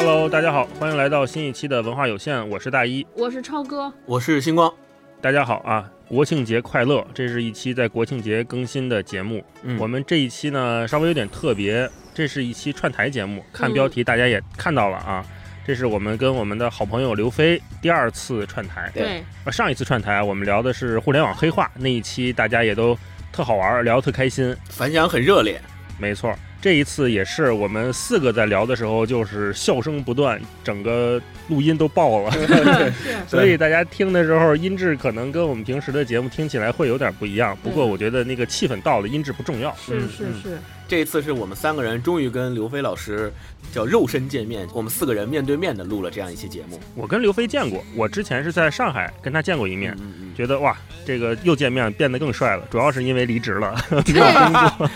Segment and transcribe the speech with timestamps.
[0.00, 4.72] Hello，大家好，欢迎来到新一期的文化有限，我是大一，我是超哥，我是星光。
[5.20, 7.04] 大家好啊，国庆节快乐！
[7.12, 9.44] 这是一期在国庆节更新的节目。
[9.64, 15.26] 嗯我们这一期呢稍微有点特别，这是一期串台节目，看标题大家也看到了啊。
[15.66, 18.88] 这是我们跟我们的好朋友刘飞第二次串台。
[18.94, 22.96] 对，呃上一次串台我们聊的是互联网黑化，那一期大家也都
[23.32, 24.56] 特好玩，聊得特开心。
[24.68, 25.60] 反响很热烈，
[25.98, 32.30] 没错，这一次也是我们四个在聊的时候，就是笑声不断，整个录音都爆了。
[33.28, 37.56] 所以大家听的时候，音质可能跟我们平时的节目听起来会有点不一样。
[37.62, 39.74] 不过我觉得那个气氛到了，音质不重要。
[39.76, 40.58] 是嗯是是，
[40.88, 43.30] 这一次是我们三个人终于跟刘飞老师
[43.70, 46.80] 叫肉身见面，我们四个人面对面的录了这样一期节目。
[46.94, 50.74] 我跟刘飞见过，我之前是在上海跟他见过一面，嗯嗯觉得哇，
[51.04, 53.76] 这个又见面变得更帅了，主要是因为离职了。
[53.90, 54.90] 没有工作，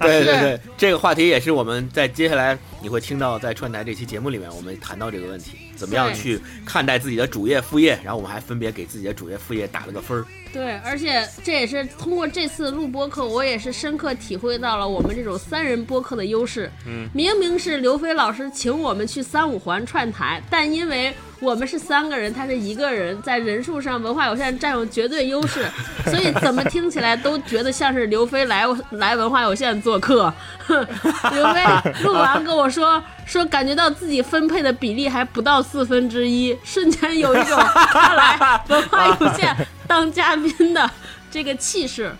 [0.00, 10.24] 对对对，这个话题也是我们在接下来你会听到在串台这期节目里面，我们谈到这个问题，怎么样去看待自己的主业副业，然后我们还分别给自己的主业副业打了个分儿。
[10.54, 16.70] 对，而且这也是通过这次录播课，我也是深刻体会到了我们这种三人播客的优势。
[16.86, 25.66] 嗯，明明是刘飞老师请我们去三五环串台，但因为我们是三个人，他是一个人，在人数上文化有限占有绝对优势，
[26.06, 30.32] 所以怎么听起来都觉得像是刘飞来来文化有限做客。
[30.68, 31.62] 刘飞
[32.02, 39.54] 录完跟我说说，感觉到自己分配的比例还不到四分之一，瞬间有一种他来文化有限
[39.86, 40.90] 当嘉宾的
[41.30, 42.14] 这个气势，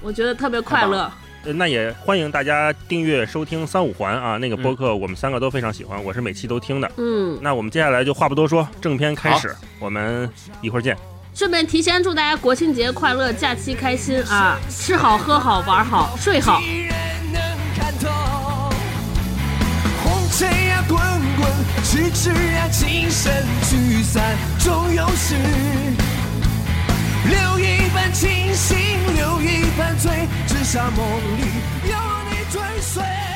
[0.00, 1.10] 我觉得特别快乐。
[1.44, 6.90] 呃那也欢迎大家订阅收听三五环啊，那个播客我们三个都非常喜欢，我是每期都听的。
[6.96, 10.28] 嗯，那我们接下来就话不多说，正片开始，我们
[10.60, 10.96] 一会儿见。
[11.34, 14.58] 顺便提前祝大家国庆节快乐，假期开心啊！
[14.68, 16.60] 吃好喝好玩好睡好。
[16.60, 16.90] 人
[17.32, 17.40] 能
[17.76, 18.08] 看透。
[20.02, 25.36] 红尘呀滚滚，痴痴呀情深聚散终有时。
[27.28, 28.76] 留一半清醒，
[29.14, 31.06] 留一半醉，至少梦
[31.38, 31.44] 里
[31.84, 31.96] 有
[32.30, 33.27] 你追随。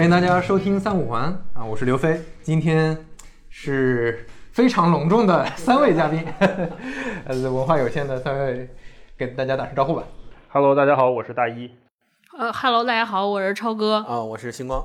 [0.00, 2.96] 欢迎大家收听三五环啊，我是刘飞，今天
[3.50, 6.24] 是非常隆重的三位嘉宾，
[7.26, 8.66] 呃，文化有限的三位，
[9.18, 10.02] 跟大家打声招呼吧。
[10.48, 11.70] Hello，大家好，我是大一。
[12.38, 13.96] 呃，Hello，大家好，我是超哥。
[14.08, 14.82] 啊，我是星光。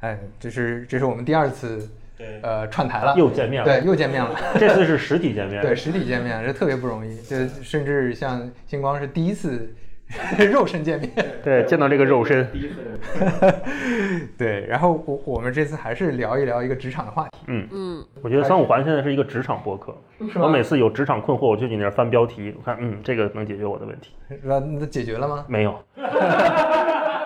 [0.00, 3.68] 哎，这是这是我们第二次对，呃串台了，又见面了。
[3.68, 5.60] 对，又见面了，这次是实体见面。
[5.60, 9.70] 对，实体见面这特别不容易，就甚至像星光是第一次
[10.50, 11.10] 肉身见面，
[11.44, 12.48] 对，见到这个肉身。
[14.36, 19.94] 对，然后我我们这次还是聊一聊一个职场的话题，嗯，嗯，我觉得三五环现在是一个职场博客。
[20.32, 20.46] 是吗？
[20.46, 24.14] 我每次有职场困惑，我就去你那儿翻标题，我看，嗯，这个能解决我的问题。
[24.42, 25.44] 那那解决了吗？
[25.46, 25.78] 没有，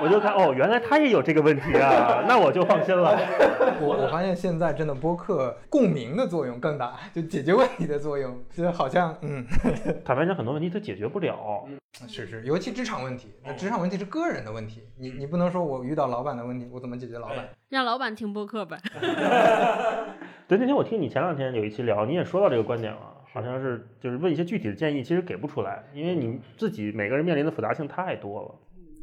[0.03, 3.17] 我就看，哦，原来他也有这个问题啊， 那我就放心了。
[3.81, 9.47] 我我发现现在真的播客共鸣的作用更大，就解决问题的作用， 就好像嗯，
[10.05, 11.65] 坦白讲，很多问题他解决不了。
[12.09, 17.49] 是是，尤其职场问题，那职场问题是个人的问题，你你不能说我遇到老板的问题，我怎么解决老板？
[17.69, 18.77] 让老板听播客呗。
[20.49, 22.99] 对，那天我听你前两天有一期聊，你也说到这个观点了，
[23.33, 28.55] 好像是就是问一些具体的建议，其实给不出来，因为你自己每个人面临的复杂性太多了。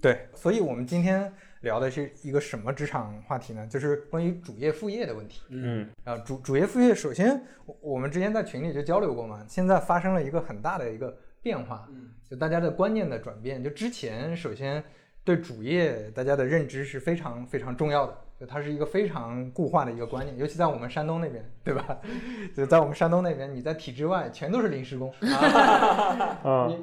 [0.02, 3.68] 对，所以我们今天聊的是一个什么职场话题呢？
[3.68, 5.42] 就是关于主业副业的问题。
[5.50, 11.88] 嗯啊，主主业副业，首先我我们之前在群里就交流过嘛，现在发生了一个很大的一个变化，
[12.30, 13.62] 就大家的观念的转变。
[13.64, 14.82] 就之前首先
[15.24, 21.98] 对主业大家的认知是非常非常重要的，就它是一个非常固化的一个观念，尤其在我们山东那边，对吧？
[22.56, 26.78] 就在我们山东那边，你在体制外全都是临时工 啊你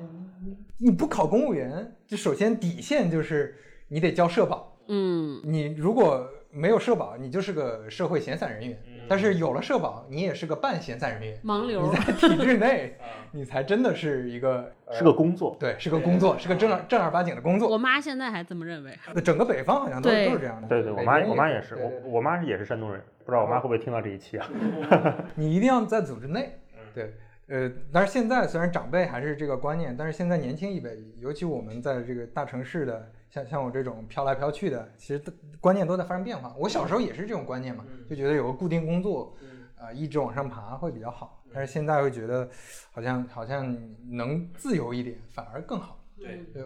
[0.79, 3.57] 你不考公务员，就首先底线就是
[3.89, 8.79] 你得交社保，嗯，你如果没有社保，你就是个社会闲散人员。
[9.09, 11.41] 但是有了社保，你也是个半闲散人员。
[11.45, 11.97] 盲流你。
[11.97, 12.97] 在 体制内，
[13.31, 15.57] 你才真的是一个是个工作。
[15.61, 17.69] 对，是个工作，是个正儿正儿八经的工作。
[17.69, 18.99] 我妈现在还这么认为。
[19.25, 20.67] 整个北方好像都都是这样的。
[20.67, 24.51] 对对，我妈我妈也是，我我妈是也是山东人，不知道我妈会不会听到这一期啊？
[25.37, 26.59] 你一定要在组织内。
[26.75, 27.15] 嗯对，
[27.49, 35.23] 呃，但是现在虽然长辈还是这个观念，但是现在年轻一辈，尤其我们在这个大城市的，像像我这种飘来飘去的，其实
[35.61, 36.55] 观念都在发生变化。
[36.59, 39.37] 我小时候也是这种观念嘛，就觉得有个固定工作，
[39.79, 41.45] 呃一直往上爬会比较好。
[41.53, 42.49] 但是现在会觉得
[42.91, 43.75] 好像好像
[44.11, 46.05] 能自由一点反而更好。
[46.19, 46.65] 对对，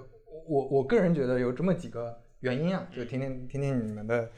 [0.48, 4.30] 我我个人觉得有这么几个原因啊，就听听听听你们的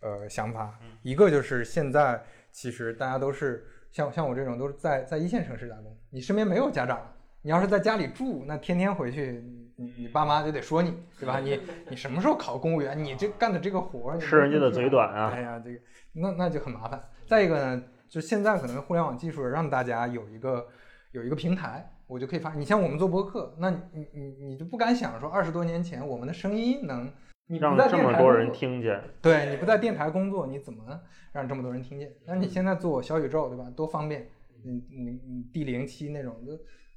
[0.00, 0.78] 呃想法。
[1.02, 3.66] 一个就是现在其实大家都是
[3.98, 7.00] 像像我这种都是在在一线城市打工，你身边没有家长，
[7.42, 9.42] 你要是在家里住，那天天回去，
[9.74, 11.40] 你你爸妈就得说你，对吧？
[11.40, 11.60] 你
[11.90, 12.96] 你什么时候考公务员？
[12.96, 15.80] 你这干的这个活儿，吃人家的嘴短啊哎呀，这个
[16.12, 17.02] 那那就很麻烦。
[17.26, 20.64] 再一个呢，就现在可能互联网技术让大家有一个
[21.10, 22.54] 有一个平台，我就可以发。
[22.54, 27.12] 你像我们做播客，那你你你你就不敢想说二十多年前我们的声音能，
[27.50, 30.84] 你不让这么多人听见，对你不在电台工作，你怎么
[31.32, 32.12] 让这么多人听见？
[32.26, 33.70] 那你现在做小宇宙，对吧？
[33.74, 34.28] 多方便，
[34.64, 36.52] 你你你 D 零七那种，就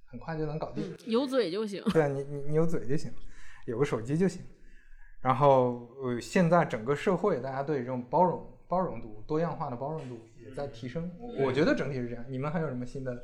[0.06, 0.83] 很快就能搞定。
[1.06, 1.81] 有嘴就行。
[1.94, 3.12] 对啊，你你你有嘴就行，
[3.65, 4.44] 有个手机就行。
[5.21, 11.09] 然后呃，现在整个社会大家对这种包容包容度、多样化的包容度也在提升。
[11.18, 12.25] 我我觉得整体是这样。
[12.27, 13.15] 你们还有什么新的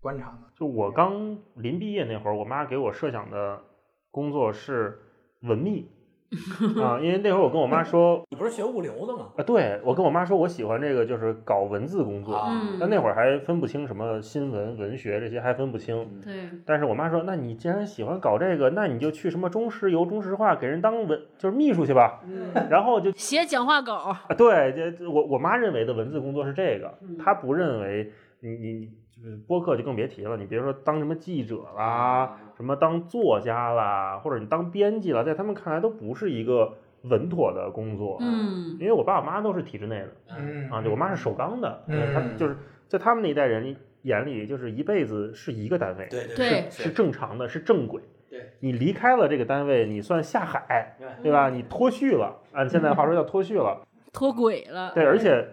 [0.00, 0.48] 观察吗？
[0.56, 3.62] 就我刚临毕业那会儿，我妈给我设想的
[4.10, 4.98] 工作是
[5.42, 5.90] 文秘
[6.82, 9.28] 啊，因为那会儿我跟我妈说，你不是学物流的吗？
[9.36, 16.22] 啊，对我跟我妈说我喜欢这个就是搞文字工作，啊嗯但那会儿还分不清什么新闻、文学这些还分不清。
[16.24, 22.20] 对，但是我妈说，那你既然喜欢搞这个，那你就去什么中石油、中石化给人当文就是秘书去吧。
[22.68, 28.10] 然后就 写讲话稿，啊，对，这这我我妈认为的文字工作是这个，嗯她不认为
[28.40, 36.72] 你你你就是播客就更别提了，你别说当什么记者啦，什么当作家啦，或者你当编辑啦，在他们看来都不是一个
[37.02, 38.18] 稳妥的工作。
[38.20, 42.56] 嗯因为我爸我妈都是体制内的嗯啊，就我妈是首钢的，嗯她就是
[42.88, 48.02] 在他们那一代人眼里，就是一辈子是一个单位，对对对是正常的，是正轨。
[48.28, 51.50] 对，你离开了这个单位，你算下海，对吧？
[51.50, 53.80] 你脱序了，按现在话说叫脱序了。
[54.12, 54.92] 脱轨了。
[54.92, 55.46] 对，而且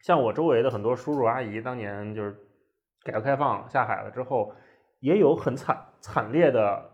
[0.00, 2.34] 像我周围的很多叔叔阿姨，当年就是
[3.04, 4.52] 改革开放下海了之后，
[5.00, 6.90] 也有很惨惨烈的，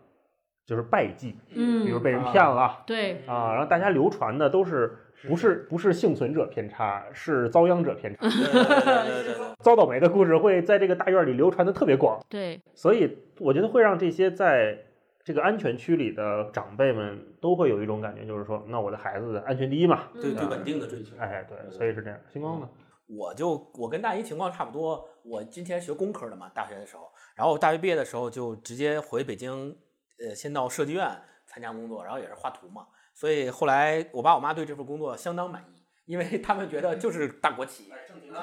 [0.67, 4.97] 就是败绩，嗯比如嗯，被人骗了对，啊，然后大家流传的都是
[5.27, 14.79] 不是不是幸存者偏差，是遭殃者偏差， 对对对对对， 遭倒霉的故事会在这个大院里流传的特别广，对，所以我觉得会让这些在
[15.25, 21.17] 这个安全区里的长辈们都会有一种感觉，就是说，那我的孩子安全第一嘛，对对稳定的追求。
[21.19, 22.19] 哎，对，所以是这样。
[22.31, 22.69] 星光呢？
[23.07, 29.75] 我就我跟大姨情况差不多，我今天学工科的嘛，大学的时候，然后我大学毕业的时候就直接回北京，
[30.19, 37.91] 呃，先到设计院参加工作，然后也是画图嘛，所以后来我爸我妈对这份工作相当满意，因为他们觉得就是大国企、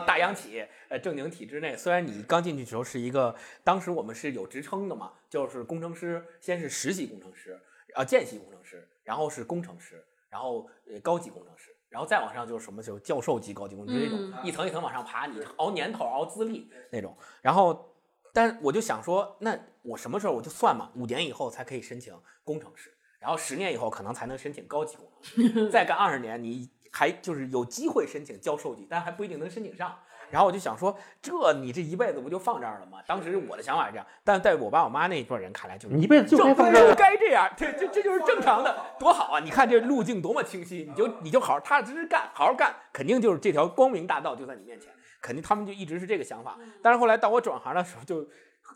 [0.07, 1.77] 大央企，呃，正经体制内。
[1.77, 7.61] 虽然你刚进去的时候是一个，当时我们是有职称的嘛，就是工程师，先是实习工程师，
[7.93, 11.69] 呃，见习工程师，然后是工程师，然后呃高级工程师。
[11.91, 17.15] 然后再往上就是什么，就是教授级高级工程师这种，嗯一层一层往上爬，你熬年头、熬资历那种。
[17.41, 17.93] 然后，
[18.33, 22.89] 但我就想说，那我什么时候我就算嘛，五年以后才可以申请工程师，
[23.19, 29.99] 然后十年以后可能才能申请高级工程师， 再干二十年，你还就是有机会申请教授级，但还不一定能申请上。
[30.31, 32.99] 然后我就想说，这你这一辈子不就放这儿了吗？
[33.05, 36.95] 当时我的想法是这样，但在我爸我妈那一辈人看来就是你一辈子就该放这儿。
[36.95, 39.39] 该这样，这这这就是正常的，多好啊！
[39.39, 44.91] 你看这路径多么清晰，你就你就好好踏踏实实干，好好干，肯定就是这条光明大道就在你面前，
[45.21, 46.57] 肯定他们就一直是这个想法。
[46.81, 48.25] 但是后来到我转行的时候就，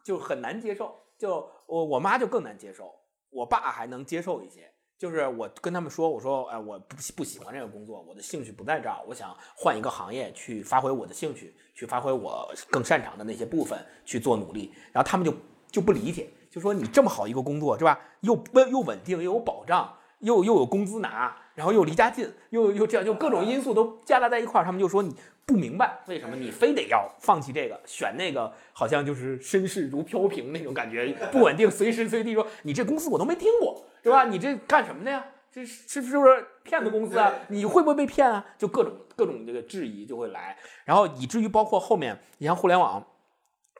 [0.04, 2.94] 就很难接受，就我我妈就更难接受，
[3.30, 4.72] 我爸还能接受一些。
[4.98, 14.74] 就是我跟他们说，我说，哎，我不不喜欢这个工作，我的兴趣不在这儿，我想换一个行业去发挥我的兴趣，去发挥我更擅长的那些部分去做努力。
[14.94, 15.34] 然后他们就
[15.70, 18.00] 就不理解，就说你这么好一个工作是吧？
[18.22, 34.26] 又稳又稳定，又有保障，又又有工资拿，然后又离家近，又又这样，就各种因素都夹杂在一块儿，他们就说你不明白为什么你非得要放弃这个，选那个好像就是身世如飘萍那种感觉，不稳定，随时随地说你这公司我都没听过，对吧？
[34.26, 35.26] 你这干什么的呀？
[35.52, 37.34] 这是是不是骗子公司啊？
[37.48, 38.46] 你会不会被骗啊？
[38.58, 43.02] 就各种各种这个质疑就会来，然后以至于包括后面，你像互联网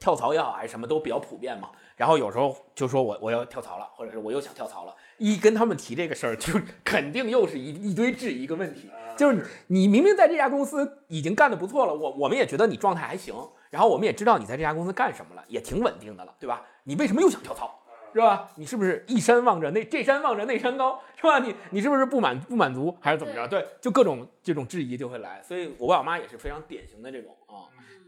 [0.06, 1.72] 跳槽也好，还是什么都比较普遍嘛。
[1.96, 13.34] 然后有时候就说我我要跳槽了，或者是我又想跳槽了，一跟他们提这个事儿，就肯定又是一一堆质疑一个问题，就是你你明明在这家公司已经干得不错了，我我们也觉得你状态还行，
[13.72, 16.62] 然后我们也知道你在这家公司干什么了，也挺稳定的了，对吧？
[16.84, 17.74] 你为什么又想跳槽？
[18.14, 18.48] 是吧？
[18.58, 21.40] 你是不是一山望着那这山望着那山高，是吧？
[21.40, 23.48] 你你是不是不满不满足，还是怎么着？
[23.48, 27.66] 对，就各种这种质疑就会来，所以我爸我妈也是非常典型的这种啊，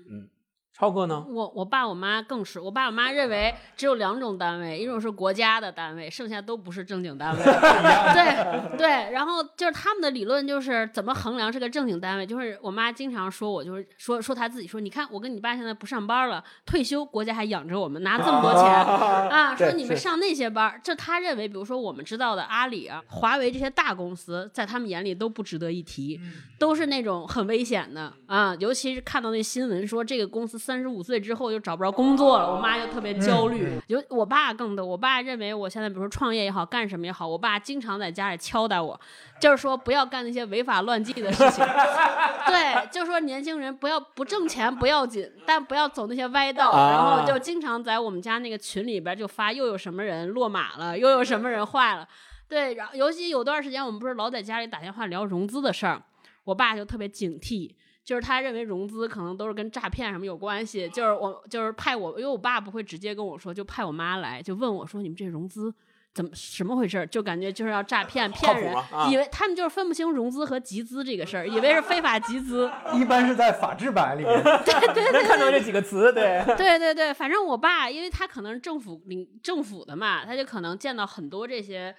[0.09, 0.29] 嗯，
[0.77, 1.25] 超哥呢？
[1.27, 7.43] 我我爸我妈更是，我爸我妈认为只有两种单位，一种是国家的单位，剩下都不是正经单位。
[7.43, 26.21] 对对，然后就是他们的理论就是怎么衡量是个正经单位，就是我妈经常说我就是说说她自己说，你看我跟你爸现在不上班了，退休国家还养着我们，拿这么多钱啊，说你们上那些班儿，这他认为，比如说我们知道的阿里啊、华为这些大公司，在他们眼里都不值得一提，
[26.59, 33.79] 都是那种很危险的啊，尤其是看到那新闻说这个公司三十五岁之后就找不着工作了，我妈就特别焦虑。
[33.87, 38.99] 有我爸更多，我爸认为我现在比如说创业也好，干什么也好，我爸经常在家里敲打我，
[39.39, 41.65] 就是说不要干那些违法乱纪的事情。
[42.47, 46.69] 对，就说年轻人不要不挣钱不要紧，但不要走那些歪道。
[46.71, 52.05] 啊然后就经常在我们家那个群里边就发又有什么人落马了，又有什么人坏了。
[52.49, 56.03] 对，然后尤其有段时间我们不是老在家里打电话聊融资的事儿，
[56.43, 57.71] 我爸就特别警惕。
[58.07, 65.75] 就是他认为融资可能都是跟诈骗什么有关系，就是我就是派我，因为我爸不会直接跟我说，就派我妈来，就问我说你们这融资
[66.13, 67.05] 怎么什么回事儿？
[67.05, 72.71] 就感觉就是要诈骗骗人啊，以为他们就是分不清融资和集资这个事儿，以为是非法集资。
[72.95, 74.33] 一般是在法制版里面。
[74.41, 81.93] 能看到这几个词，对，对对对，反正我爸，因为他可能是政府领政府的嘛，他就可能见到很多这些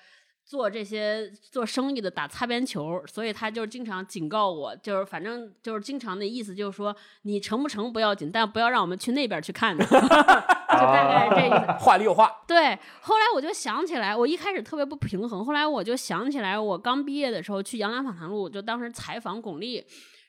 [0.48, 11.84] 做这些做生意的打擦边球，所以他就经常警告我，就是反正就是经常的意思就是说，你成不成不要紧，但不要让我们去那边去看你， 就大概是这意思。
[11.84, 12.34] 话里有话。
[12.48, 19.84] 对，后来我就想起来，我一开始特别不平衡，后来我就想起来，我刚毕业的时候去杨澜访谈录，就当时采访巩俐，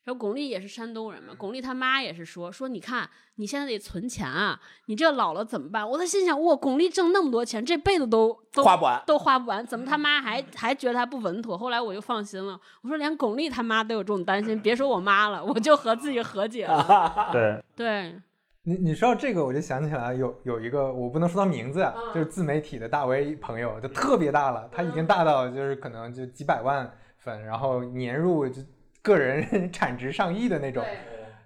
[0.09, 5.87] 说巩俐也是山东人嘛，巩俐他妈也是说说，你看你现在得存钱啊，你这老了怎么办？
[5.87, 11.57] 我在心想，哇，巩俐挣那么多钱，这辈子都都花不完都花不完，怎么他妈还还觉得他不稳妥？
[11.57, 17.29] 后来我就放心了，我说连巩俐他妈都有这种担心，别说我妈了，我就和自己和解了。
[17.31, 18.19] 对， 对，
[18.63, 28.61] 你你说到这个，我就想起来有有一个我不能说他名字啊，就是自媒体的大 V 朋友，就特别大了，他已经大到就是可能就几百万粉，然后年入就
[29.01, 30.83] 个人产值上亿的那种。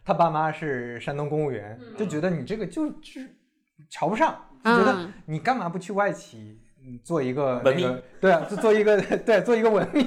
[0.06, 3.30] 他爸妈是山东公务员，就觉得你这个就就是
[3.90, 6.60] 瞧不上，就觉得嗯你干嘛不去外企？
[6.86, 10.06] 嗯做一个文秘那个，对啊，就做一个 对，做一个文秘，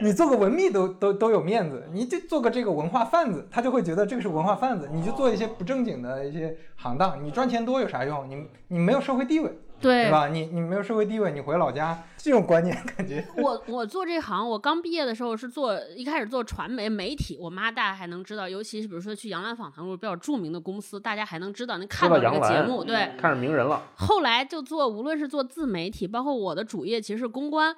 [0.00, 8.30] 你做个文秘都都都有面子，你就做个这个文化贩子，他就会觉得这个是文化贩子，你就做一些不正经的一些行当，你赚钱多有啥用？
[8.30, 10.28] 你你没有社会地位，对对吧？
[10.28, 22.82] 你你没有社会地位，你回老家这种观念感觉我我做这行，我刚毕业的时候是做一开始做传媒媒体，我妈大家还能知道，尤其是比如说去杨澜访谈录比较著名的公司，大家还能知道，能看到这个节目。
[22.82, 27.76] 对，看着名人了，后来就做，无论是做自媒体，包括我的主业其实是公关，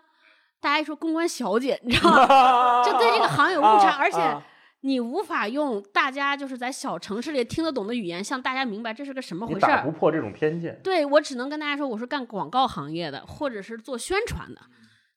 [0.61, 2.83] 大家一说公关小姐，你知道吗？
[2.87, 4.43] 就对这个行有误差，而且啊
[4.83, 9.91] 你无法用大家就是在小城市里听得懂的语言，向大家明白这是个什么回事儿你打不。
[9.91, 10.81] 破这种偏见。
[10.85, 14.61] 对我只能跟大家说，我是干广告行业的，或者是做宣传的。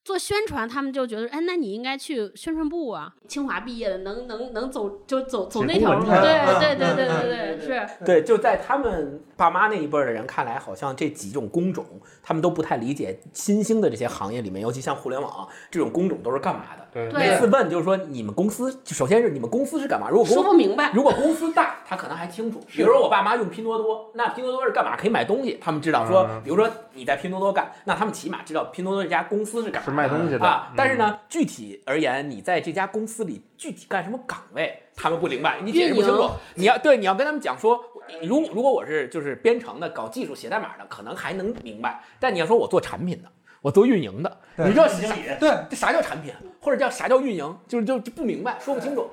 [0.03, 3.13] 做宣传，他们就觉得，哎，那你应该去宣传部啊。
[3.27, 6.05] 清华毕业的，能能能走就走走那条路。
[6.05, 6.15] 对
[6.59, 7.87] 对对对对对，是。
[8.03, 11.85] 对，就在他们爸妈那一辈儿的人看来，好像这几种工种
[12.23, 16.81] 他们都不太理解新兴的这些行业里面，尤其像互联网这种工种都是干嘛的。
[16.91, 20.09] 对对每次问就是说你们公司，首先是你们公司是干嘛？
[20.09, 22.59] 如果说不明白如果公司大，他可能还清楚。
[22.67, 24.97] 比如说我爸妈用拼多多，那拼多多是干嘛？
[24.97, 30.73] 可以买东西，他们知道说嗯，比如说你在拼多多干，那他们起码知道拼多多这家公司是干嘛是卖东西的啊。
[30.75, 36.29] 但是嗯呢，具体而言，你在这家公司里具体干什么岗位，他们不明白，你解释不清楚。
[36.55, 37.79] 你要对，你要跟他们讲说，
[38.23, 42.01] 如果如果我是就是编程的、搞技术、写代码的，可能还能明白。
[42.19, 43.29] 但你要说我做产品的，
[43.61, 45.13] 我做运营的，你知道啥？
[45.39, 49.09] 对这啥叫产品，或者叫啥叫运营，就是就就不明白，说不清楚。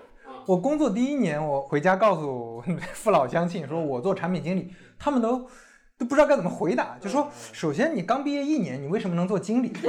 [0.47, 2.63] 我工作第一年，我回家告诉
[2.95, 5.47] 父老乡亲说我做产品经理，他们都
[5.99, 9.69] 都不知道该怎么回答，就说首先你刚毕业一年，你为什么能做经理？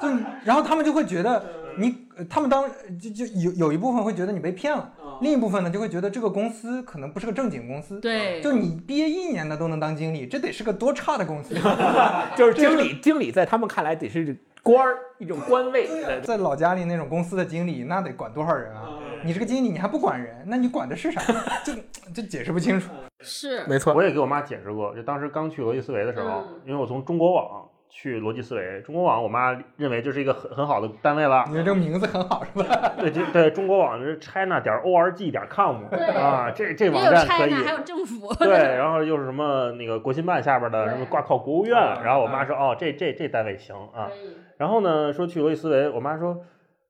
[0.00, 0.08] 就
[0.44, 1.44] 然后他们就会觉得
[1.76, 2.64] 你，呃他们当
[2.98, 8.00] 就就有有一部分会觉得你被骗了，另一部分呢就会觉得这个公司可能不是个正经公司。
[8.00, 11.54] 对就你毕业一年的都能当经理，这得是个多差的公司。
[12.34, 15.86] 就是经理，经理在他们看来得是官儿，一种官位。
[16.04, 18.88] 呃在老家里那种公司的经理，那得管多少人啊？
[19.24, 21.20] 你是个经理你还不管人，那你管的是啥？
[21.64, 21.72] 就
[22.12, 22.90] 就解释不清楚。
[23.20, 31.54] 是，没错我也给我妈解释过，就当时刚去逻辑思维的时候，嗯因为我从中国网去逻辑思维，中国网我妈认为这是一个很很好的单位了你。
[31.54, 32.92] 说这个名字很好是吧？
[32.98, 35.84] 对，这对中国网是 china 点 org 点 com
[36.18, 38.34] 啊，这这网站可以 China，还有政府。
[38.34, 44.10] 对， 然后又是什么那个国新办下边的什么挂靠国务院，然后我妈说哦，这这这单位行啊。
[44.58, 46.36] 然后呢，说去逻辑思维，我妈说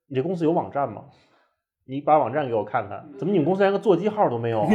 [0.08, 1.02] 你这公司有网站吗？
[1.86, 4.68] 你把网站给我看看，怎么你们公司连个座机号都没有啊？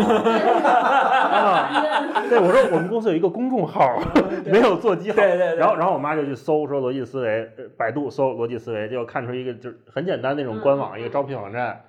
[1.30, 3.98] 啊对，我说我们公司有一个公众号，
[4.46, 5.16] 没有座机号。
[5.16, 11.82] 对对对然后然后我妈就去搜说逻辑思维，呃百度搜逻辑思维，结果看出一个就是很简单那种官网，一个招聘网站。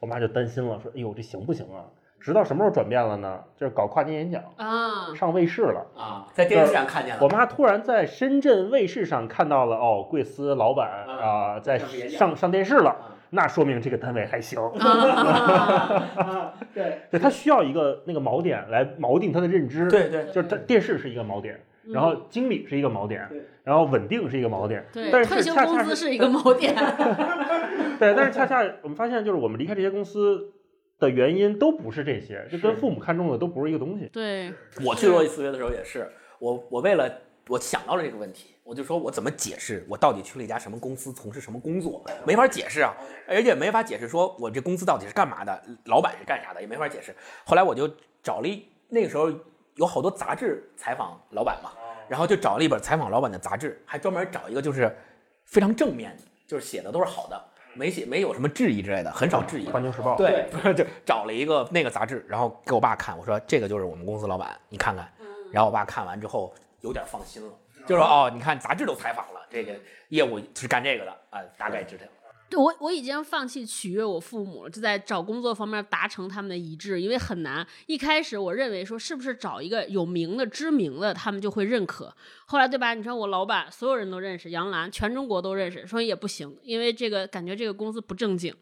[0.00, 1.82] 我妈就担心了，说：“哎呦，这行不行啊？”
[2.22, 3.40] 直到什么时候转变了呢？
[3.56, 5.84] 就是搞跨年演讲，啊，上卫视了。
[5.96, 7.28] 啊，在电视上看见了我。
[7.28, 14.58] 妈突然在深圳卫视上看到了哦，贵司老板啊、在上上上电视了，啊那说明这个单位还行。
[14.60, 21.60] 啊 对对他需要一个那个锚点来锚定他的认知。，对对，就是他电视是一个锚点，
[21.92, 23.28] 然后经理是一个锚点，
[23.64, 24.84] 然后稳定是一个锚点。
[24.92, 26.74] 对，但是退休恰恰是工资是一个锚点。
[27.98, 30.52] 对，但是恰恰我们发现，就是我们离开这些公司
[30.98, 34.08] 的原因都不是这些，就跟父母看重的都不是一个东西。
[34.12, 34.52] 对，
[34.84, 36.08] 我去逻辑思约的时候也是，
[36.38, 37.10] 我我为了
[37.48, 42.94] 我想到了这个问题，我就说我怎么解释我到底去了一家什么公司，从事什么工作，没法解释啊，
[43.26, 47.14] 而且没法解释说我这公司到底是干嘛的，老板是干啥的，也没法解释。
[47.44, 47.90] 后来我就
[48.22, 49.32] 找了一那个时候
[49.76, 51.70] 有好多杂志采访老板嘛，
[52.08, 54.94] 然后就找了一本采访老板的杂志，还专门找一个就是
[55.44, 59.70] 非常正面的，就是写的都是好的，没写没有什么质疑之类的，很少质疑。
[59.70, 65.10] 环球时报，对，就找了一个那个杂志，然后给我爸看，我说这个就是我们公司老板，你看看。
[65.50, 67.52] 然后我爸看完之后有点放心了，
[67.86, 69.74] 就说哦，你看杂志都采访了，这个
[70.08, 72.04] 业务是干这个的啊，大概知道。
[72.50, 77.66] 对我我已经放弃取悦我父母了，就在找工作方面达成他们的一致，因为很难。
[77.84, 82.10] 一开始我认为说是不是找一个有名的、知名的，他们就会认可。
[82.46, 82.94] 后来对吧？
[82.94, 88.54] 你说我老板所有人都认识，杨澜全中国都认识，说也不行，因为这个感觉这个公司不正经。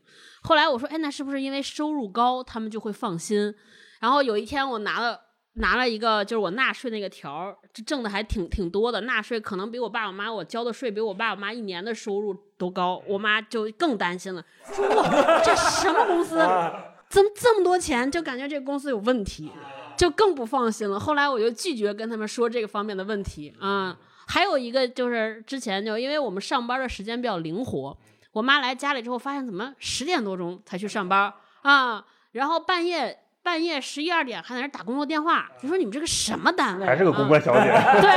[0.42, 3.54] 后来我说，哎，那是不是因为收入高，他们就会放心？
[4.00, 5.25] 然后有一天我拿了。
[5.58, 16.36] 拿了一个就是我纳税那个条儿，这挣的还挺挺多的，纳税可能比我爸我妈我交的税比我爸我妈一年的收入都高，我妈就更担心了，说哇这什么公司，
[17.08, 19.50] 怎么这么多钱，就感觉这个公司有问题，
[19.96, 21.00] 就更不放心了。
[21.00, 23.96] 后来我就拒绝跟他们说这个方面的问题啊、
[24.26, 27.96] 还有一个就是之前就因为我们上班的时间比较灵活，
[28.32, 31.32] 我妈来家里之后发现怎么十点多钟才去上班
[31.62, 33.20] 啊，然后半夜。
[33.46, 36.84] 半夜十一二点还在那打工作电话，就说你们这个什么单位？
[36.84, 37.60] 还是个公啊关小姐。
[38.02, 38.10] 对，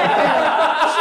[0.90, 1.00] 是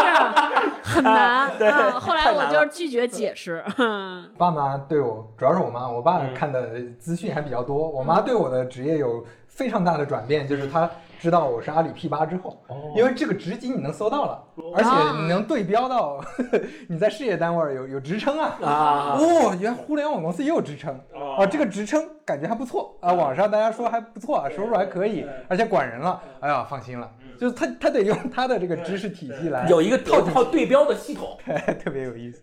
[0.82, 1.50] 很难。
[1.58, 3.64] 对啊后来我就拒绝解释。
[4.36, 7.88] 爸妈对我，主要是我妈，我爸看的资讯还比较多。
[7.88, 9.24] 我妈对我的职业有
[9.58, 12.56] 非常大的转变，就是他知道我是阿里 P 八之后，
[12.96, 14.44] 因为这个职级你能搜到了，
[14.76, 16.24] 而且你能对标到
[16.88, 18.56] 你在事业单位有有职称啊。
[18.62, 20.94] 啊，哦，原来互联网公司也有职称。
[21.36, 27.10] 啊，这个职称感觉还不错啊，网上大家说还不错啊，收入还可以，而且管人了，哎呀，放心了。
[27.36, 31.36] 就是他他得用他的这个知识体系来有一个套套对标的系统。
[31.82, 32.40] 特别有意思。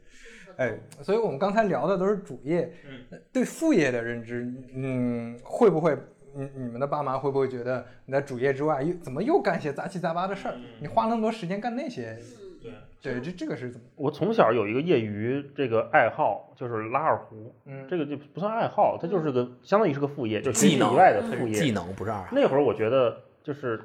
[0.57, 3.21] 哎，所以我们刚才聊的都是主业，嗯。
[3.33, 5.97] 对副业的认知，嗯，会不会，
[6.35, 10.55] 你你们的爸妈会不会觉得你在主业之外又怎么又干些杂七杂八的事儿？
[10.81, 12.17] 你花那么多时间干那些？
[12.61, 12.73] 对
[13.13, 13.85] 对，这这个是怎么？
[13.95, 17.55] 我从小有一个业余这个爱好，就是拉二胡。
[17.65, 21.53] 嗯，这个就不算爱好，它就是个相当于是个副业，就是技能以外的副业。
[21.53, 22.29] 技能不是二啊。
[22.31, 23.79] 那会儿我觉得就是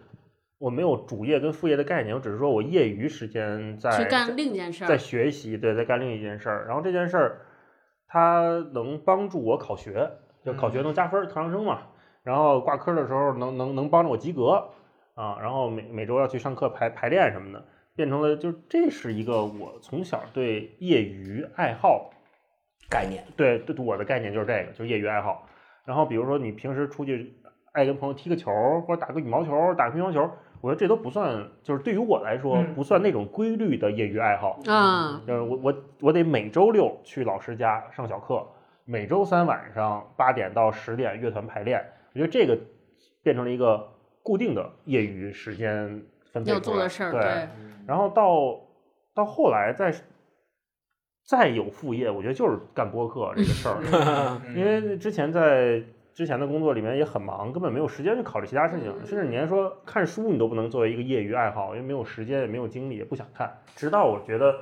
[0.59, 6.67] 我没有主业跟副业的概念，我只是说我业余时间在去干另一件事在，学习，对，在干另一件事儿。
[6.67, 7.41] 然后这件事儿
[8.09, 10.11] 它能帮助我考学，
[10.43, 11.83] 就考学能加分儿，特长生嘛。
[12.23, 14.71] 然后挂科的时候能能能帮着我及格
[15.15, 15.39] 啊。
[15.41, 22.11] 然后每每周要去上课排排练什么的，变成了就这是一个我从小对业余爱好
[22.89, 25.47] 概念，对对，我的概念就是这个，就是业余爱好。
[25.85, 27.41] 然后比如说你平时出去
[27.73, 28.51] 爱跟朋友踢个球，
[28.87, 30.31] 或者打个羽毛球、打个乒乓球，
[30.61, 34.61] 我觉得这都不算，就是对于我来说嗯不算那种规律的业余爱好。
[34.67, 38.47] 啊，就是我我我得每周六去老师家上小课，
[38.85, 41.83] 每周三晚上八点到十点乐团排练。
[42.13, 42.59] 我觉得这个
[43.23, 43.89] 变成了一个
[44.23, 47.49] 固定的业余时间分配要做的事儿，对，对，
[47.87, 48.61] 然后到
[49.15, 49.95] 到后来再
[51.27, 63.51] 再有副业，我觉得就是干播客这个事儿，因为之前在之前的工作里面也很忙，根本没有时间去考虑其他事情，甚至你连说看书你都不能作为一个业余爱好，因为没有时间也没有精力，也不想看。
[63.77, 64.55] 直到我觉得，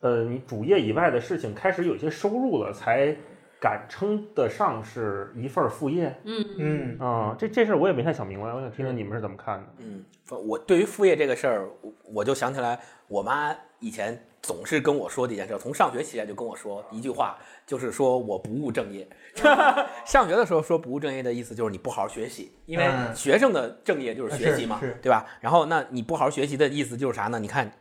[0.00, 3.16] 呃，你主业以外的事情开始有一些收入了，才
[3.64, 6.14] 敢称得上是一份副业。
[6.24, 9.66] 嗯嗯啊、这这事儿我也没太想明白，我想听听你们是怎么看的。
[9.78, 19.08] 嗯，我对于副业这个事儿，我我就想起来，我妈以前总是跟我说这件事，从上学期间就跟我说一句话，就是说我不务正业。
[20.04, 25.24] 上学的时候说不务正业的意思就是你不好好学习，因为嗯学生的正业就是学习嘛，对吧？
[25.40, 27.38] 然后那你不好好学习的意思就是啥呢？
[27.38, 27.72] 你看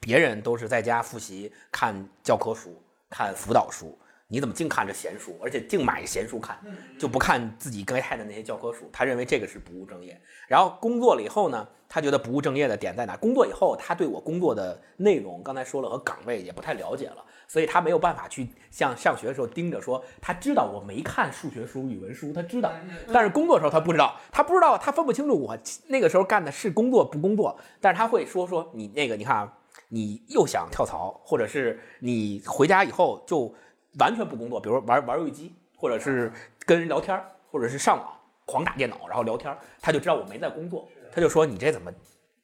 [0.00, 3.96] 别人都是在家复习、看教科书、看辅导书，
[4.30, 6.58] 你怎么净看着闲书，而且净买闲书看，
[6.98, 8.88] 就不看自己该看的那些教科书？
[8.92, 10.20] 他认为这个是不务正业。
[10.46, 13.16] 然后工作了以后呢，他觉得不务正业的点在哪？
[13.16, 22.70] 工作以后，他对我工作的内容，刚才说了和岗位也不太了解了，所以他没有办法去像上学的时候盯着说，他知道我没看数学书、语文书，他知道，
[23.10, 33.54] 但是工作的时候他不知道，他不知道，他分不清楚我那个时候干的是工作不工作，但是他会说说你那个，你看啊，你又想跳槽，或者是你回家以后就
[33.98, 36.32] 完全不工作，比如说玩玩游戏机，或者是
[36.66, 38.12] 跟人聊天儿，或者是上网
[38.44, 41.92] 狂打电脑然后聊天儿，他就知道我没在工作，他就说你这怎么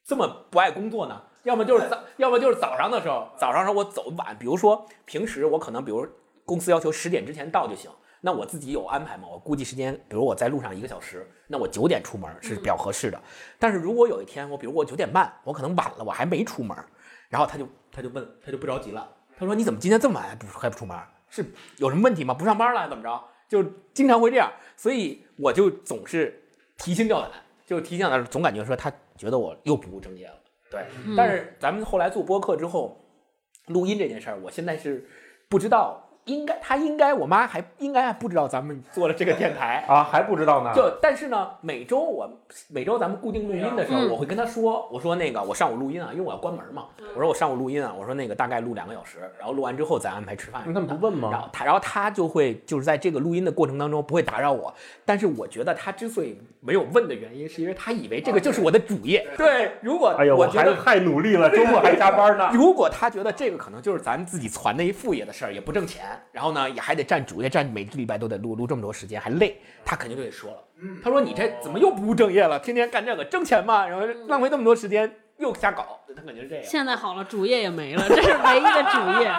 [0.05, 1.21] 这么不爱工作呢？
[1.45, 6.07] 要么就是早，要么就是早上的时候，早上时候我走晚，比如说平时我可能比如
[6.45, 7.91] 公司要求十点之前到就行，
[8.21, 9.29] 那我自己有安排嘛？
[9.31, 13.21] 我估计时间，比如我在路上一个小时，那我九点出门是比较合适的。
[13.59, 16.77] 但是如果有一天我比如我九点半，我可能晚了，我还没出门，
[17.29, 19.07] 然后他就他就问，他就不着急了，
[19.39, 20.99] 他说你怎么今天这么晚还不还不出门？
[21.35, 21.45] 是
[21.79, 22.33] 有什么问题吗？
[22.33, 23.25] 不上班了怎么着？
[23.49, 26.41] 就经常会这样，所以我就总是
[26.79, 27.31] 提心吊胆，
[27.67, 30.35] 就提心吊胆，总感觉说他觉得我又不务正业了。
[30.71, 30.85] 对，
[31.17, 33.05] 但是咱们后来做播客之后，
[33.67, 35.05] 录音这件事儿，我现在是
[35.49, 36.04] 不知道。
[36.27, 40.73] 应该，他应该，我妈还应该还不知道咱们做了这个电台， 啊，还不知道呢。
[40.75, 42.31] 就但是呢，每周我
[42.69, 50.63] 每周咱们固定录音的时候，嗯我会跟他说，我说那个我上午录音啊，因为我要关门嘛，我说我上午录音啊，我说那个大概录两个小时，然后录完之后再安排吃饭。
[50.67, 51.47] 那他们不问吗然吗？
[51.47, 54.73] 后他，然后他就会就是在这个录音的过程当中不会打扰我，
[55.05, 59.27] 但是我觉得他之所以没有问的原因，是因为他以为这个就是我的主业。
[59.37, 62.51] 对，如果哎呦，我还我觉得太努力了，周末还加班呢。
[62.55, 70.59] 如果他觉得这个可能就是咱自己攒的一副业的事儿，也不挣钱，然后呢也还得占主业，占每个礼拜都得录录这么多时间，还累，他肯定就得说了。
[71.03, 72.59] 他说你这怎么又不务正业了？
[72.59, 76.65] 天天干这个挣钱嘛，然后浪费那么多时间又瞎搞， 他肯定是这样。
[76.65, 79.33] 现在好了，主业也没了，这是唯一的主业，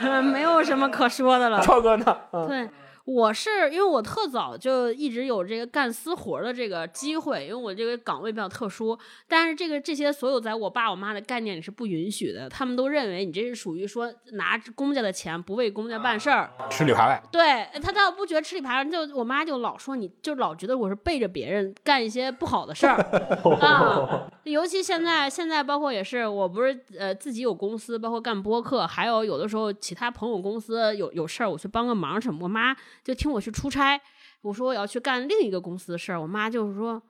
[0.00, 1.60] 嗯 没有什么可说的了。
[1.64, 2.18] 超哥呢？
[2.32, 2.68] 嗯，对，
[3.04, 8.96] 我是因为我特早就一直有这个干私活的这个机会，因为我这个岗位比较特殊。
[9.26, 16.50] 但是这个这些所有在我爸我妈的概念里是不允许的，他们都认为你这是属于说拿公家的钱不为公家办事儿。
[16.70, 17.22] 吃里扒外。
[17.32, 22.96] 对他倒不觉得吃里扒外，就我妈就老说你，就老觉得我是背着别人干一些不好的事儿
[23.60, 24.28] 啊。
[24.44, 34.00] 尤其现在现在包括也是，我不是呃自己有公司，包括干播客，还有有的时候其他朋友公司有有事儿，我去帮个忙什么，我妈就听我去出差，
[34.42, 37.02] 我说我要去干另一个公司的事儿，我妈就是说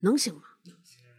[0.00, 0.42] 能行吗？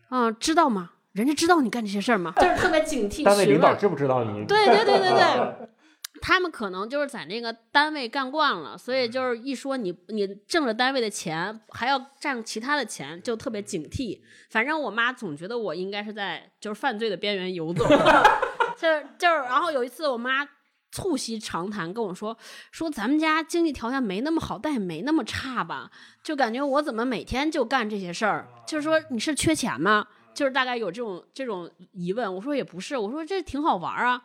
[0.10, 0.91] 啊、知道吗？
[1.13, 2.34] 人家知道你干这些事儿吗？
[2.38, 3.45] 就是特别警惕单位。
[3.45, 4.45] 领导知不知道你？
[4.45, 5.69] 对对对对对，
[6.21, 14.19] 他们可能就是在那个单位干惯了，所以就是一说你你挣了单位的钱，还要占其他的钱，就特别警惕。
[14.49, 17.86] 反正我妈总觉得我应该是在就是犯罪的边缘游走，
[18.77, 20.47] 就是就是，然后有一次我妈。
[20.91, 22.38] 促膝长谈跟我说
[22.71, 25.91] 说咱们家经济条件没那么好，但也没那么差吧，
[26.23, 30.06] 就感觉我怎么每天就干这些事儿，就是说你是缺钱吗？
[30.34, 32.34] 就是大概有这种这种疑问。
[32.34, 34.21] 我说也不是，我说这挺好玩儿啊。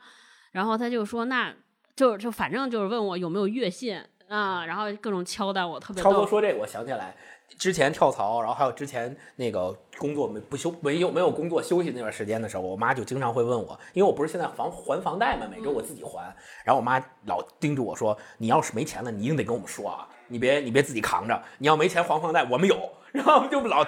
[0.53, 1.53] 然后他就说那
[1.97, 6.27] 就就反正就是问我有没有月薪啊，然后各种敲打我，特别超哥。
[6.27, 7.17] 说这个，我想起来，
[7.59, 22.77] 之前跳槽，然后还有之前那个工作没不休没有没有工作休息那段时间的时候，我妈就经常会问我，因为我不是现在房还房贷嘛，每周我自己还，然后我妈老叮嘱我说，你要是没钱了，你一定得跟我们说啊，你别你别自己扛着，你要没钱还房贷，我们有。
[23.15, 23.85] 然后就老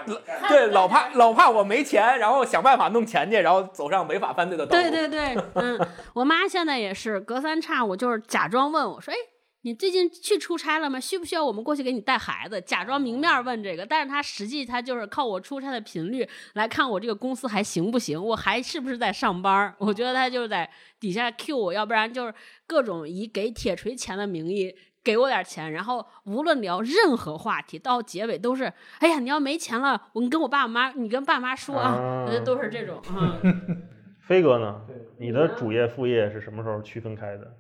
[0.49, 4.81] 对老怕老怕我没钱，然后想办法弄钱去，然后走上违法犯罪的道路。
[4.81, 9.17] 对对对，嗯，我妈现在也是隔三差五就是假装问我说，哎。
[9.67, 11.01] 你最近去出差了吗？
[11.01, 12.61] 需不需要我们过去给你带孩子？
[12.61, 19.75] 假装明面问这个，但是他实际他就是靠我出差的频率来看我这个公司还行不行，我还是不是在上班？
[19.79, 22.33] 我觉得他就是在底下 Q 我，要不然就是
[22.65, 33.83] 各种以给铁锤钱的名义给我点钱，然后无论聊任何话题，到结尾都是，哎呀，你要没钱了，我你跟我爸妈，你跟爸妈说啊，啊都是这种，嗯。
[34.23, 34.81] 飞哥呢？
[35.19, 37.53] 你的主业副业是什么时候区分开的？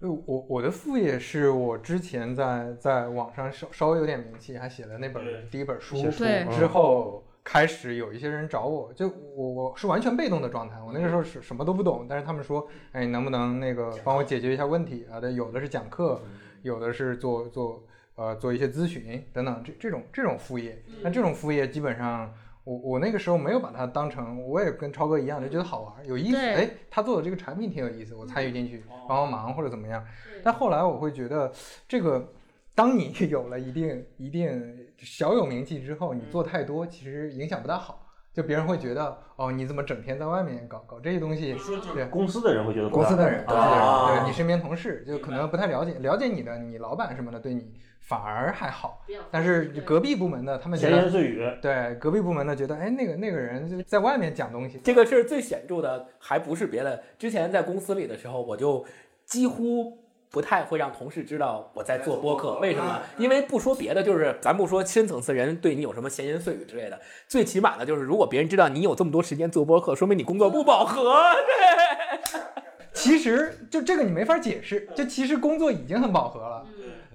[0.00, 7.22] 就我我的副业是我之前在在网上稍稍微有点名气，还写了那本第一本书写书之后。
[7.48, 15.20] 开始有一些人找我，就我我是完全被动的状态，我那个时候是什么都不懂，但是他们说，哎，你能不能那个帮我解决一下问题啊？
[15.20, 16.20] 对，有的是讲课，
[16.62, 22.34] 有的是做做呃做一些咨询等等，这这种这种副业，那这种副业基本上
[22.66, 30.04] 我我那个时候没有把它当成，我也跟超哥一样，就觉得好玩有意思，对哎，他做的这个产品挺有意思，我参与进去帮帮忙或者怎么样。
[30.42, 31.52] 但后来我会觉得，
[31.86, 32.32] 这个
[32.74, 38.02] 当你 有了一定一定小有名气之后，你做太多其实影响不大好。
[38.34, 41.56] 就别人会觉得哦，你怎么整天在外面搞搞这些东西？
[41.94, 47.72] 对，公司的人会觉得公司的人，公司的人，啊对你身边同事就可能不太了解，了解你的，你老板什么的对你
[48.06, 57.02] 反而还好，但是隔壁部门的他们闲言，碎语，对隔壁部门的觉得，哎，那个那个人就在外面讲东西，这个是最显著的，还不是别的。
[57.18, 58.84] 之前在公司里的时候，我就
[59.24, 59.98] 几乎
[60.30, 62.60] 不太会让同事知道我在做播客。
[62.60, 63.02] 为什么？
[63.18, 71.12] 因为不说别的，就是咱不说深层次人对你有什么闲言碎语之类的，最起码的就是，如果别人知道你有这么多时间做播客，说明你工作不饱和。
[71.34, 72.46] 对
[72.92, 76.66] 其实就这个你没法解释，就其实工作已经很饱和了，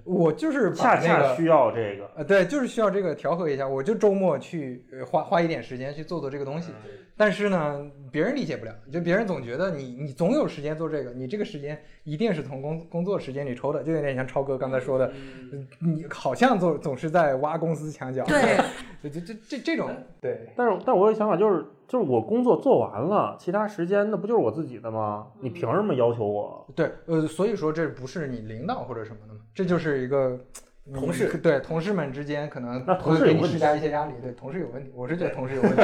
[0.04, 2.10] 我就是把恰那个恰需要这个。
[2.16, 3.68] 呃，对，就是需要这个调和一下。
[3.68, 6.72] 我就周末去呃花花一点时间去做做这个东西，
[7.16, 15.12] 但是呢，别人理解不了，就别人总觉得你你总有时间做这个，你这个时间一定是从工工作时间里抽的，就有点像超哥刚才说的，
[15.52, 18.24] 嗯你好像总总是在挖公司墙角。
[19.02, 20.50] 对，就，这这这这种对。
[20.56, 25.28] 但是，但我有想法就是，就是我工作做完了，其他时间那不就是我自己的吗？
[25.42, 26.66] 你凭什么要求我？
[26.74, 30.40] 对，呃，所以说这不是你领导或者什么的嘛，这就是一个
[30.88, 35.76] 嗯同事对同事们之间可能那同事给你施事有问题加一些压力，对同事有问题，我是觉得同事有问题。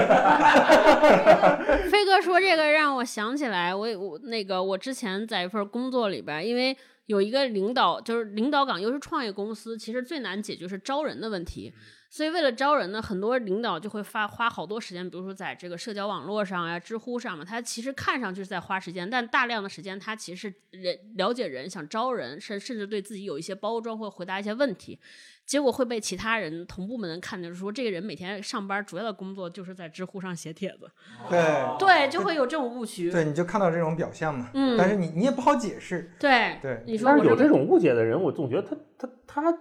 [1.92, 11.74] 飞哥说这个让我想起来，我我那个我之前在一份工作里边，因为有一个领导，就是领导岗，又是创业公司，其实最难解决是招人的问题。
[12.10, 25.00] 所以为了招人呢，很多领导就会发花好多时间，比如说在这个社交网络上呀、知乎上嘛，他其实看上去是在花时间，但大量的时间他其实是人了解人、想招人，甚甚至对自己有一些包装或回答一些问题。
[25.46, 30.92] 结果会被其他人同部门人看见，说这个人每天上班主要的工作就是在知乎上写帖子。
[31.30, 31.40] 对
[31.80, 33.10] 对，就会有这种误区。
[33.10, 36.12] 对，你就看到这种表象嘛，嗯但是你你也不好解释。
[36.20, 38.62] 对对你说我但是有这种误解的人，我总觉得
[38.98, 39.58] 他他他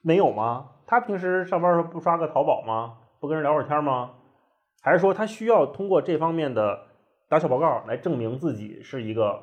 [0.00, 0.70] 没有吗？
[0.88, 2.94] 他平时上班时候不刷个淘宝吗？
[3.20, 4.10] 不跟人聊会儿天吗？
[4.80, 6.86] 还是说他需要通过这方面的
[7.28, 9.42] 打小报告来证明自己是一个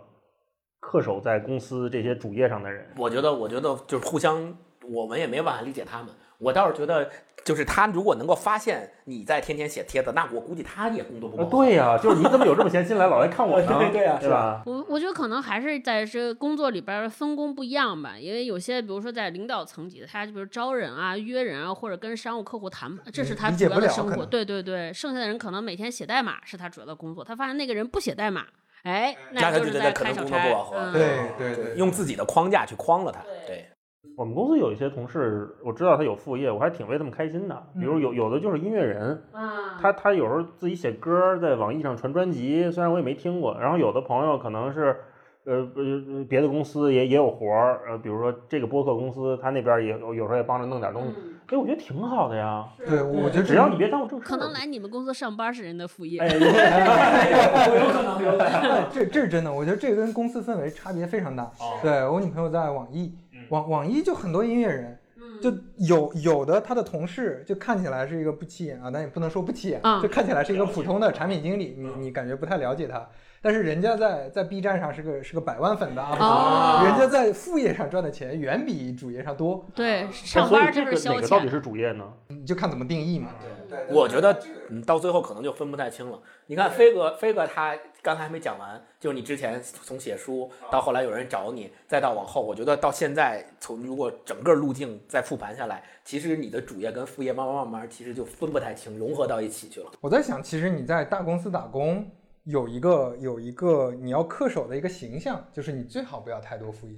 [0.82, 2.92] 恪守在公司这些主业上的人？
[2.98, 4.58] 我觉得，我觉得就是互相，
[4.90, 6.08] 我们也没办法理解他们。
[6.40, 7.08] 我倒是觉得，
[7.46, 11.64] 就是他如果能够发现你在天天写帖子，那我估计他也工作不呃，饱和。
[11.64, 13.68] 对呀、就是你怎么有这么闲心来老来看我呢？
[13.80, 14.64] 对对呀是吧？
[14.66, 24.16] 我我觉得可能还是在这工作里边分工不一样吧，因为有些比如说在领导层级的，他就比如招人啊、约人啊，或者跟商务客户谈，这是他主要的生活。
[24.16, 28.48] 不了对对对，剩下的人可能每天写代码是他主要的工作，他发现那个人不写代码，
[28.82, 30.64] 哎，那他就是在就觉得可能开小差工作不饱。
[30.64, 33.22] 和嗯对对对，用自己的框架去框了他。
[33.46, 33.68] 对，
[34.15, 37.63] 我们公司有一些同事，我知道他有副业，我还挺为他们开心的。
[37.80, 43.58] 比如有有的就是音乐人，啊，他他有时候自己写歌，在网易上传专辑，虽然我也没听过。
[43.60, 44.96] 然后有的朋友可能是，
[45.44, 51.10] 呃呃别的公司也也有活儿，呃比如说这个播客公司，他那边也有有时候也帮着弄点东西。
[51.18, 54.26] 嗯哎，我觉得挺好的呀，对，我觉得只要你别耽误正事。
[54.26, 56.20] 可能来你们公司上班是人的副业。
[56.20, 58.72] 哎，有可能，有可能。
[58.72, 61.44] 哎 这这是真的，我觉得这个跟公司氛围差别非常大。
[61.44, 64.98] 哦对我女朋友在网易，嗯网网易就很多音乐人，
[65.42, 70.02] 就有有的他的同事就看起来是一个不起眼啊，但也不能说不起眼，嗯。
[70.02, 73.08] 就看起来是一个普通的产品经理，你你感觉不太了解他，
[73.46, 81.16] 但是人家在在 B 站上是个是个百万粉的 UP 主，哦人家在副业上赚的钱远比主业上多，对，上所以班就这个是消遣。
[81.18, 82.12] 哪个到底是主业呢？
[82.30, 83.30] 你就看怎么定义嘛。
[83.70, 84.36] 对，对我觉得，
[84.70, 86.20] 嗯，到最后可能就分不太清了。
[86.48, 99.92] 你看飞哥，飞哥他刚才还没讲完，就是你之前从写书到后来有人找你，再到往后，我觉得到现在，从如果整个路径再复盘下来，其实你的主业跟副业慢慢慢慢，其实就分不太清，融合到一起去了。
[100.02, 102.10] 我在想，其实你在大公司打工
[102.46, 106.94] 有一个有一个你要恪守的一个形象，就是你最好不要太多副业，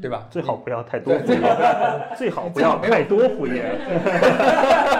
[0.00, 0.28] 对吧？
[0.30, 1.40] 最好不要太多副业，
[2.16, 3.76] 最好不要太多副业，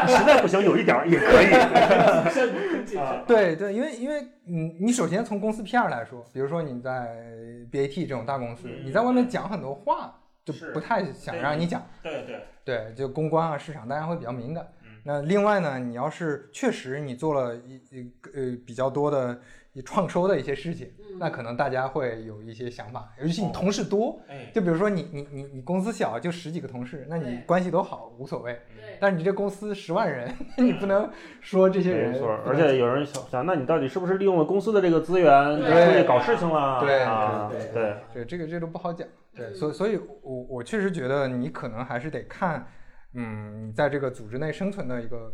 [0.09, 1.47] 实在不行有一点儿也可以。
[3.27, 7.17] 对对，因为因为嗯，你首先从公司 PR 来说，比如说你在
[7.71, 10.13] BAT 这种大公司，你在外面讲很多话，
[10.45, 11.81] 就是不太想让你讲。
[12.03, 14.67] 对对，对，就公关啊、市场，大家会比较敏感。
[15.05, 19.39] 嗯那另外呢，你要是确实你做了一一呃比较多的
[19.85, 28.59] 创收的一些事情，那可能大家会有一些想法，尤其你同事多，哎，就比如说你你你你公司小，就十几个同事，那你关系都好无所谓。
[28.99, 36.81] 但是你这公司十万人，你不能说这些人没错，而且有人想想，那你到底是不是利用了公司的这个资源对出去搞事情了？
[36.81, 39.07] 对啊，对对，对，这个这都不好讲。
[39.35, 42.67] 对，所以所以我我确实觉得你可能还是得看，
[43.15, 45.33] 嗯，在这个组织内生存的一个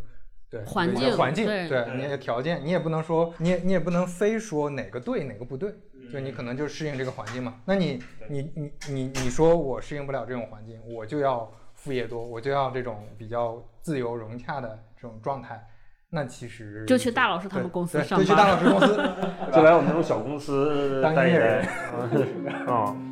[0.49, 7.55] 对环境环境，对对你的条件，你也不能说你也你也不能非说哪个对哪个不对，嗯就你可能就适应这个环境嘛。
[7.65, 15.65] 那你你你你你说我适应不了这种环境，我就要副业多，我就要这种比较自由融洽的这种状态。
[16.13, 18.87] 那其实就去大老师他们对公司对就去大老师公司，
[19.53, 22.67] 就来我们这种小公司当待一待音乐人。
[22.67, 22.93] 啊，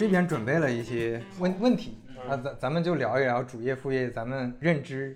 [0.00, 5.14] 这边准备了一些问问题，那咱咱们就聊一聊主业副业，咱们认知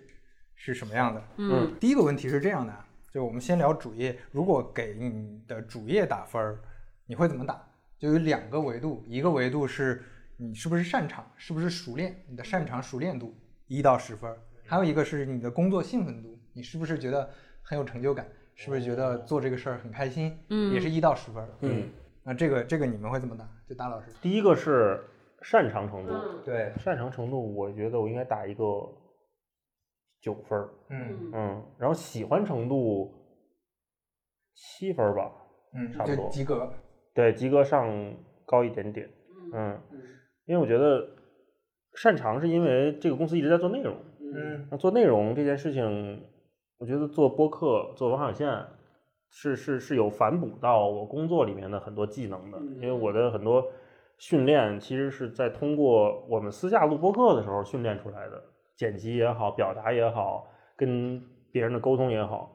[0.54, 1.24] 是什么样的。
[1.38, 6.58] 嗯第一个问题是这样的啊，就我们先聊主业，如果给你的主业打分儿，
[7.06, 7.66] 你会怎么打？
[7.98, 10.02] 就有两个维度，一个维度是
[10.36, 13.34] 你是不是擅长，是不是熟练，你的擅长熟练度
[13.68, 14.30] 一到十分，
[14.66, 17.30] 还有一个是你的工作兴奋度，你是不是觉得
[17.62, 21.48] 很有成就感，是不是觉得做这个事儿很开心，嗯也是一到十分儿。
[21.62, 21.84] 嗯，
[22.24, 23.48] 那这个这个你们会怎么打？
[23.68, 24.10] 就打老师。
[24.22, 25.04] 第一个是
[25.42, 26.12] 擅长程度，
[26.44, 28.64] 对，擅长程度，我觉得我应该打一个
[30.20, 33.12] 九分儿，嗯嗯，然后喜欢程度
[34.54, 35.30] 七分儿吧，
[35.74, 36.72] 嗯，差不多及格。
[37.14, 39.08] 对，及格上高一点点，
[39.52, 39.78] 嗯，
[40.46, 41.06] 因为我觉得
[41.94, 43.94] 擅长是因为这个公司一直在做内容，
[44.34, 46.26] 嗯那做内容这件事情，
[46.78, 48.48] 我觉得做播客、做文化有限
[49.30, 53.66] 是是是有反哺到我工作里面的很多技能的，因为我的很多
[54.18, 58.42] 训练其实是在通过我们私下录播课的时候训练出来的，
[58.76, 62.54] 剪辑也好，表达也好，跟别人的沟通也好，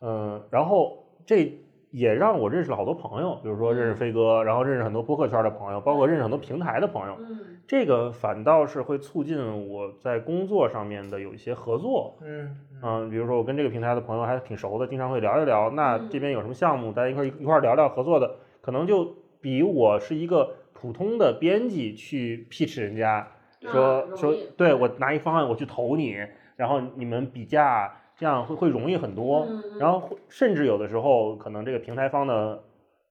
[0.00, 1.52] 嗯，然后这
[1.90, 7.16] 也让我认识了好多朋友，比如说认识飞哥，然后认识很多播客圈的朋友，包括认识很多平台的朋友，
[7.66, 15.70] 这个反倒是会促进我在工作上面的有一些合作，嗯嗯，比如说我跟这个平台的朋友还挺熟的，经常会聊一聊。
[15.70, 23.28] 那这边有什么项目，大家一块儿一块儿聊聊合作的，可能就比我是一个普通的编辑去 pitch 人家，
[23.60, 24.72] 说、说对。
[24.74, 26.16] 我拿一方案我去投你，
[26.56, 29.48] 然后你们比价，这样会会容易很多。
[29.78, 32.62] 然后甚至有的时候，可能这个平台方的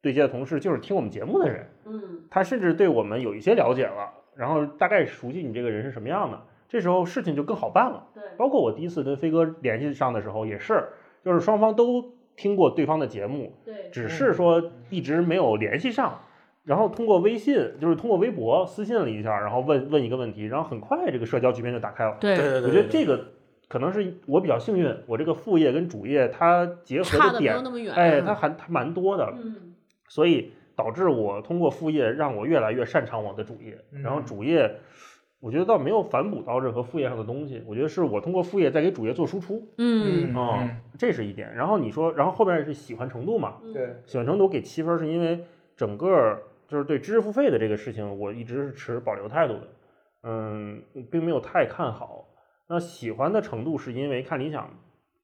[0.01, 8.05] 对接的同事就是听我们节目的人，嗯他甚至对我们有一些了解了，然后大概熟悉你这个人是什么样的，这时候事情就更好办了。
[8.13, 10.87] 对包括我第一次跟飞哥联系上的时候，也是，
[11.25, 16.21] 就是双方都听过对方的节目，对只是说一直没有联系上，
[16.63, 22.15] 然后通过微信，就是通过微博私信了一下，然后问问一个问题，然后很快这个社交局面就打开了。
[22.21, 23.25] 对对对对，我觉得这个
[23.69, 27.93] 可能是我比较幸运，我这个副业跟主业它结合差的没有点，那么远。
[27.93, 29.73] 哎，它还它蛮多的，嗯
[30.09, 34.75] 所以导致我通过副业让我越来越擅长我的主业，然后嗯主业。
[35.41, 41.55] 我觉得倒没有反哺到任何副业上的东西，我觉得是我通过副业在给主业做输出，嗯哦，这是一点。
[41.55, 43.55] 然后你说，然后后边是喜欢程度嘛？
[43.73, 45.45] 对，喜欢程度给七分，是因为
[45.77, 49.67] 整个就是对知识付费的这个事情，我一直是持保留态度的，
[50.23, 52.25] 嗯，并没有太看好。
[52.69, 54.69] 那喜欢的程度是因为看理想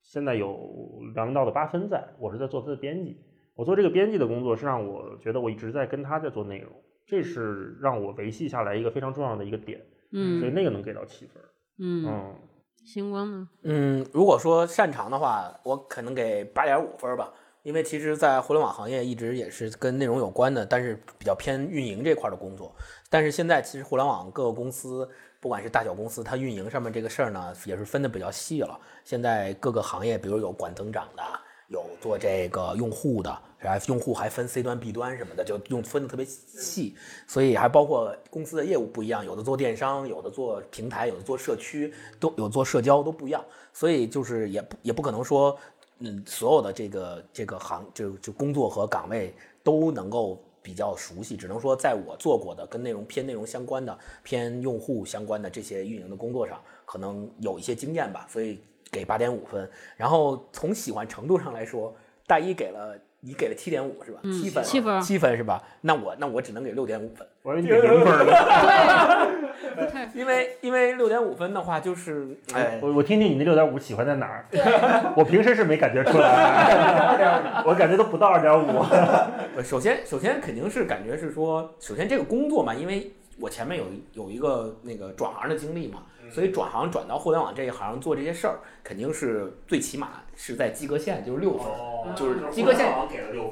[0.02, 3.18] 现在有梁文道的八分在，我是在做他的编辑，
[3.54, 6.72] 我做这个编辑的工作是让我觉得我一直在跟他在做内容，
[7.06, 9.80] 这是让我维系下来一个非常重要的一个点，
[10.12, 11.44] 嗯所以嗯那个能给到七分。
[11.78, 12.36] 嗯，嗯，
[12.84, 13.48] 星光呢？
[13.62, 17.32] 嗯，如果说擅长的话，我可能给八点五分吧，
[17.64, 22.76] 因为其实，在互联网行业一直也是跟内容有关的，但是比较偏运营这块的工作。
[23.10, 25.10] 但是现在其实互联网各个公司，
[25.46, 28.80] 不管是大小公司，它运营上面这个事儿呢，也是分的比较细了。
[29.04, 31.22] 现在各个行业，比如有管增长的，
[31.68, 33.30] 有做这个用户的，
[33.60, 36.96] 然后用户还分 C 端、B 端什么的，就用分的特别细。
[37.28, 43.46] 所以还包括公司的业务不一样，有的做电商，有的做平台，有的做社区，都有做社交都不一样。
[43.72, 45.56] 所以就是也不也不可能说，
[46.00, 49.32] 嗯，所有的这个这个行就就工作和岗位
[49.62, 58.60] 都能够比较熟悉，只能说在我做过的跟内容偏内容相关的、偏用户相关的这些运营的工作上，可能有一些经验吧，所以
[58.92, 59.70] 给八点五分。
[59.96, 64.20] 然后从喜欢程度上来说，大一给了你给了七点五是吧？
[64.24, 65.62] 嗯七分，七分七分是吧？
[65.82, 67.28] 那我那我只能给六点五分。
[67.42, 69.28] 我说你给零分了。
[69.76, 74.46] 对，因为因为六点五分的话，就是哎，我我听听你那六点五喜欢在哪儿？
[75.16, 78.80] 我平时是没感觉出来， 我感觉都不到二点五。
[79.58, 91.68] 呃首先首先肯定是感觉是说，首先这个工作嘛，因为我前面有有一个那个转行的经历嘛，所以转行转到互联网这一行做这些事儿，肯定是最起码是在及格线，就是六分，
[92.16, 92.94] 就是及格线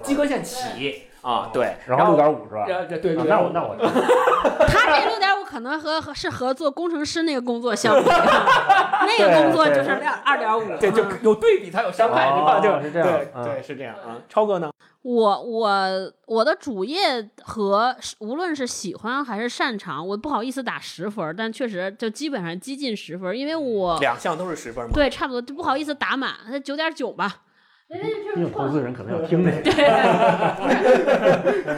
[0.03, 2.65] 及格线起，啊，对，然后六点五是吧？
[2.67, 3.76] 这这对啊对，那我那我
[4.67, 10.78] 他这六点五可能和和是和做工程师那个工作相比， 那个工作就是两二点五。
[10.78, 12.57] 对，就有对比才有伤害，对吧？
[12.57, 14.17] 哦就是这样对嗯对是这样啊。
[14.28, 14.69] 超哥呢？
[15.03, 24.91] 我我我的主业和无论是喜欢还是擅长，我不好意思打十分儿，但确实就基本上接近十分儿，因为我两项都是十分嘛？
[24.93, 27.41] 对差不多就不好意思打满，那九点九吧。
[27.89, 29.71] 因为投资人可能要听 这个。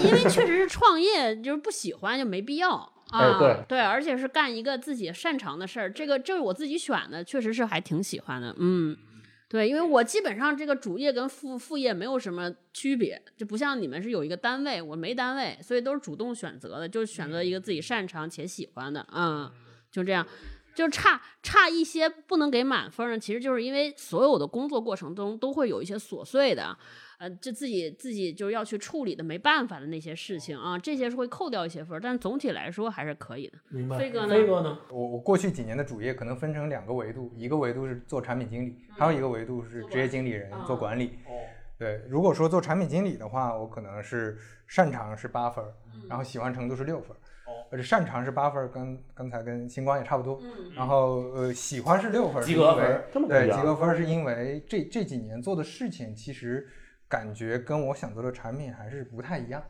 [0.02, 2.70] 因为确实是创业，就是不喜欢就没必要
[3.10, 3.38] 啊。
[3.40, 8.56] 哎对而且是干一个自己擅长的事儿，这个这是我自己选的，确实是还挺喜欢的。
[8.60, 8.96] 嗯，
[9.48, 19.52] 对，因为我基本上这个主业跟副副业没有什么区别，就不像你们是有一个单位，我没单位，所以都是主动选择的，就是选择一个自己擅长且喜欢的嗯、
[19.92, 20.26] 就这样。
[20.74, 26.78] 就差差一些不能给满分呢，其实就是因为所有的工作过程中都会有一些琐碎的，
[27.18, 33.58] 呃，就自己自己就要去处理的没办法的那些事情啊，这些是会扣掉一些分儿，但总体来说还是可以的。
[33.70, 34.80] 明白飞哥呢飞哥呢？
[34.90, 41.20] 我我过去几年的主业可能分成两个维度，一个维度是做产品经理，还有一个维度是职业经理人做管理。
[41.78, 44.38] 对，如果说做产品经理的话，我可能是
[44.68, 45.74] 擅长是八分儿，
[46.08, 47.18] 然后喜欢程度是六分儿。
[47.72, 50.40] 而且擅长是八分儿，跟刚才跟星光也差不多。
[50.76, 56.66] 然后呃，喜欢是六分儿，及格分对，及格分儿是因为这这几年做的事情，其实
[57.08, 59.62] 感觉跟我想做的产品还是不太一样，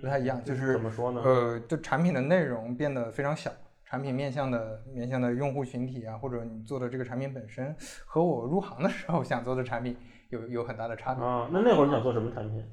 [0.00, 1.20] 不太一样，就是怎么说呢？
[1.22, 3.50] 呃，就产品的内容变得非常小，
[3.84, 7.74] 产品面向的面向的用户群体啊，或者你做的这个产品本身，
[8.04, 9.96] 和我入行的时候想做的产品
[10.30, 11.24] 有有很大的差别。
[11.24, 12.64] 啊，那那会儿你想做什么产品？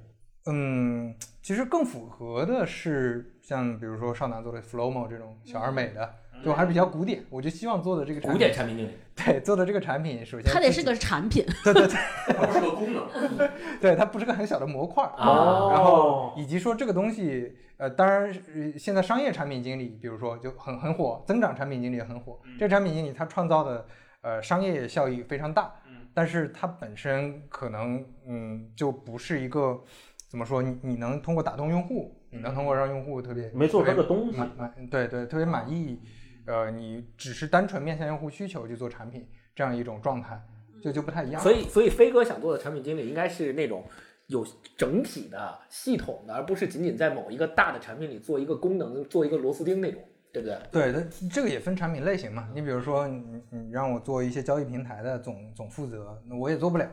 [0.47, 7.23] 嗯，其实更符合的是像比如说少南做的 Flowmo 这种小而美的，就还是比较古典。
[7.29, 13.07] 我就希望做的这个产古品，典产品经理， 对做的这个产品，首先它得是个产品，对 对对，是个功能。
[13.81, 15.11] 对，它不是个很小的模块儿。
[15.17, 22.39] 哦然后以及说这个东西，呃，当然呃现在商业产品经理，比如说就很很火，增长产品经理也很火。
[22.57, 23.85] 这个产品经理他创造的
[24.21, 25.73] 呃商业效益非常大，
[26.13, 29.81] 但是它本身可能嗯就不是一个
[30.27, 34.37] 怎么说，你你能通过打动用户，你能通过让用户特别没做出特别个东西。
[34.37, 35.99] 满满对对特别满意，
[36.45, 40.41] 呃，你只是单纯面向用户需求去做产品这样一种状态，
[40.81, 41.41] 就就不太一样。
[41.41, 43.83] 所以所以飞哥想做的产品经理应该是那种
[44.27, 44.45] 有
[44.77, 50.59] 整体的、系统的，而不是仅仅在某一个大的产品里做一个功能、做一个螺丝钉那种，对不对？
[50.71, 52.47] 对，它这个也分产品类型嘛。
[52.53, 56.87] 你比如说，你你让我做一些交易平台的总总负责，那我也做不了。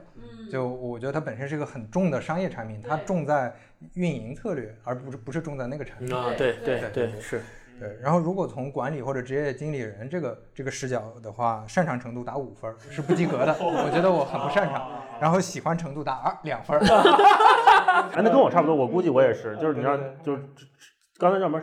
[0.50, 3.54] 就我觉得它本身是一个很重的商业产品，它重在
[3.94, 6.16] 运营策略，而不是不是重在那个产品。
[6.16, 7.42] 啊，对对对对，是
[7.78, 14.90] 对，然后如果从管理或者职业经理人这个这个视角的话，擅长程度打五分是不及格的， 我觉得我很不擅长。
[15.20, 16.80] 然后喜欢程度打二两分儿。
[18.14, 20.42] 哎，那跟我差不多，我估计我也是，就是你让就是
[21.18, 21.62] 刚才叫什么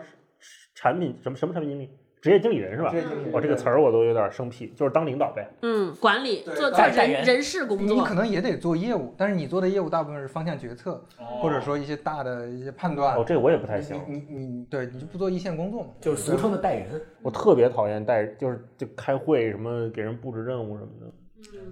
[0.76, 1.90] 产品什么什么产品经理，
[2.24, 3.24] 职业经理人是吧职业经理？
[3.24, 5.46] 人我这个词儿我都有点生僻，就是当领导呗。
[5.62, 13.18] 嗯，管理做做人人人事工作你可能也得做业务，但是你做的业务大部分是方向决策，或者说一些大的一些判断。
[13.18, 15.90] 哦，这个我也不太行，你你你对，你就不做一线工作嘛？
[16.00, 17.02] 就是俗称的带人。
[17.22, 21.12] 我特别讨厌带，就是就开会什么给人布置任务什么的。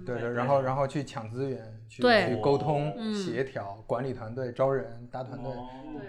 [0.04, 1.58] 对对，然后然后去抢资源，
[1.92, 5.52] 去对去沟通、嗯协调、管理团队、招人、搭团队，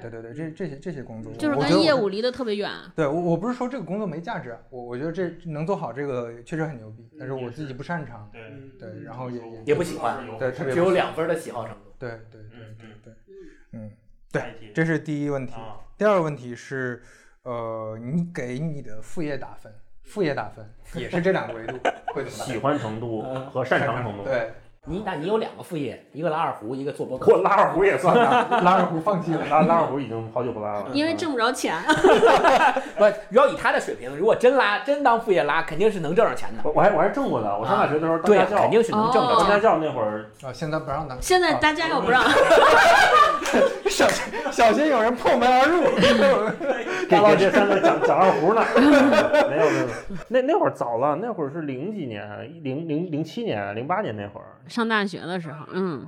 [0.02, 2.72] 对对对，这这些这些工作，就是我觉得我跟业务离得特别远。
[2.96, 8.42] 对我我不是说这个工作没价值啊，我我觉得这能做好这个确实很牛逼，但是我自己不擅长，对
[8.80, 11.92] 对，然后也也也不喜欢，对特别只有两分的喜好程度。
[12.00, 13.14] 对对对对对，
[13.74, 13.92] 嗯，
[14.32, 15.54] 对这是第一问题。
[15.54, 17.04] 啊，第二个问题是，
[17.44, 19.70] 呃，你给你的副业打分，
[20.04, 20.66] 副业打分
[20.96, 21.78] 也是这两个维度
[22.16, 22.46] 会怎么？
[22.46, 24.52] 喜欢程度和擅长程度。，对，
[24.86, 27.32] 你那你有两个副业，一个拉二胡，一个做播客。
[27.32, 29.40] 我拉二胡也算吧，拉二胡放弃了。
[29.50, 30.88] 拉拉二胡已经好久不拉了。
[30.92, 31.74] 因为挣不着钱，
[32.98, 36.60] 不，要以他的水平，如果真拉，真当副业拉，肯定是能挣着钱的。
[36.66, 39.48] 我我还我还挣过呢，我上大学的时候当家教，肯定是能挣着哦钱。
[39.48, 41.18] 当家教那会儿，啊，现在不让当。
[41.22, 42.22] 现在大家又不让，
[43.90, 45.84] 小心小心有人破门而入。
[47.08, 48.62] 给给这三个讲讲二胡呢。
[48.76, 49.88] 没有没有，
[50.28, 52.28] 那那会儿早了，那会儿是零几年，
[52.62, 54.48] 零零零七年、零八年那会儿。
[54.74, 56.08] 上大学的时候，嗯，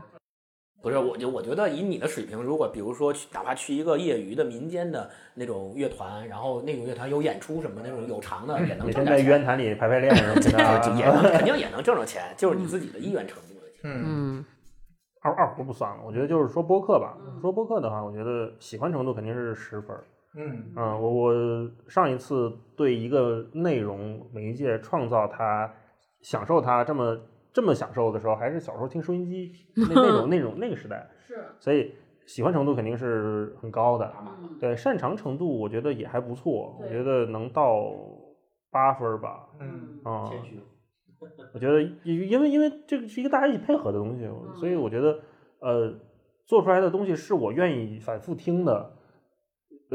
[0.81, 10.95] 不是，我就我觉得以你的水平，如果比如说去，哪怕去一个业余的民间的那种乐团，然后那种乐团有演出什么那种有偿的，也能每天在玉渊潭里排排练什么的。
[10.97, 13.79] 也能肯定也能挣着钱，就是你自己的意愿程度问题。
[13.83, 14.45] 嗯嗯
[15.21, 17.15] 二二胡不算了，我觉得就是说播客吧。
[17.41, 19.95] 说播客的话，我觉得喜欢程度肯定是十分。
[20.37, 21.33] 嗯嗯，我我
[21.87, 25.71] 上一次对一个内容媒介创造它、
[26.21, 27.17] 享受它这么
[27.55, 31.09] 这么享受的时候，还是小时候听收音机那那种那种那个时代。
[31.25, 31.93] 是，所以
[32.25, 37.93] 喜欢程度肯定是很高的，嗯对，擅长程度我觉得也还不错，我觉得能到
[38.69, 40.29] 八分吧，嗯啊。
[41.53, 44.29] 我觉得因因为因为这个是一个大家一起配合的东西，
[44.59, 45.17] 所以我觉得
[45.61, 45.93] 呃
[46.45, 48.91] 做出来的东西是我愿意反复听的。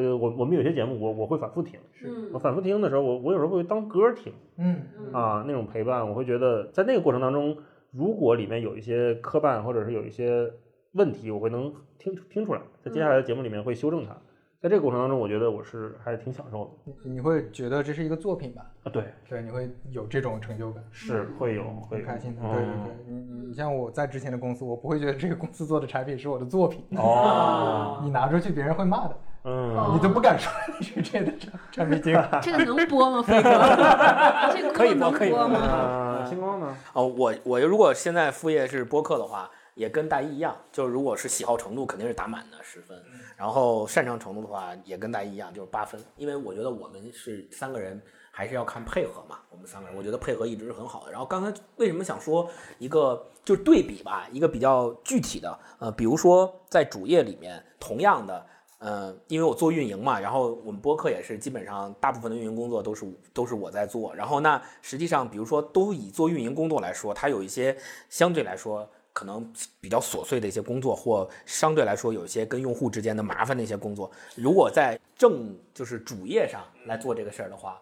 [0.00, 2.30] 呃，我我们有些节目我我会反复听，嗯。
[2.32, 4.80] 我反复听的时候，我我有时候会当歌儿听嗯。
[4.98, 5.12] 嗯。
[5.12, 7.56] 啊，那种陪伴，我会觉得在那个过程当中，
[7.92, 10.50] 如果里面有一些磕绊或者是有一些
[10.92, 14.16] 问题，我会能听听出来，在接下来的节目里面会修正它。
[14.62, 16.92] 在这个过程当中，我觉得我是还挺享受的。
[17.02, 18.70] 你你会觉得这是一个作品吧？
[18.84, 22.42] 啊，对，对，你会有这种成就感，是会有会开心的。
[22.42, 32.22] 对对嗯对，你你你像我在之前的公司，我不会觉得这个公司做的产品是我的作品，哦， 你拿出去别人会骂的，嗯，你都不敢说你是这的产产品经理。
[32.42, 33.50] 这个能播吗，飞哥？
[34.54, 35.58] 这个可以播可以播吗？
[35.58, 36.76] 啊，星光呢？
[36.92, 43.02] 哦，我我如果现在副业是播客的话，也跟大一一样，就是如果是喜好程度肯定是打满的十分，
[43.34, 45.98] 然后擅长程度的话也跟大一一样，就是八分。
[46.16, 47.98] 因为我觉得我们是三个人，
[48.30, 49.38] 还是要看配合嘛。
[49.48, 51.10] 我们三个人，我觉得配合一直是很好的。
[51.10, 52.46] 然后刚才为什么想说
[52.78, 58.44] 一个就是对比吧，一个比较具体的，呃，比如说在主页里面，同样的。
[58.80, 64.14] 呃，因为我做运营嘛，然后我们播客也是基本上大部分的运营工作都是都是我在做。
[64.14, 67.76] 然后那实际上，比如说都以做运营工作来说，它有一些
[68.08, 69.52] 相对来说可能
[69.82, 77.78] 比较琐碎的一些工作，或相对来说有一些跟用户之间的麻烦的一些工作，如果在正就是主业上来做这个事儿的话，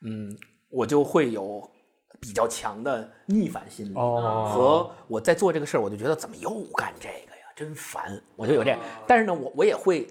[0.00, 0.36] 嗯，
[0.68, 1.62] 我就会有
[2.18, 3.94] 比较强的逆反心理。
[3.94, 8.76] 哦，和我在做这个事儿，我就觉得怎么又干这个呀，真烦，我就有这。
[9.06, 10.08] 但是呢，我我也会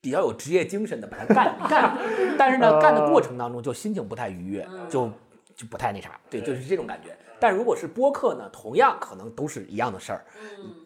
[0.00, 1.98] 比较有职业精神的把它干 干，
[2.38, 5.10] 但是呢，干的过程当中就心情不太愉悦，就
[5.56, 7.16] 就不太那啥，对，就是这种感觉。
[7.40, 10.24] 但如果是播客呢，同样可能都是一样的事儿，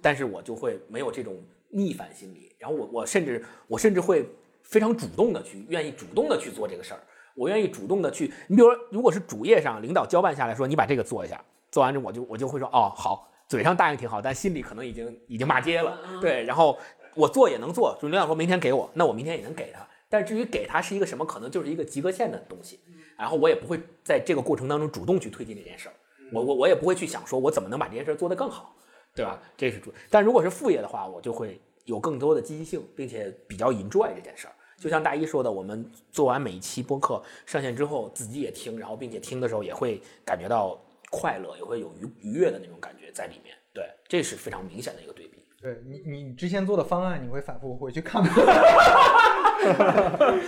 [0.00, 1.34] 但是我就会没有这种
[1.68, 4.28] 逆反心理，然后我我甚至我甚至会
[4.62, 7.00] 非常主动的去愿意主动的去做这个事儿，
[7.34, 16.78] 我愿意主动的去，你比如说，如果是主页上领导交办下来说你把这个做一下，做完之后我就我就会说哦好，嘴上答应挺好，但心里可能已经已经骂街了，对，然后
[17.14, 22.80] 我做也能做，就领导说明天给我，那我明天也能给他，但至于给他是一个什么，可能就是一个及格线的东西，
[23.18, 25.94] 然后我也不会在这个过程当中主动去推进这件事儿，
[26.32, 28.74] 我我我也不会去想说我怎么能把这件事儿做得更好，
[29.14, 29.40] 对吧？
[29.56, 34.52] 这是主，但如果是副业的话，我就会有更多的积极性，并且比较 enjoy 这件事儿。
[34.78, 40.76] 就像大一说的，我们做完每一期播客上线之后，自己也听，然后并且听的时候也会感觉到
[41.08, 43.54] 快乐，也会有愉愉悦的那种感觉在里面。
[43.72, 45.41] 对，这是非常明显的一个对比。
[45.62, 48.28] 对你，你之前做的方案，你会反复回去看吗？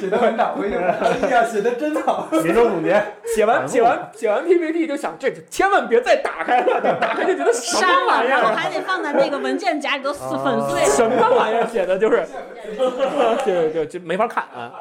[0.01, 2.29] 写的很好回去，哎呀，写的真好。
[2.43, 3.01] 年终总结，
[3.33, 10.85] 写完写完写完 PPT 就想，这千万别再打开了，打开就觉得什，么玩意然后儿，还得放在那个文件夹里都撕粉碎。
[10.87, 12.27] 什么玩意儿写的就是，
[13.47, 14.73] 就就就没法看啊。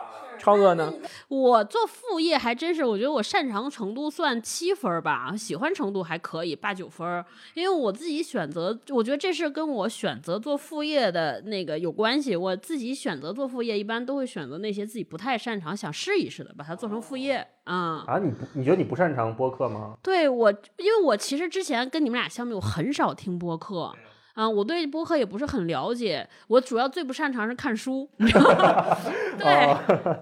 [0.43, 0.93] 超哥呢？
[1.29, 7.25] 我做副业还真是，我觉得我擅长程度算七分儿吧，喜欢程度还可以八九分儿。
[7.53, 12.35] 因为我自己选择，我觉得这是跟我选择做副业的那个有关系。
[12.35, 17.47] 我自己选择做副业，一般都会选择那些自己不太擅长、想试一试的，把它做成副业。
[17.63, 19.95] 啊、啊，你不你觉得你不擅长播客吗？
[20.03, 23.93] 对我，因为我其实之前跟你们俩相比，我很少听播客。
[24.33, 28.09] 啊，我对播客也不是很了解，我主要最不擅长是看书？
[28.17, 29.77] 对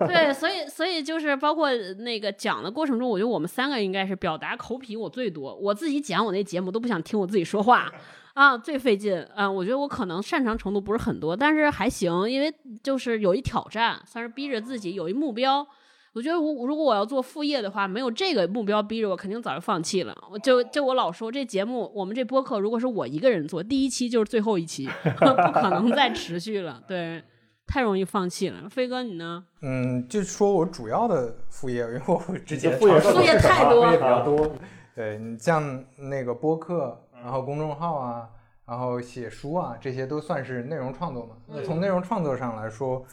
[0.06, 7.92] 对，所以所以就是包括那个讲的过程中，我觉得我们三个应该是表达口癖我最多，我自己讲我那节目都不想听我自己说话
[8.34, 9.50] 啊，最费劲啊。
[9.50, 12.54] 我觉得我可能擅长程度不是很多，但是还行，因为
[12.84, 15.66] 就是有一挑战，算是逼着自己有一目标。
[16.14, 20.16] 我觉得我如果我要做副业的话，没有这个目标逼着我，肯定早就放弃了。
[20.30, 26.84] 我就就我老说这节目，我们这播客如果是我一个人做，第一期就是最后一期， 不可能再持续了。
[26.86, 27.24] 对，
[27.66, 28.68] 太容易放弃了。
[28.70, 29.46] 飞哥你呢？
[29.62, 34.52] 嗯，就说我主要的副业，因为我之前副业副业太多副业比较多。
[34.94, 38.28] 对你像那个播客，然后公众号啊，
[38.66, 41.38] 然后写书啊，这些都算是内容创作嘛。
[41.48, 43.06] 那从内容创作上来说，呃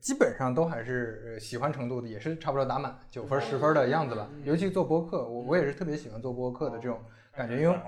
[0.00, 4.28] 基本上都还是呃喜欢程度的，也是差不多打满九分十分的样子吧。
[4.44, 6.98] 尤其做播客，我我也是特别喜欢做播客的这种
[7.32, 7.78] 感觉，因为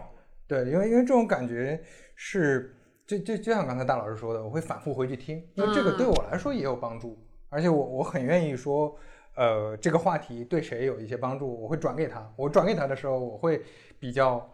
[0.47, 1.81] 对，因为因为这种感觉
[2.15, 2.75] 是，
[3.07, 8.97] 就就就像刚才大老师说的，我会反复回去听，因为这个对我来说也有帮助，而且我我很愿意说，
[9.37, 12.33] 呃，这个话题对谁有一些帮助，我会转给他。
[12.37, 13.63] 我转给他的时候，我会
[13.99, 14.49] 比较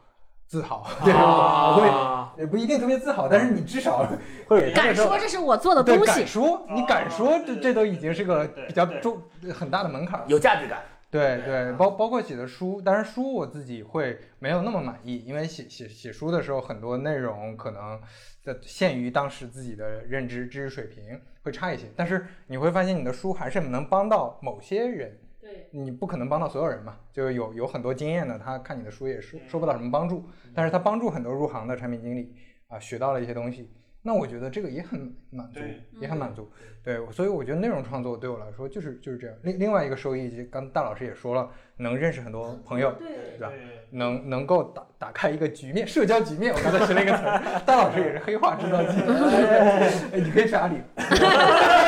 [0.47, 4.07] 自豪，对，我会也不一定特别自豪，但是你至少
[4.47, 6.21] 会给敢说这是我做的对东西。
[6.21, 9.21] 敢，说，你敢说，这这都已经是个比较重
[9.53, 10.27] 很大的门槛了。
[10.29, 10.83] 有价值感。
[11.09, 18.01] 对对，包包括写的书，当然书我自己会没有那么满意，因为写写写书的时候，很多内容可能
[18.45, 32.35] 的限于当时自己的认知知识水平会差一些，但是你会发现你的书还是能帮到某些人，对，你不可能帮到所有人嘛，就有有很多经验的，他看你的书也收收不到什么帮助，但是他帮助很多入行的产品经理
[32.67, 33.71] 啊，学到了一些东西。
[34.03, 35.61] 那我觉得这个也很满足，
[36.01, 36.49] 也很满足。
[36.85, 39.37] 对，所以我觉得内容创作对我来说就是就是这样。
[39.43, 43.53] 另另外一个收益，就刚大老师也说了，能认识很多朋友，对对吧？
[43.91, 46.53] 能能够打打开一个局面，社交局面。
[46.53, 49.01] 我刚才学了一个词儿，大老师也是黑化制造机，
[50.15, 50.77] 哎你可以去阿里。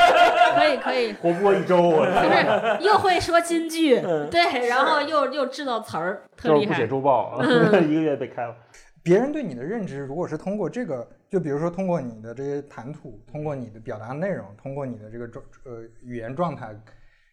[0.58, 4.00] 可以可以，活不过一周，我就是又会说金句，
[4.30, 6.88] 对，然后又又制造词儿，特厉害不写。
[6.88, 7.40] 周报，
[7.88, 8.54] 一个月被开了。
[9.02, 16.74] 别人对你的认知，如果是通过这个，就比如说通过你的这些谈吐，通过你的表达内容，通过你的这个状呃语言状态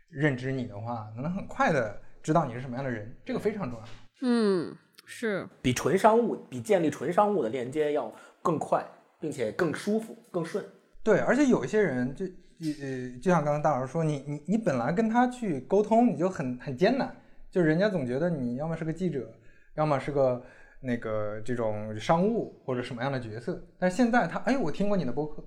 [0.10, 3.86] 认知你的话，能很快的知道你是什么样的人，这个非常重要。
[4.22, 4.74] 嗯，
[5.06, 8.10] 是，比纯商务，比建立纯商务的链接要
[8.42, 8.86] 更快，
[9.20, 10.64] 并且更舒服、更顺。
[11.04, 12.26] 对，而且有一些人就
[12.60, 17.16] 呃，就像刚刚大老师说，你你你本来跟他去沟通，你就很很艰难，
[17.52, 19.30] 就人家总觉得你要么是个记者，
[19.76, 20.42] 要么是个
[20.80, 25.44] 那个这种商务或者什么样的角色，但是现在他哎，我听过你的播客，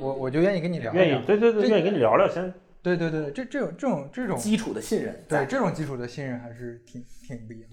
[0.00, 2.52] 我我就愿意跟你聊一聊愿意，，对对对，这愿意跟你聊聊，先。
[2.80, 7.68] 对对对，这这种这种这种基础的信任，对这种基础的信任还是挺挺不一样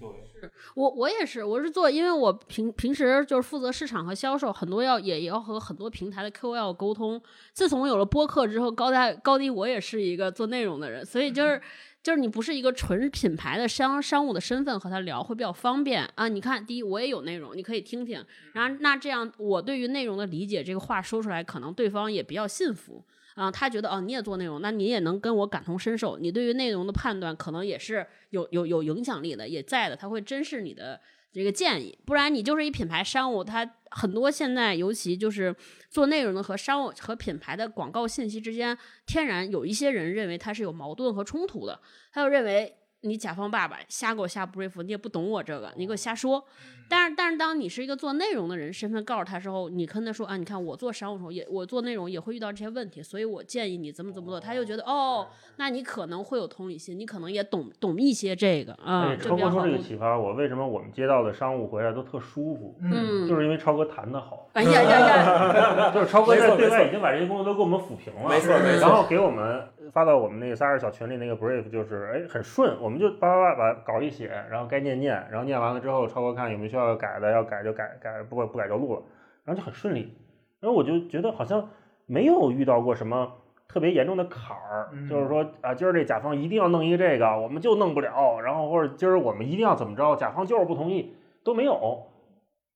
[0.46, 0.52] 的。
[0.74, 7.20] 我我也是，我是做，因为我平平时就是负责市场和销售，很多要也也要和很多平台的 KOL 沟通。
[7.52, 11.60] 自从有了播客之后，高大高低我也是一个做内容的人，所以就是。
[12.02, 16.28] 就是你不是一个纯品牌的商商务的身份和他聊会比较方便啊。
[16.28, 18.24] 你看，第一我也有内容，你可以听听。
[18.52, 23.04] 然后那这样我对于内容的理解，这个话说出来，可能对方也比较信服。
[23.36, 30.98] 啊、他觉得哦，你也做内容，那你也能跟我感同身受，你对于内容的判断可能也是有有有影响力的，也在的，他会珍视你的
[31.30, 35.54] 这个建议，不然你就是一品牌商务，他很多现在尤其就是
[35.90, 41.78] 做内容的和商务和品牌的广告信息之间，天然有一些人认为它是有矛盾和冲突的，
[42.10, 42.74] 他就认为
[43.06, 46.44] 你甲方爸爸瞎给我下 brief，你也不懂我这个，你给我瞎说。
[46.88, 55.26] 但是但是当你是一个做内容的人身份告诉他之后，你跟他说啊，你看我做商务时候也我做内容也会遇到这些问题，所以我建议你怎么怎么做，他就觉得哦，
[55.56, 59.78] 那你可能会有同理心，你可能也懂懂一些这个啊，超哥说这个。
[59.78, 62.76] 启发我，为什么我们接到的商务回来都特舒服？
[62.80, 69.60] 嗯，就是因为超哥谈的好，哎呀呀呀， 就是超哥在对外已经把这些工作都给我们抚平了，没错没错然后给我们
[69.92, 79.02] 发到我们那个仨人小群里那个 brief，就是哎很顺，我们就叭叭叭把稿一写，然后该念念，然后念完了之后，超哥看有没有需要改的，要改就改，改不不改就录了，
[79.44, 80.16] 然后就很顺利。
[80.60, 81.68] 然后我就觉得好像
[82.06, 83.32] 没有遇到过什么
[83.68, 92.06] 特别严重的坎儿，嗯就是说啊，今儿这甲方一定要弄一个这个，我们就弄不了，然后或者今儿我们一定要怎么着，甲方就是不同意，都没有。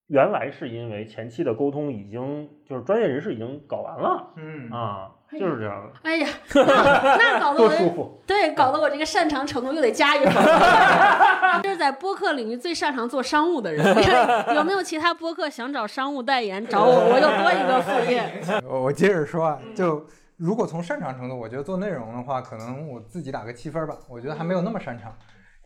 [0.09, 8.20] 原来是因为前期的沟通已经就是专业人士已经搞完了嗯啊，就是这样的，哎呀，那那搞得 多我舒服。
[8.26, 11.61] 对，搞得我这个擅长程度又得加一分儿。
[11.62, 13.85] 这是在播客领域最擅长做商务的人，
[14.57, 18.62] 有没有其他播客想找商务代言找我，我又多一个副业。
[18.68, 20.05] 我我接着说啊，就
[20.37, 25.14] 如果从擅长程度，我觉得做内容的话，可能我自己打个七分儿吧，我觉得还没有那么擅长，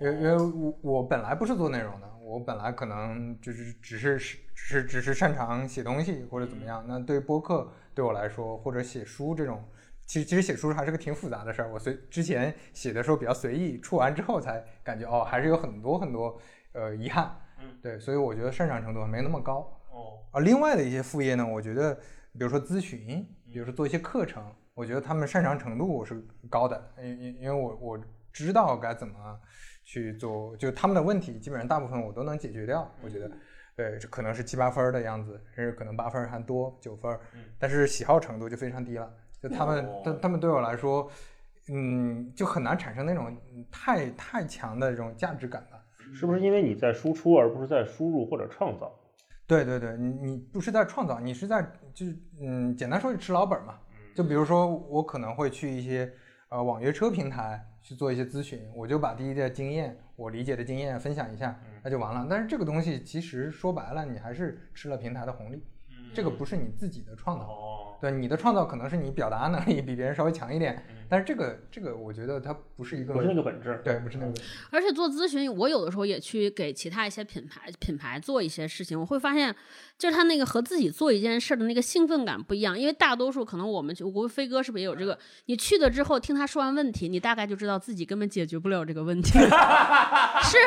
[0.00, 6.84] 因为因为我我本来不是做内容的，我本来可能就是只是只是只是擅长写东西或者怎么样。
[6.88, 9.62] 那对播客对我来说，或者写书这种。
[10.06, 16.38] 其实其实写书还是个挺复杂的事儿，我随之前写的时候比较随意，出完之后才感觉哦，还是有很多很多
[16.72, 19.60] 呃遗憾，嗯对，所以我觉得擅长程度还没那么高。
[19.90, 21.94] 哦，而另外的一些副业呢，我觉得，
[22.34, 27.98] 比如说咨询，比如说做一些课程，我觉得他们擅长程度是高的，因因因为我我
[28.30, 29.40] 知道该怎么
[29.84, 33.26] 去做，就他们的问题基本上大部分我都能解决掉，我觉得。
[33.28, 33.38] 对，
[33.76, 37.20] 这可能是七八分儿的样子，甚至可能八分儿还多，九分儿，
[37.58, 39.12] 但是喜好程度就非常低了。
[39.40, 41.10] 就他们，他他们对我来说，
[41.68, 43.36] 嗯，就很难产生那种
[43.70, 45.80] 太太强的这种价值感了。
[46.12, 48.92] 是不是因为你在输出，而不是在输入或者创造？
[49.46, 51.62] 对对对，你你不是在创造，你是在
[51.92, 53.78] 就是嗯，简单说就吃老本嘛。
[54.14, 56.10] 就比如说我可能会去一些
[56.48, 62.26] 呃网约车平台去做一些咨询，我就把第一的经验，我理解的经验分享一下，那就完了。
[62.28, 65.62] 但是这个东西其实说白了，你还是吃了平台的红利，
[66.14, 67.44] 这个不是你自己的创造。
[67.44, 73.80] 哦，对你的创造可能是你表达能力比别人稍微强一点，嗯但是这个这个我觉得它不是一个不是那个本质。
[73.84, 74.32] 对，不是那个
[74.70, 79.54] 而且做咨询，我有的时候也去给其他一些品牌品牌做一些事情，我会发现，
[79.98, 82.78] 就是他那个和自己做一件事的那个兴奋感不一样。
[82.78, 85.18] 因为大多数可能我们去，我估计飞哥是不是也有这个？
[85.46, 89.38] 你去了之后，听他说完问题，你大概就知道自己根本解决不了这个问题。
[90.42, 90.58] 是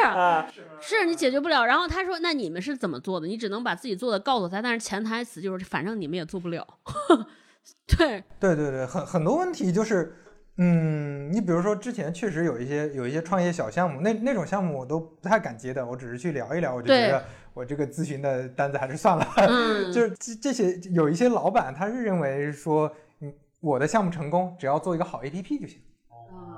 [0.81, 1.65] 是你解决不了。
[1.65, 6.65] 然后他说：“那你们是怎么做的？”你只能把自己做的告诉他，但是潜台词就是，反正你们也做不了。
[7.97, 10.15] 对，对对对，很很多问题就是，
[10.57, 19.27] 嗯，你比如说之前确实有一些有一些创业小项目，那那种项目我都不太敢接的，我只是去聊一聊，我就觉得我这个咨询的单子还是算了。
[19.37, 25.79] 嗯， 就是这这些有一些老板他是认为说，嗯，我的项目成功只要做一个好 APP 就行，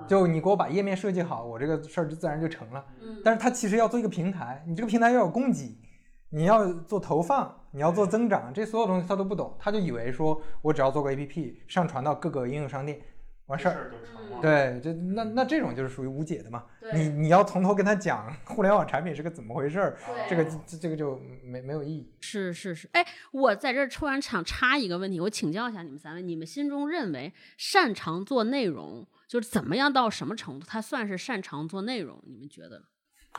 [0.08, 2.86] 就你给我把页面设计好，我这个事儿就自然就成了。
[3.02, 5.78] 嗯但是他其实要做一个平台，你这个平台要有供给，
[6.30, 12.98] 你要做投放，你要做增长，这所有东西他都不懂，他就以为说我只要做个 APP 上传到各个应用商店，
[13.50, 13.92] 完事儿。
[13.92, 14.42] 就成了。
[14.42, 16.64] 对，就那那这种就是属于无解的嘛。
[16.94, 19.98] 你你要从头跟他讲互联网产品是个怎么回事儿，
[20.30, 22.10] 这个这这个就没没有意义。
[22.22, 32.18] 是是是，哎，我在这儿突然想插一个问题，我请教一下你们三位，你们心中认为擅长做内容，就是怎么样到什么程度，他算是擅长做内容？
[32.26, 32.82] 你们觉得？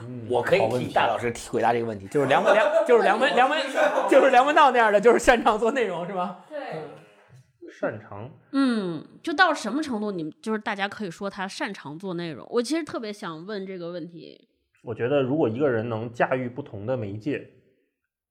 [0.00, 3.60] 嗯我可以替大老师提回答这个问题，就是梁文梁，就是梁文 梁文，
[4.08, 6.44] 就是梁文道那样的，就是擅长做内容是吧？
[7.80, 12.46] 擅长，嗯，就到什么程度，你们就是大家可以说他擅长做内容。
[12.50, 14.48] 我其实特别想问这个问题，
[14.82, 17.50] 我觉得如果一个人能驾驭不同的媒介，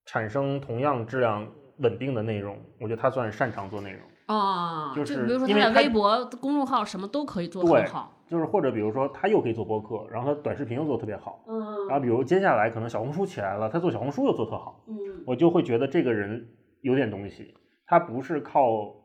[0.06, 4.02] 产生同样质量稳定的内容，我觉得他算擅长做内容。
[4.28, 8.16] 啊，就就是比如说他在微博、公众号什么都可以做对很好。
[8.28, 16.48] 就是或者比如说他又可以做播客，然后他短视频又做得特别好，嗯然后比如接下来可能小红书起来了，他做小红书又做特好，嗯我就会觉得这个人
[16.82, 17.56] 有点东西，
[17.88, 18.99] 他不是靠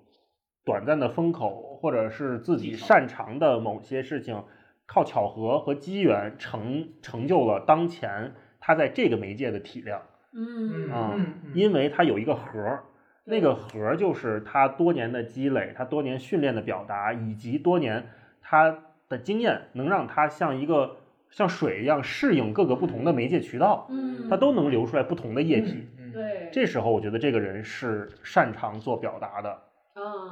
[0.64, 4.42] 短暂的风口或者是自己擅长的某些事情，
[4.86, 10.02] 靠巧合和机缘成成就了当前他在这个媒介的体量。
[10.32, 12.84] 嗯啊嗯因为他有一个核儿，
[13.24, 18.06] 那个核儿就是他多年的积累，他多年训练的表达，以及多年
[18.42, 18.76] 他
[19.08, 20.96] 的经验，能让他像一个
[21.30, 25.86] 像水一样适应各个不同的媒介渠道，嗯他都能流出来不同的液体。
[25.98, 29.58] 嗯对这时候，我觉得这个人是擅长做表达的。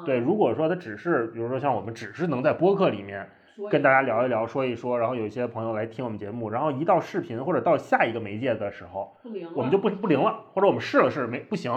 [0.03, 3.29] 啊对，如果说他只是，比如说像我们只是能在播客里面
[3.71, 11.73] 跟大家聊一聊、说一说，然后有一些朋友来听我们节目，然后一到视频或者到下一个媒介的时候，不灵我们就不不灵了，或者我们试了试没不行，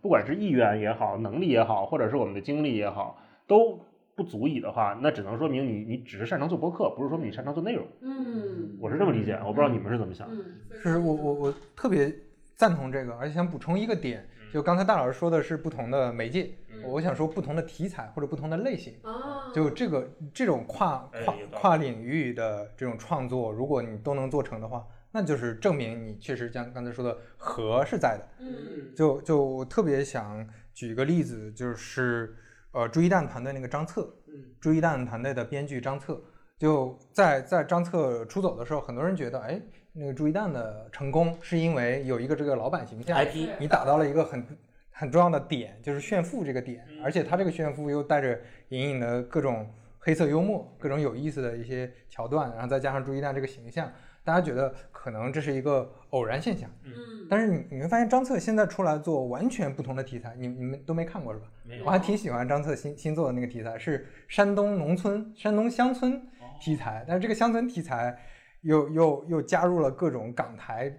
[0.00, 3.78] 不管是意愿也好，能力也好，或者是我们的精力也好，都
[4.16, 7.86] 不足以的话，那只能说明你你只是擅长做播客，不是说明你擅长做内容。
[8.02, 10.28] 嗯我是这么理解，我不知道你们是怎么想。
[10.30, 10.44] 嗯
[10.82, 12.12] 是我我我特别
[12.54, 16.50] 赞同这个，而且想补充一个点，就刚才大老师说的是不同的媒介，
[16.84, 18.94] 我想说不同的题材或者不同的类型。
[19.02, 28.28] 啊就这个这种跨跨跨领域的这种创作，如果你都能做成的话，那就是证明你确实像刚才说的核是在的。
[28.38, 28.94] 嗯。
[28.94, 32.36] 就就我特别想举一个例子，就是
[32.72, 36.22] 呃朱一蛋团队那个张策，嗯，朱一蛋团队的编剧张策，
[36.58, 39.60] 就在在张策出走的时候，很多人觉得，哎，
[39.92, 44.44] 那个朱一蛋的成功是因为有一个这个老板形象 IP 你打到了一个很
[44.90, 48.38] 很重要的点，就是炫富这个点，而且他这个炫富又带着
[48.68, 49.66] 隐隐的各种
[49.98, 53.90] 黑色幽默、各种有意思的一些桥段，然后再加上朱一蛋这个形象，
[54.22, 56.70] 大家觉得可能这是一个偶然现象。
[56.84, 56.92] 嗯
[57.30, 61.46] 但是你你会发现张策现在出来做完全不同的题材，你你们都没看过是吧？
[61.84, 66.20] 我还挺喜欢张策新新做的那个题材，是山东农村、山东乡村
[66.60, 68.18] 题材，但是这个乡村题材
[68.62, 70.92] 又又又加入了各种港台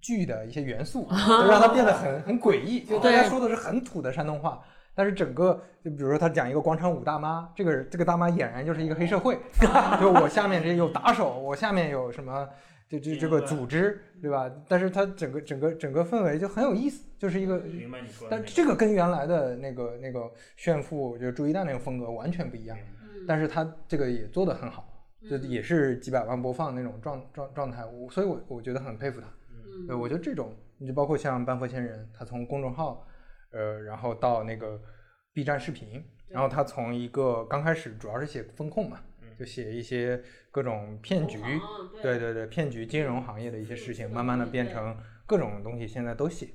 [0.00, 2.84] 剧的一些元素，就让它变得很很诡异。
[2.84, 4.60] 就大家说的是很土的山东话，
[4.94, 9.38] 但是整个就比如说他讲一个广场舞大妈，这个这个大妈俨然就是一个黑社会，
[10.00, 12.48] 就我下面这有打手，我下面有什么。
[12.88, 14.48] 就就这个组织，对吧？
[14.68, 22.78] 但是它整个整个整个氛围就很有意思，就是一个明白你说但这个跟原来的那个那个炫富，就是朱一蛋那个风格完全不一样。
[23.26, 24.86] 但是他这个也做得很好，
[25.28, 29.26] 就也是几百万播放那种状状状态，我所以我我觉得很佩服他。
[29.86, 33.06] 对，我觉得这种你就包括像班佛仙人，他从公众号，
[33.50, 34.80] 呃，然后到那个
[35.32, 39.00] B 站视频，然后他从一个刚开始主要是写风控嘛，
[39.38, 41.38] 就写一些各种骗局，
[42.02, 44.96] 对对对，骗局金融行业的一些事情，慢慢的变成
[45.26, 46.48] 各种东西，现在都写，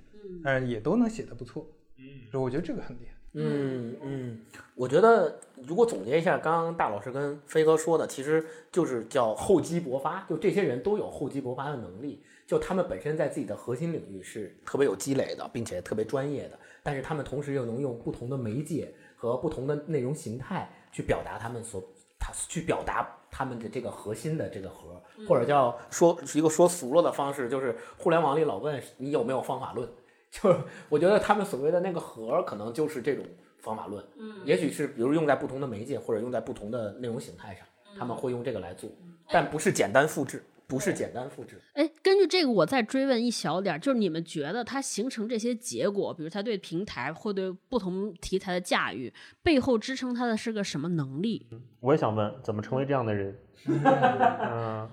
[0.43, 1.67] 但是也都能写的不错。
[1.97, 3.20] 嗯，所以我觉得这个很厉害。
[3.33, 4.41] 嗯嗯，
[4.75, 12.23] 我觉得如果总结一下刚刚大老师跟飞哥说的，其实就是叫厚积薄发，就这些人都有厚积薄发的能力。
[12.45, 21.81] 就他们本身在自己的核心领域是特别有积累的，并且特别专业的，但是他们同时又能用不同的媒介和不同的内容形态去表达他们所
[22.19, 25.73] 他去表达他们的这个核心的这个核，或者叫。
[25.89, 29.87] 说一个说俗了的方式，就是互联网里老问你有没有方法论，
[30.31, 30.59] 就是
[30.89, 33.25] 我觉得他们所谓的那个核，可能就是这种
[33.59, 34.03] 方法论。
[34.17, 37.67] 嗯，也许是比如用在不同的媒介或者用在不同的内容形态上，
[37.97, 38.89] 他们会用这个来做，
[39.29, 41.61] 但不是简单复制，不是简单复制。
[41.73, 49.13] 哎，根据这个，我再追问一小点儿，就是你们觉得它形成这些结果，比如它对平台或对不同题材的驾驭，
[49.43, 51.45] 背后支撑它的是个什么能力？
[51.81, 53.37] 我也想问，怎么成为这样的人？
[53.67, 54.89] 嗯，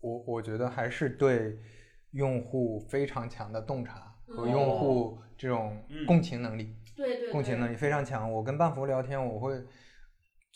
[0.00, 1.56] 我我觉得还是对
[2.10, 5.76] 用户非常强的洞察和用户这种
[6.06, 8.30] 共情能力，对对共情能力非常强。
[8.30, 9.60] 我跟半幅聊天，我会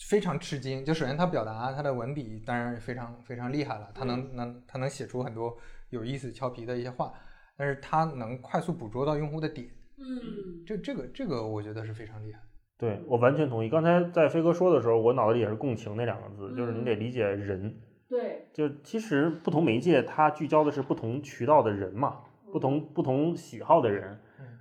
[0.08, 0.84] 非常吃惊。
[0.84, 5.56] 就首先他表达他的文笔当然非常非常厉害了，他能能他能写出很多
[5.90, 7.12] 有意思俏皮的一些话，
[7.56, 9.68] 但是他能快速捕捉到用户的点，
[9.98, 12.40] 嗯，这这个这个我觉得是非常厉害。
[12.78, 13.68] 对我完全同意。
[13.68, 17.78] 刚才在飞哥说的时候，我脑子里也是共情那两个字，就是你得理解人。
[18.08, 22.22] 对，就其实不同媒介它聚焦的是不同渠道的人嘛，
[22.52, 24.18] 不同不同喜好的人。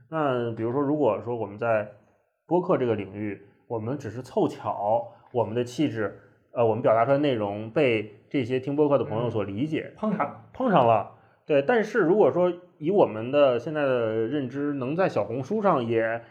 [0.10, 1.92] 那比如说，如果说我们在
[2.48, 6.20] 播客这个领域，我们只是凑巧我们的气质，
[6.52, 11.12] 呃，我们表达出来的内容被这些听播客的朋友所理解，碰上碰上了。
[11.46, 16.22] 对，但是如果说以我们的现在的认知，能在小红书上也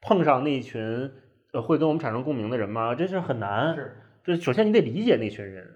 [0.00, 1.10] 碰上那群
[1.52, 2.94] 呃会跟我们产生共鸣的人吗？
[2.94, 3.74] 这是很难。
[3.74, 5.66] 是，这首先你得理解那群人。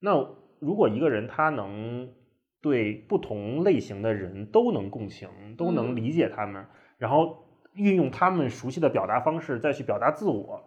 [0.00, 0.12] 那
[0.60, 2.08] 如果一个人他能
[2.64, 6.64] 对不同类型的人都能共情，都能理解他们，
[6.96, 7.44] 然后
[7.74, 10.64] 运用他们熟悉的表达方式再去表达自我，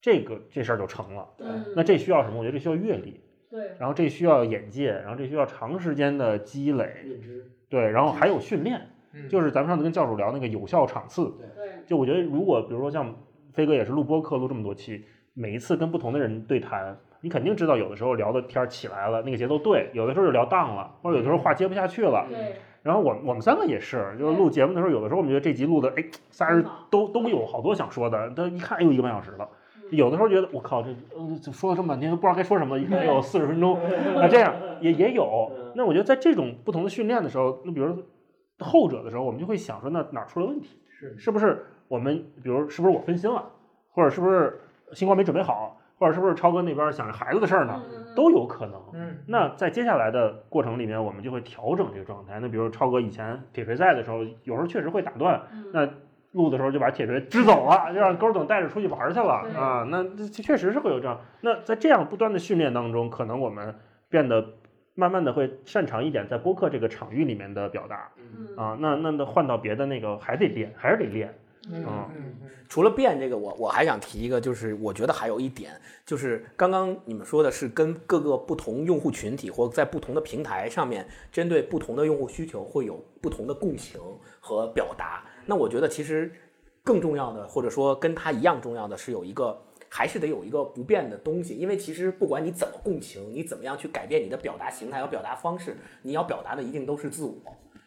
[0.00, 1.28] 这个这事儿就成了。
[1.36, 1.46] 对。
[1.76, 2.38] 那这需要什么？
[2.38, 3.20] 我觉得这需要阅历，
[3.50, 7.52] 对，然后这需要眼界，然后这需要长时间的积累，认知。
[7.68, 8.80] 对，然后还有训练，
[9.12, 13.14] 嗯就是咱们上次跟教主聊那个有效场次，对，就我觉得，如果比如说像
[13.52, 22.24] 飞哥也是录播课录这么多期，每一次跟不同的人对谈，你肯定知道有的时候聊的天儿起来了，那个节奏对；有的时候就聊荡了，或者有的时候话接不下去了。
[22.30, 22.54] 对，
[22.84, 29.48] 然后我我们三个也是，就是录节目的时候，有的时候我们觉得这集录的，哎，仨人都都有好多想说的，但一看又一个半小时了。
[29.90, 33.76] 有的时候觉得我靠，这呃这说了这么半天都不知道该说什么，一看又有四十分钟，
[34.14, 35.50] 那这样也也有。
[35.74, 37.92] 那我觉得在这种不同的训练的时候，那比如
[38.60, 40.78] 后者的时候，我们就会想说，那哪儿出了问题？
[40.88, 43.44] 是是不是我们，比如是不是我分心了，
[43.90, 44.60] 或者是不是
[44.92, 47.82] 新光没准备好，或者是不是超哥那边想着孩子的事儿呢？
[48.14, 48.80] 都有可能。
[48.92, 52.38] 嗯那在接下来的过程里面，我们就会调整这个状态。
[52.40, 55.42] 那比如超哥以前铁锤在的时候，有时候确实会打断，
[55.72, 55.88] 那
[56.32, 59.86] 录的时候就把铁锤支走了，就让勾等带着出去玩去了啊。
[59.90, 61.18] 那这确实是会有这样。
[61.40, 63.74] 那在这样不断的训练当中，可能我们
[64.08, 64.44] 变得
[64.94, 68.10] 慢慢的会擅长一点在播客这个场域里面的表达
[68.56, 68.76] 啊。
[68.80, 71.34] 那那那换到别的那个还得练，还是得练。
[71.70, 75.72] 嗯嗯嗯除了变这个，我我还想提一个，就是我觉得还有一点，
[76.04, 84.00] 就是刚刚你们说的是跟各个不同用户群体或在不同的平台上面，针对不同的用户需求会有不同的共情
[84.40, 85.24] 和表达。
[85.44, 86.32] 那我觉得其实
[86.82, 89.62] 更重要的，或者说跟它一样重要的是有一个。
[89.88, 97.34] 还是得有一个不变的东西，因为其实不管你怎么共情，你怎么样去改变你的表达形态和表达方式，你要表达的一定都是自我，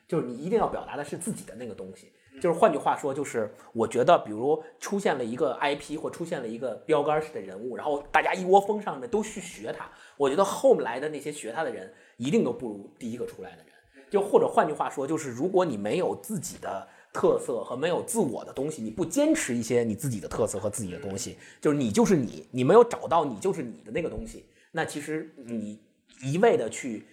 [0.08, 2.08] 就是你一定要表达的是自己的那个东西。
[2.40, 13.66] 就是换句话说，就是我觉得，比如出现了一个 IP 或出现了一个标杆式的人物，然后大家一窝蜂上面都去学他，我觉得后来的那些学他的人一定都不如第一个出来的人。
[14.10, 25.80] 就或者换句话说，就是如果你没有自己的特色和没有自我的东西，你不坚持一些你自己的特色和自己的东西，就是你就是你，你没有找到你就是你的那个东西，那其实你
[26.24, 27.06] 一味的去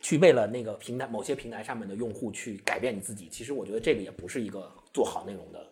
[0.00, 5.66] 去为了那个平台某些平台上面的用户去改变你自己，其实我觉得这个也不是一个做好内容的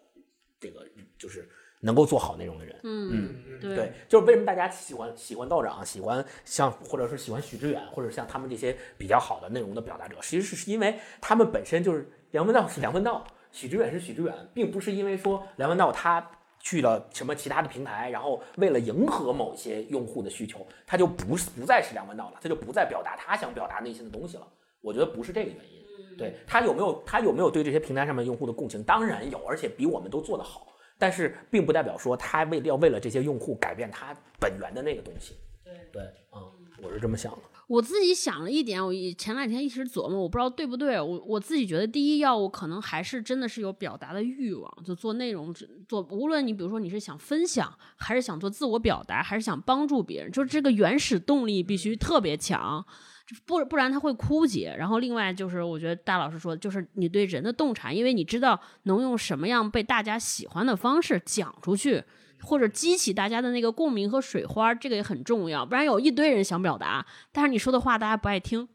[0.59, 0.87] 这个
[1.19, 1.49] 就是
[1.81, 2.81] 能够做好内容的人。
[2.83, 16.31] 嗯，对对，就是为什么大家喜欢喜欢道长，喜欢像或者是喜欢许知远，或者像他们这些比较好的内容的表达者，其实是因为他们本身就是梁文道是梁文道，许知远是许知远，并不是因为说梁文道他
[16.67, 24.45] 去了什么其他的平台，然后为了迎合某些用户的需求，他就不是不再是梁文道了，他就不再表达他想表达内心的东西了。
[24.81, 26.19] 我觉得不是这个原因。
[26.19, 28.83] 对他有没有他有没有对这些平台上面用户的共情？
[28.83, 30.67] 当然有，而且比我们都做得好。
[30.99, 35.37] 但是并不代表说他为了要为了这些用户改变他本源的那个东西。
[35.63, 36.03] 对对，
[36.33, 36.53] 嗯，
[36.83, 37.39] 我是这么想的。
[37.67, 41.01] 我自己想了一点，我以前两天一直琢磨，我不知道对不对。
[41.01, 45.53] 我我自己觉得，第一要务可能还是真的是有表达的欲望，就做内容
[45.89, 52.87] 做，无论你比如说你是想分享，还是想做自我表达，还是想帮助别人，就是这个原始动力必须特别强，
[53.45, 54.73] 不不然他会枯竭。
[54.79, 62.05] 然后另外就是，我觉得大老师说的，就是你对人的洞察，因为你知道能用什么样被大家喜欢的方式讲出去。
[62.43, 65.67] 或者激起大家的那个共鸣和水花，这个也很重要。
[65.67, 68.69] 不然有一堆人想表达，但是你说的话大家不爱听，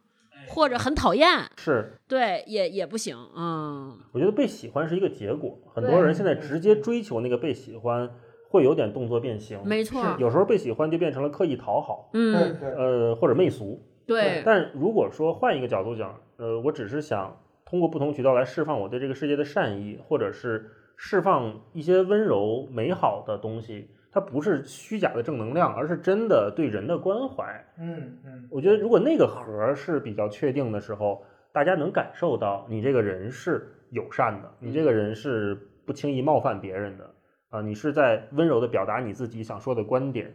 [0.49, 3.15] 或者很讨厌，是对，也也不行。
[3.35, 8.09] 嗯，我觉得被喜欢是一个结果，很多人现在直接追求那个被喜欢，
[8.49, 9.59] 会有点动作变形。
[9.63, 13.81] 没错，有时候被喜欢就变成了刻意讨好，嗯，呃，或者媚俗。
[14.05, 14.41] 对。
[14.45, 20.71] 但如果说换一个角度讲，呃，我只是想通过不同渠道来释放我对这个世界的善意，或者是。
[21.03, 27.43] 释放一些温柔美好的东西，它不是虚假的正能量，而是真的对人的关怀。
[27.79, 37.11] 嗯嗯，我觉得如果那个核是比较确定的时候，大家能感受到你这个人是友善的，你这个人是不轻易冒犯别人的
[37.49, 40.31] 啊，你是在温柔的表达你自己想说的观点，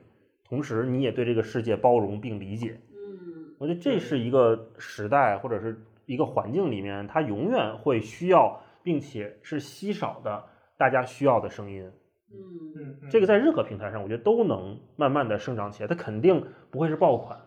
[0.49, 2.77] 同时你也对这个世界包容并理解。
[2.91, 10.43] 嗯，我觉得这是一个时代或者是一个环境里面，它永远会需要，并且是稀少的。
[10.79, 11.83] 大家需要的声音，
[12.31, 15.89] 嗯嗯这个在任何平台上，我觉得都能慢慢的生长起来。
[15.89, 17.41] 它肯定不会是爆款，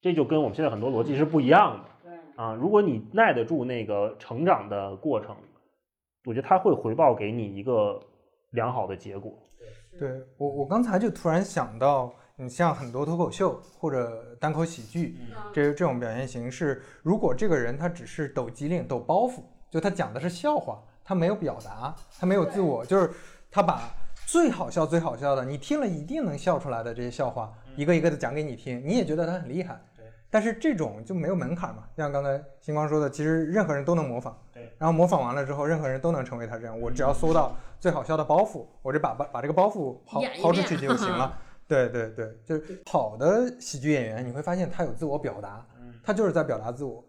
[0.00, 2.10] 这就跟我们现在很多逻辑是不一样的。
[2.10, 5.34] 对啊，如果你耐得住那个成长的过程，
[6.24, 8.00] 我觉得它会回报给你一个
[8.50, 9.32] 良好的结果。
[9.98, 15.16] 对我，我刚才就突然想到，你像很多脱口秀或者单口喜剧，
[15.52, 20.80] 这这种表现形式，如果这个人他只是抖机灵、抖包袱，就他讲的是笑话。
[21.08, 23.10] 他没有表达，他没有自我，就是
[23.50, 23.80] 他把
[24.26, 29.80] 最好笑、最好笑的，你听了一定能笑出来的这些笑话，一个一个的讲给你听，你也觉得他很厉害。
[29.96, 30.04] 对。
[30.28, 34.38] 但是这种就没有门槛嘛，就像刚才星光说的，其实任何人都能模仿。
[34.52, 34.70] 对。
[34.76, 36.78] 然后模仿完了之后，任何人都能成为他这样。
[36.78, 41.38] 我只要搜到最好笑的包袱，我就把把把这个包袱抛抛出去就行了。
[41.66, 45.64] 对对对，就是好的喜剧演员，你会发现他有自我表达，
[46.04, 47.02] 他就是在表达自我，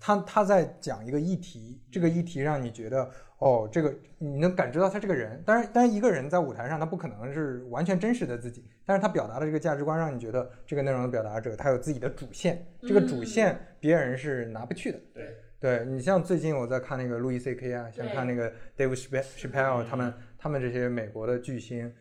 [0.00, 3.10] 他他在讲一个议题，这个议题让你觉得。
[3.38, 14.98] 哦，这个你能感知到他这个人，当然，当然一个人在舞台上，他不可能是完全真实的自己，但是他表达的这个价值观，让你觉得这个内容的表达者他有自己的主线，这个主线别人是拿不去的。
[15.12, 21.92] 对，对你像最近我在看那个路易 C K 啊，像看那个 Dave Chappelle 他们，他们这些美国的巨星，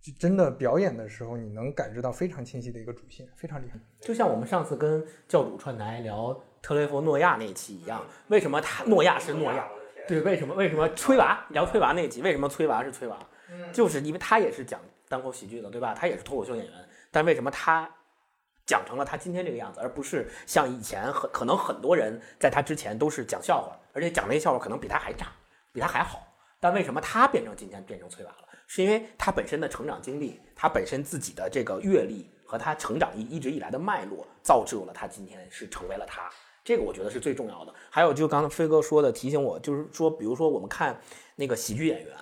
[0.00, 3.80] 就真的表演的时候，你能感知到非常清晰的一个主线，非常厉害。
[4.00, 9.68] 就像我们上次跟教主串台聊特雷弗诺亚那一期一样，为什么他诺亚是诺亚？
[10.08, 10.54] 对，为什么？
[10.54, 12.22] 为什么崔娃聊崔娃那集？
[12.22, 13.18] 为什么崔娃是崔娃？
[13.70, 15.92] 就是因为他也是讲单口喜剧的，对吧？
[15.92, 16.74] 他也是脱口秀演员，
[17.10, 17.86] 但为什么他
[18.64, 25.26] 讲成了他今天这个样子，而不是像以前很可能很多人在他之前都是讲笑话，而且讲那些笑话可能比他还炸，
[25.70, 26.26] 比他还好。
[26.58, 28.48] 但为什么他变成今天变成崔娃了？
[28.66, 36.30] 是因为他本身的成长经历，他本身自己的这个阅历和他成长一一直以来的脉络，造就了他今天是成为了他。
[36.64, 37.74] 这个我觉得是最重要的。
[37.90, 40.98] 还有就刚才飞哥说的，提醒我，就是说，比如说我们看
[41.36, 42.16] 那个喜剧演员，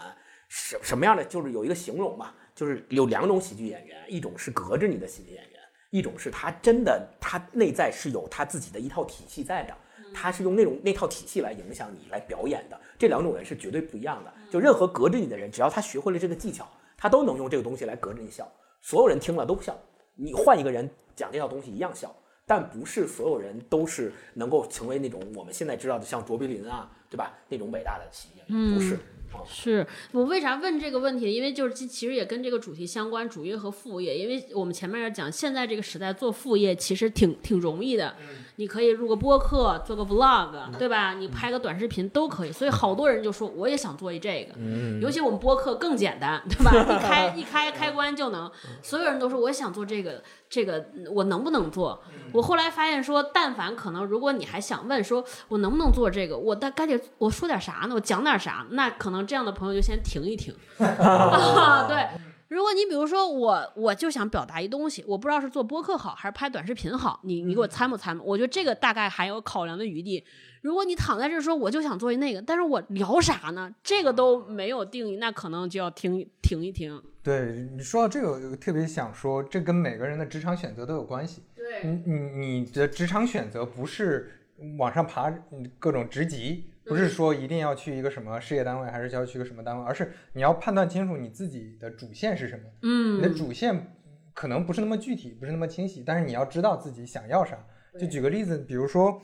[0.49, 9.75] 什什么样的，就是有一个形容吧，就是有两种喜剧演员，一种是隔着你的喜剧演员，一种是他真的他内在是有他自己的一套体系在的，
[10.13, 12.79] 他是用那种那套体系来影响你来表演的。
[12.99, 14.33] 这两种人是绝对不一样的。
[14.51, 18.47] 就任何隔着你的人，只要他学会了这个技巧，他都能用这个东西来隔着你笑。
[18.81, 19.79] 所有人听了都不笑，
[20.17, 22.13] 你换一个人讲这套东西一样笑。
[22.47, 27.39] 但不是所有人都是能够成为那种我们现在知道的像卓别林啊，对吧？
[27.49, 28.99] 那种伟大的企业，不是。
[29.47, 31.33] 是我为啥问这个问题？
[31.33, 34.19] 因为就是其实也跟这个主题相关，主业和副业。
[34.19, 38.15] 因为我们前面也讲，现在这个时代做副业其实挺挺容易的，
[38.57, 41.15] 你可以录个播客，做个 vlog，对吧？
[41.15, 42.53] 你拍个短视频都可以。
[42.53, 44.55] 所以好多人就说，我也想做一这个。
[45.01, 46.71] 尤其我们播客更简单，对吧？
[46.93, 48.51] 一开一开开关就能。
[48.83, 52.03] 所有人都说，我想做这个，这个我能不能做？
[52.33, 57.95] 我后来发现说，但凡可能，如果你还想问，说我能不能做这个，我大概得我说点啥呢？
[57.95, 58.67] 我讲点啥？
[58.73, 59.23] 那可能。
[59.25, 60.53] 这样的朋友就先停一停。
[60.77, 62.07] 对，
[62.53, 68.23] 如果你比如说我，我就想表达一东西，我不知道是做播客好还是拍短视频好，你你给我参谋参谋。
[68.23, 70.23] 我觉得这个大概还有考量的余地。
[70.61, 73.75] 如果你躺在这说我就想做一那个，但是我聊啥呢？
[73.83, 77.03] 这个都没有定义，那可能就要停停一停。
[77.23, 81.41] 对你说到这个，我特别想说，这跟每个人的职场选择都有关系。
[81.57, 84.31] 对，你你你的职场选择不是
[84.79, 85.31] 往上爬
[85.79, 86.67] 各种职级。
[86.93, 92.63] 不是说一定要去一个什么事业单位，还是要去个什么单位，而是你要判断清楚你自己的主线是什么。
[92.83, 93.97] 嗯，你的主线
[94.35, 97.59] 可能不是那么具体，不是那么清晰，但是你要知道自己想要啥。
[97.99, 99.21] 就举个例子，比如说，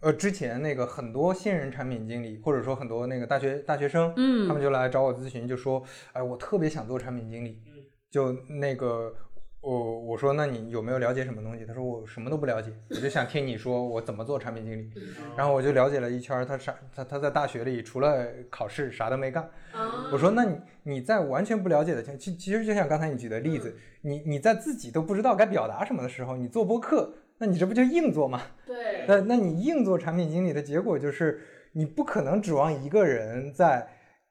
[0.00, 5.80] 呃，之前那个很多新人产品经理，或者说很多那个大学大学生，嗯他们就来找我咨询，就说，
[6.12, 7.62] 哎，我特别想做产品经理，
[8.10, 9.14] 就那个。
[9.68, 11.66] 我我说那你有没有了解什么东西？
[11.66, 14.90] 他说我什么都不了解，我就想听你说我怎么做产品经理。
[15.36, 19.46] 然后我就了解了一圈，他啥他他在大学里除了考试啥都没干。
[20.10, 28.40] 我说那你你在完全不了解的情，其其实就像刚才你举的例子，你你在自己都不知道该表达什么的时候，你做播客，那你这不就硬做吗？
[28.66, 31.42] 对那那你硬做产品经理的结果就是，
[31.72, 33.86] 你不可能指望一个人在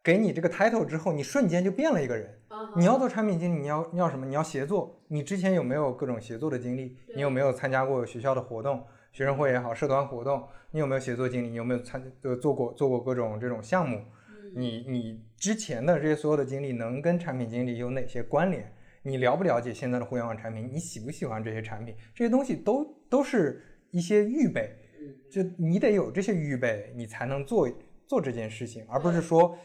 [0.08, 2.34] 给你这个 title 之后，你瞬间就变了一个人。
[2.78, 4.26] 你要做产品经理，你要你要什么？
[4.26, 4.98] 你要协作。
[5.10, 6.96] 你之前有没有各种协作的经历？
[7.14, 8.82] 你有没有参加过学校的活动、
[9.12, 10.48] 学生会也好，社团活动？
[10.72, 11.50] 你有没有协作经历？
[11.50, 14.02] 你有没有参呃做过做过各种这种项目？
[14.56, 18.74] 你你之前的这些所有的经历能跟产品经理有哪些关联？
[19.02, 20.70] 你了不了解现在的互联网产品？
[20.72, 21.94] 你喜不喜欢这些产品？
[22.16, 24.74] 这些东西都都是一些预备，
[25.30, 27.70] 就你得有这些预备，你才能做
[28.08, 29.58] 做这件事情，而不是说，嗯，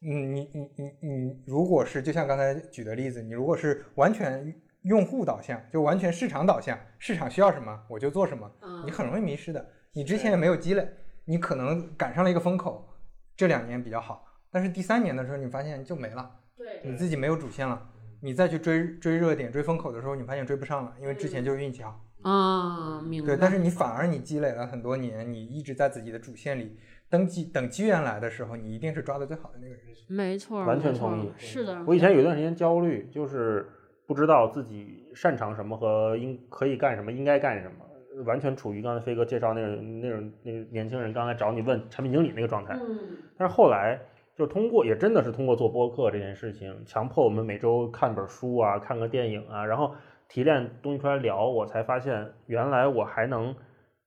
[0.00, 0.14] 你
[0.52, 8.50] 你你你，如果是就像刚才举的例子，你如果是完全用户导向，就完全市场导向，市场需要什么我就做什么，
[8.84, 9.66] 你很容易迷失的。
[9.92, 10.88] 你之前也没有积累，
[11.24, 12.88] 你可能赶上了一个风口，
[13.36, 17.90] 这两年比较好，但是第三年的时候你发现就没了，对你自己没有主线了。
[18.20, 22.04] 你再去追追热点、追风口的时候，你发现追不上了，因为之前就是运气好。
[22.22, 23.26] 啊，明白。
[23.28, 26.76] 对，但是你反而你积累了很多年，你一直在自己的主线里，
[27.10, 29.82] 等机等机缘来的时候，你一定是抓的最好的那个人。
[30.08, 33.66] 没错，完全同意是的，我以前有一段时间焦虑，就是
[34.06, 42.74] 不知道自己擅长什么和应可以干什么，应该干什么，完全处于刚才飞哥介绍那种那种那个年轻人刚才找你问产品经理那个状态。
[42.74, 42.98] 嗯，
[43.36, 44.00] 但是后来
[44.34, 49.94] 就通过，也真的是通过做播客这件事情，强迫我们每周看本书啊，看个电影啊，然后
[50.28, 53.54] 提炼东西出来聊，我才发现原来我还能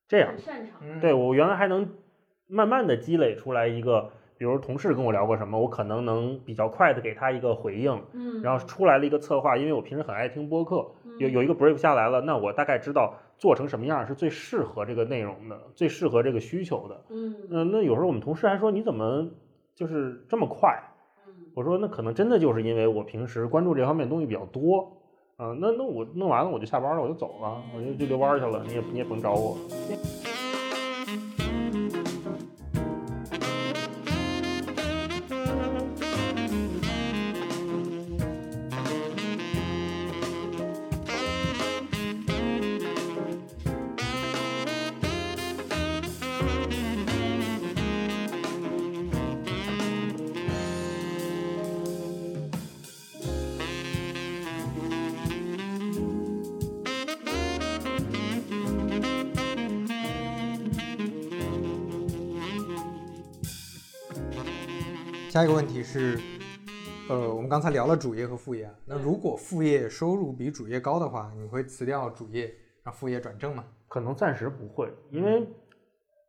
[0.08, 0.36] 这样。
[0.36, 0.80] 擅长。
[0.82, 1.88] 嗯对我原来还能
[2.52, 10.86] 慢慢的积累出来一个，比如同事跟我聊过什么，我可能能比较快的给他一个回应，嗯，然后出来了一个策划，因为我平时很爱听播客，
[11.18, 17.00] 有有一个 brief 下来了，那我大概知道做成什么样是最适合这个内容的，最适合这个需求的。
[17.08, 19.26] 嗯嗯、那有时候我们同事还说你怎么
[19.74, 20.78] 就是这么快？
[21.26, 24.98] 嗯我说那可能真的就是因为我平时关注这方面东西比较多。
[25.36, 29.56] 啊、那那我弄完了我就下班了，我就走了，我就就遛弯去了，你也你也甭找我。
[65.42, 66.16] 下一个问题是，
[67.08, 73.64] 呃，我们刚才聊了主业和副业啊，那如果副业收入比主业高的话，你会辞掉主业，让副业转正吗？
[73.88, 75.44] 可能暂时不会，因为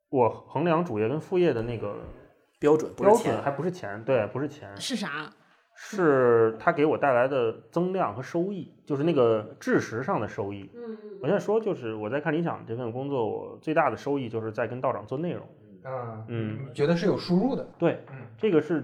[0.09, 1.97] 我衡量主业跟副业的那个
[2.57, 5.31] 标准不标准还不是钱，对，不是钱，是啥？
[5.75, 10.71] 是它给我带来的增量和收益，就是那个知识上的收益。
[10.73, 15.47] 嗯我现在说，就是我在看理想这份工作，我最大的收益就是在跟道长做内容。
[15.85, 17.67] 嗯嗯，觉得是有输入的？
[17.77, 18.83] 对，嗯这个是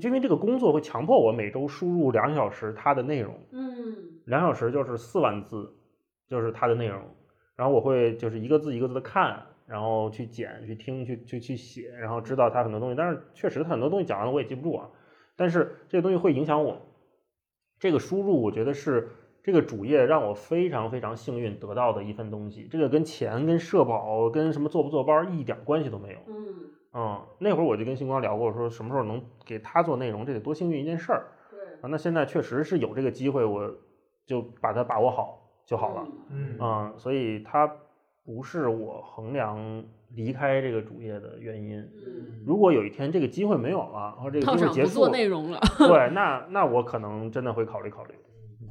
[0.00, 5.70] 因为这个工作会强迫我每周输入两小时它的内容，嗯两小时就是四万字，
[6.26, 7.02] 就是它的内容，
[7.56, 12.94] 然后我会就是一个字一个字的看，然后去剪、去听、去去去写，然后知道它很多东西。
[12.96, 14.88] 但是确实它很多东西讲完了我也记不住啊，
[15.36, 16.80] 但是这个东西会影响我。
[17.78, 19.08] 这个输入我觉得是
[19.42, 26.18] 这个主页让我非常非常幸运得到的一份东西，这个跟钱、跟社保、跟什么做不做班一点关系都没有。
[26.28, 31.88] 嗯嗯，那会儿我就跟星光聊过，说什么时候能给他做内容，这得多幸运一件事儿对，啊。
[31.88, 33.70] 那现在确实是有这个机会，我
[34.26, 36.06] 就把它把握好就好了。
[36.30, 37.70] 嗯嗯，所以它
[38.24, 39.84] 不是我衡量
[40.14, 41.80] 离开这个主业的原因。
[41.80, 45.58] 嗯，如果有一天这个机会没有了，或者这个道机会结束做，内容了。
[45.78, 48.14] 对， 那那我可能真的会考虑考虑。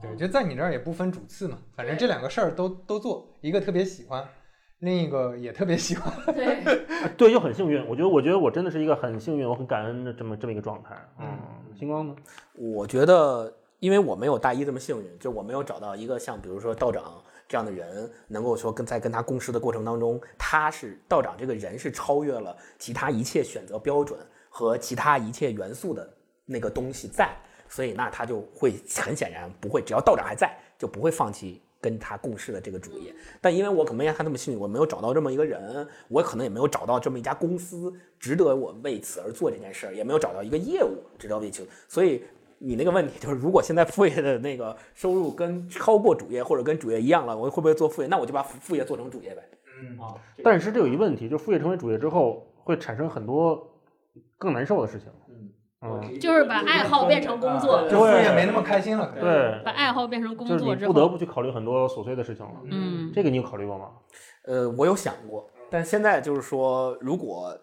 [0.01, 4.27] 对，就在你这儿也不分主次嘛，反正这两个事儿都都做，一个特别喜欢，
[4.81, 6.11] 另一个也特别喜欢。
[6.33, 7.87] 对，啊 对，就很幸运。
[7.87, 10.95] 我觉得，我觉得我真的是一个很幸运，我很感恩的这么这么一个状态。
[11.19, 11.27] 嗯，
[11.75, 12.15] 星光呢？
[12.53, 17.03] 我觉得，因为我没有大一这么幸运，就我没有找到一个像比如说道长
[17.47, 24.19] 这样的人，能够说跟在跟他共事的过程当中，他是道长这个人是超越了其他一切选择标准
[24.49, 26.11] 和其他一切元素的
[26.45, 27.29] 那个东西在。
[27.69, 33.13] 所以那他就会很显然不会，只要道长还在，就不会放弃跟他共事的这个主业。
[33.41, 42.23] 但因为我可能没像他那么幸运，我没有找到这么一个人，我可能也没有找到这么一家公司值得我为此而做这件事儿，也没有找到一个业务值得为此，所以。
[42.63, 48.07] 你那个问题就是，如果现在副业的那个收入跟超过主业或者跟主业一样了，我会不会做副业？
[48.07, 49.41] 那我就把副副业做成主业呗。
[49.81, 50.13] 嗯啊，
[50.43, 53.67] 但是这有一问题，就副业成为主业之后，会产生很多
[54.37, 55.07] 更难受的事情。
[55.83, 59.11] 嗯，就是把爱好变成工作，就副业没那么开心了。
[59.19, 62.53] 对，把爱好变成工就是作之你不得，不去考虑很多琐碎的事情了。
[62.65, 63.89] 嗯，这个你有考虑过吗？
[64.43, 67.59] 呃，我有想过，但现在就是说，如果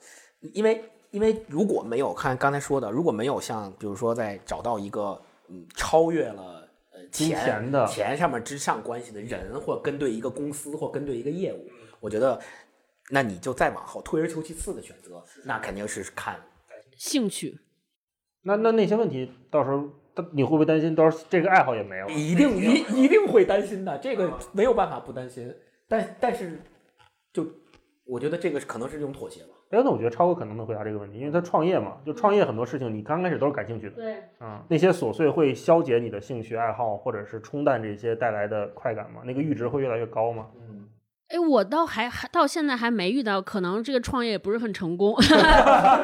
[0.52, 6.68] 因为因为如果没有看刚才说的，如果没有像比如说在找到一个嗯超越了
[7.12, 11.70] 钱钱的钱上面之上关系的人，或跟对一个公司或跟对一个业务，
[12.00, 12.40] 我觉得
[13.10, 16.36] 那你就再往后退而求其次的选择，那肯定是看
[16.96, 17.56] 兴趣。
[18.48, 19.84] 那那那些问题，到时候
[20.32, 22.08] 你会不会担心，到时候这个爱好也没有？
[22.08, 25.54] 一定一一定会担心的，这个没有办法不担心。
[25.86, 26.58] 但但是，
[27.30, 27.46] 就
[28.06, 29.50] 我觉得这个可能是一种妥协吧。
[29.70, 39.20] 哎，那我觉得超哥可能能回答这个问题，因为他创业嘛，就创业很多事情，你刚开始都是感兴趣的，对，啊、那些琐碎会消解你的兴趣爱好，或者是冲淡这些带来的快感吗？
[39.26, 40.46] 那个阈值会越来越高吗？
[40.58, 40.67] 嗯，
[41.28, 45.14] 哎，我倒还还到现在还没遇到，可能这个创业不是很成功，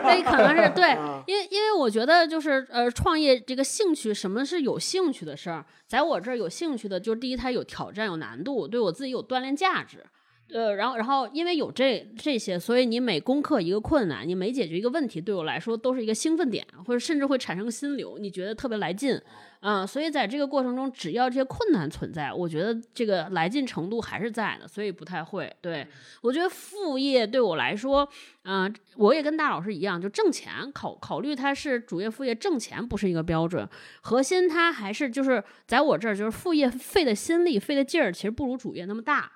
[0.04, 0.90] 那可能是对，
[1.26, 10.04] 因为因为我觉得就是呃，创业这个兴趣，什么是有兴趣的事儿，在我这儿有兴趣的，就是第一，它有挑战，有难度，对我自己有锻炼价值。
[10.52, 19.20] 呃，然后，然后，因为有这这些，所以你每攻克一个困难，你每解决一个问题，对我来说都是一个兴奋点，或者甚至会产生心流，你觉得特别来劲，
[19.60, 25.50] 啊、所以在这个过程中，只要这些困难存在，我觉得这个来劲程度还是在的，所以不太会。
[25.60, 25.84] 对
[26.20, 28.08] 我觉得副业对我来说，
[28.44, 33.68] 嗯、我也跟大老师一样，就挣钱考考虑它是主业副业挣钱不是一个标准，
[34.02, 39.32] 核心它还是就是在我这儿就是副业费的心力费的劲儿，其实不如主业那么大。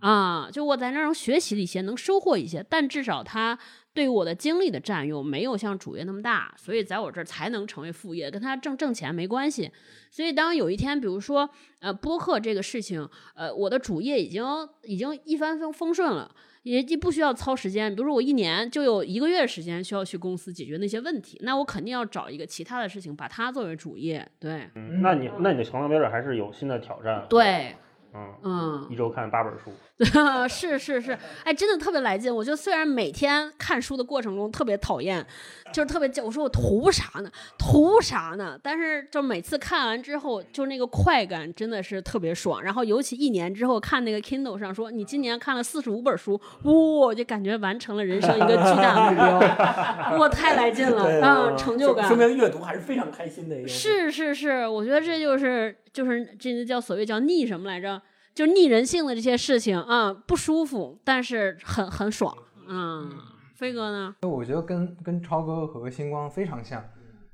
[0.00, 3.58] 啊，就我在那儿能学习一些，能收获一些，但至少它
[3.92, 9.70] 对我的精力的占用没有像主业那么大，所以在我这儿才能成为副业，跟他挣挣钱没关系。
[10.10, 11.48] 所以当有一天，比如说
[11.78, 14.44] 呃播客这个事情，呃我的主业已经
[14.82, 16.34] 已经一帆风风顺了。
[16.62, 24.30] 也也不需要操时间，比如说我一年就有一个月时间需要去公司解决那些问题，那我肯定要找一个其他的事情，把它作为主业。
[24.38, 27.74] 对，嗯，那你那你的衡量标准还是有新的挑战。，对，
[28.14, 29.70] 嗯，嗯，一周看八本书，
[30.48, 32.34] 是是是，哎，真的特别来劲。
[32.34, 35.24] 我就虽然每天看书的过程中特别讨厌，
[35.72, 37.30] 就是特别焦，我说我图啥呢？
[37.58, 38.58] 图啥呢？
[38.62, 42.62] 但是就每次看完之后，就那个快感真的是特别爽。
[42.62, 49.38] 然后尤其一年之后看那个 Kindle 上说你今年看了四十五本书，哇，我就感觉完成了人生一个巨大的目标，
[50.18, 52.08] 哇，太来劲了，嗯，成就感。
[52.08, 53.68] 说明阅读还是非常开心的一个。
[53.68, 58.00] 是是是，我觉得这就是就是这叫所谓叫逆什么来着？
[58.32, 62.32] 就逆人性的这些事情啊、不舒服，但是很很爽。
[62.68, 63.10] 嗯，
[63.56, 64.14] 飞哥呢？
[64.22, 66.82] 我觉得跟跟超哥和星光非常像。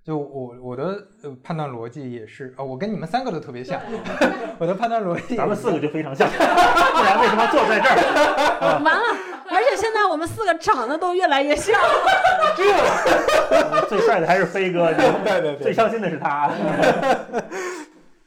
[0.03, 3.81] 就我我的呃判断逻辑也是啊、我跟你们三个都特别像。
[4.59, 8.81] 我的判断逻辑，咱们四个就非常像， 不然为什么坐在这儿？
[8.83, 9.03] 完了，
[9.51, 11.75] 而且现在我们四个长得都越来越像。
[12.57, 16.51] 这最帅的还是飞哥，对对对最伤心的是他。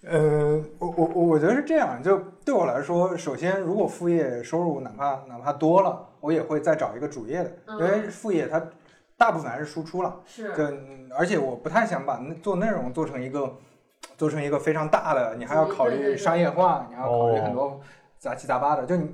[0.03, 8.65] 呃，我我我我觉得是这样，就对我来说，首先如果副业收入哪怕哪怕多了，我也会再找一个主业的，因为副业它
[9.17, 10.21] 大部分还是输出了。
[10.25, 13.57] 是就嗯而且我不太想把那做内容做成一个
[14.15, 17.81] 做成一个非常大的，你还要考对对对虑商业化，你还要考虑哦很多
[18.17, 18.85] 杂七杂八的。
[18.85, 19.13] 就你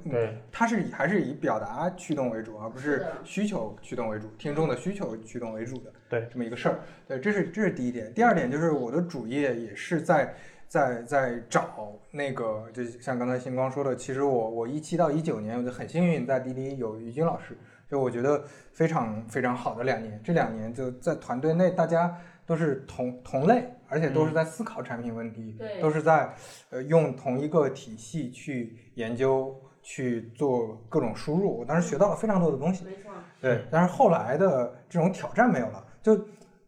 [0.51, 5.91] 它是以还是以表达驱动为主，而不是需求驱动为主，听众的需求驱动为主的。
[6.07, 6.79] 对这么一个事儿。
[7.07, 8.13] 对，这是这是第一点。
[8.13, 10.35] 第二点就是我的主业也是在
[10.67, 17.57] 在在找那个，就像刚才星光说的，其实我我一七到一九年我就很幸运在滴滴有于军老师，
[17.89, 18.43] 就我觉得
[18.73, 20.19] 非常非常好的两年。
[20.23, 22.15] 这两年就在团队内大家
[22.45, 26.33] 都是同同类，而且都是在思考产品问题，对都是在
[26.69, 29.55] 呃用同一个体系去研究。
[29.87, 32.83] 去做各种输入，我当时学到了非常多的东西。
[32.85, 33.11] 没错。
[33.39, 36.19] 对，但是后来的这种挑战没有了，就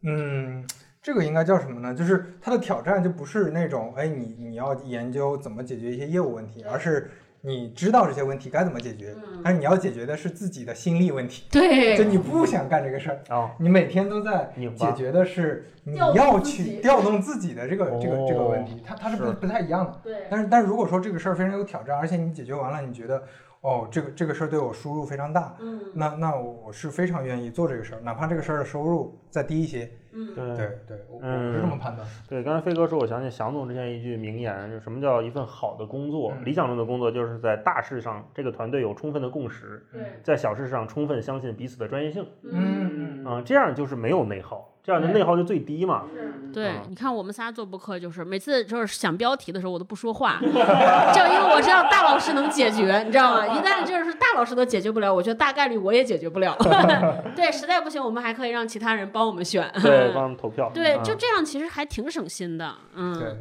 [0.02, 0.64] 嗯，
[1.02, 1.94] 这个应该叫什么呢？
[1.94, 7.10] 就是它的挑战就不是那种哎，你你要研究怎么解决一些业务问题，而是
[7.42, 20.00] 你知道这些问题该怎么解决，嗯但是你要解决的是自己的心力问题，对就你不想干这个事儿，哦，你每天都在解决的是你要去调动自己的这个这个这个问哦题，它它是不是不太一样的。
[20.02, 23.22] 对但是但是如果说这个事儿非常有挑战，而且你解决完了，你觉得
[23.60, 29.88] 哦，这个这个事儿对我输入非常大，嗯那那我是非常愿意做这个事儿，哪怕这个事儿的收入再低一些。
[30.18, 30.34] 嗯。
[30.34, 30.44] 对。
[30.56, 31.54] 对对，我我嗯。
[31.54, 32.06] 是这么判断。
[32.28, 36.34] 对，刚才飞哥说，我想起翔总之前一句名言，就什么叫一份好的工作？
[36.38, 36.44] 嗯。
[36.44, 43.24] 理想中的工作就是在大事上这个团队有充分的共识，对，在小事上充分相信彼此的专业性，嗯。
[43.24, 46.04] 啊、这样就是没有内耗，这样的内耗就最低嘛。
[46.50, 53.46] 对嗯，你看我们仨做播客，就是每次就是想标题的时候，我都不说话， 就因为我知道大老师能解决，你知道吗？
[53.46, 56.56] 一旦就是大老师都解决不了，我觉得大概率我也解决不了。
[57.36, 59.70] 对，实在不行，我们还可以让其他人帮我们选。
[59.82, 60.70] 对，帮他们投票。
[60.72, 62.74] 对，嗯就这样，其实还挺省心的。
[62.96, 63.36] 嗯，对，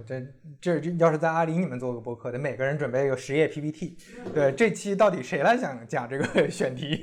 [0.60, 3.96] 这这这要是在阿里你们做个播客，得每个人准备一个十页 PPT。
[4.34, 7.02] 对，这期到底谁来讲讲这个选题？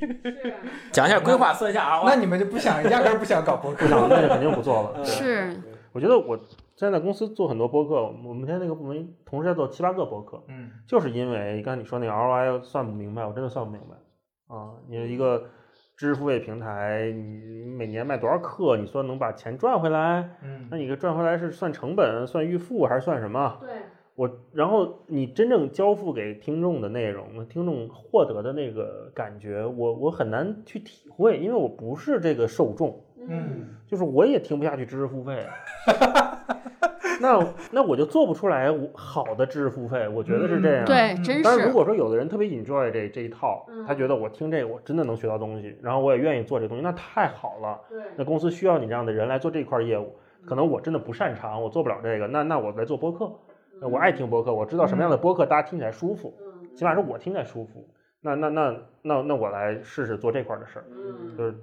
[0.92, 2.02] 讲一下规划，算一下啊。
[2.04, 3.86] 那你们就不想，压根儿不想搞播客
[4.34, 5.04] 肯定不做了。
[5.04, 5.56] 是，
[5.92, 6.36] 我觉得我
[6.76, 14.74] 现在在公司做很多播客，我们现在那个部门同时在做七八个播客，嗯就是因为刚才你说那个 ROI 算不明白，我真的算不明白啊！
[14.88, 15.44] 你一个
[15.96, 20.28] 知识付费平台，你每年卖多少课，你说能把钱赚回来？
[20.42, 23.58] 嗯那你这赚回来是算成本、算预付还是算什么？
[23.60, 23.70] 对，
[24.16, 35.46] 我然后你真正交付给听众的内容，听众获得的那个感觉，我我很难去体会，因为我不是这个受众，嗯就是我也听不下去知识付费。
[37.20, 37.38] 那
[37.70, 40.84] 那我就做不出来我好的知识付费，我觉得是这样。
[40.84, 41.72] 对，真但是如。
[41.72, 47.80] 果说有的人特别 enjoy 这这一套嗯，他觉得我听这个我真的能学到东西，然后我也愿意做这东西，那太好了。
[47.88, 50.12] 对那公司需要你这样的人来做这块业务，
[50.44, 53.32] 可能我真的不擅长，我做不了这个，那那我来做播客，
[53.80, 57.88] 那我爱听播客，我知道什么样的播客大家听起来舒服，嗯起码是我听起来舒服。
[58.20, 61.54] 那那那那那我来试试做这块的事儿，嗯就是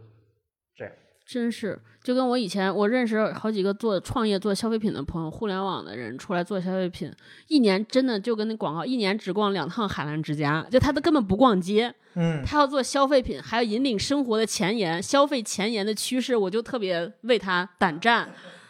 [1.32, 7.10] 真是，就跟我以前我认识好几个做创业做消费品的朋友，互联网的人出来做消费品，
[7.48, 18.30] 一年真的就跟那广告，一年只逛两趟海澜之家，就他都根本不逛街，嗯他要做消费品，还要引领生活的前沿，消费前沿的趋势，我就特别为他胆战。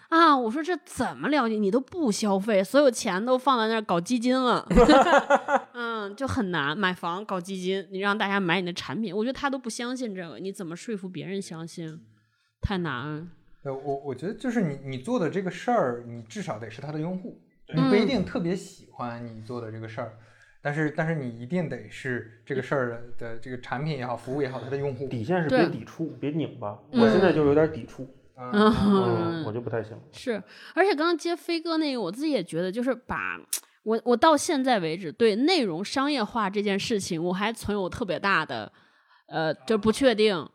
[0.09, 0.37] 啊！
[0.37, 1.55] 我说这怎么了解？
[1.55, 4.67] 你都不消费，所有钱都放在那儿搞基金了，
[5.73, 11.97] 嗯，就很难买房搞基金，你让大家买你的产品，我觉得他都不相信这个，你怎么说服别人相信？
[12.61, 13.29] 太难。
[13.63, 17.39] 呃，我我觉得就是你你做的这个事儿，你至少得是他的用户，
[17.73, 20.13] 你嗯不一定特别喜欢你做的这个事儿，
[20.61, 25.07] 但是但是你一定得是这个事儿的的这个产品也好，服务也好，它的用户。
[25.07, 26.79] 底线是别抵触，别拧巴。
[26.91, 29.95] 嗯我现在就有点抵触，嗯嗯，我就不太行。
[30.11, 30.41] 是，
[30.73, 33.39] 而且刚刚接飞哥那个，我自己也觉得，就是把
[33.83, 38.71] 我我到现在为止对内容商业化这件事情，我还存有特别大的
[39.27, 40.49] 呃，就不确定。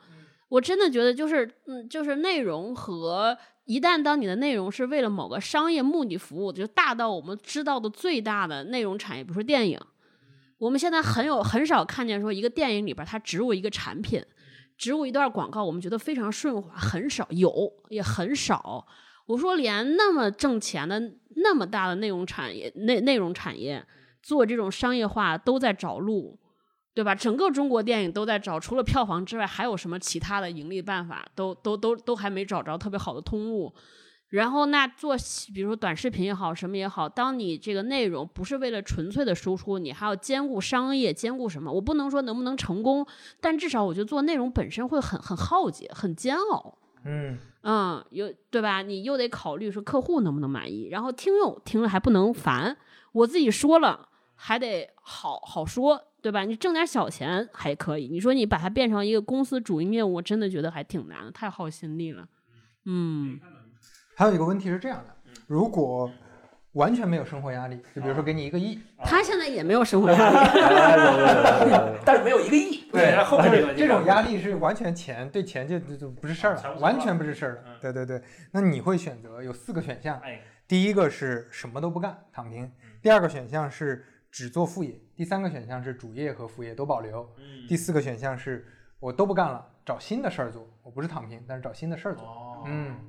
[0.49, 9.81] 我真的觉得就是嗯，就是内容和一旦当你的内容是为了某个商业目的服务，就大到我们知道的最大的内容产业，比如说电影，
[10.59, 14.23] 我们现在很有很少看见说一个电影里边它植入一个产品。
[14.79, 18.87] 植入一段广告，我们觉得非常顺滑，很少有，也很少。
[19.25, 21.01] 我说，连那么挣钱的、
[21.37, 23.83] 那么大的内容产业、内内容产业
[24.23, 26.39] 做这种商业化都在找路，
[26.97, 27.15] 对吧？
[27.15, 31.29] 整个中国电影都在找，除了票房之外，还有什么其他的盈利办法？
[31.35, 33.71] 都都都都还没找着特别好的通路。
[34.31, 35.15] 然后那做
[35.55, 41.71] 比如说短视频也好，什么也好，当你这个内容不是为了纯粹的输出，你还要兼顾商业，兼顾什么？
[41.71, 43.07] 我不能说能不能成功，
[43.43, 46.79] 但至少我觉得做内容本身会很很耗竭，很煎熬。
[47.05, 48.81] 嗯嗯，有对吧？
[48.81, 52.75] 你又得考虑说客户能不能满意，然后听友听了还不能烦，
[53.13, 56.43] 我自己说了还得好好说，对吧？
[56.43, 62.27] 你挣点小钱还可以，你说你把它变成一个公司主营业务，我真的觉得还挺难的，太耗心力了。
[62.85, 63.39] 嗯，
[64.17, 65.15] 还有一个问题是这样的，
[65.47, 66.11] 如果
[66.73, 71.99] 完全没有生活压力，就比如说给你一个亿，他现在也没有生活 压力。
[72.05, 72.83] 但是没有一个亿。
[72.93, 77.79] 然后后面这个这种压力是完全钱对钱就就就不是事儿了，完全不是事儿了。
[77.81, 78.21] 对对对，
[78.51, 82.69] 那你会选择有四个选项，哎，第一个是什么都不干躺平，
[83.01, 84.05] 第二个选项是
[84.37, 88.67] 只做副业，第三个选项是主业和副业都保留，嗯第四个选项是
[89.01, 90.69] 我都不干了，找新的事儿做。
[90.83, 92.23] 我不是躺平，但是找新的事儿做。
[92.27, 93.01] 哦嗯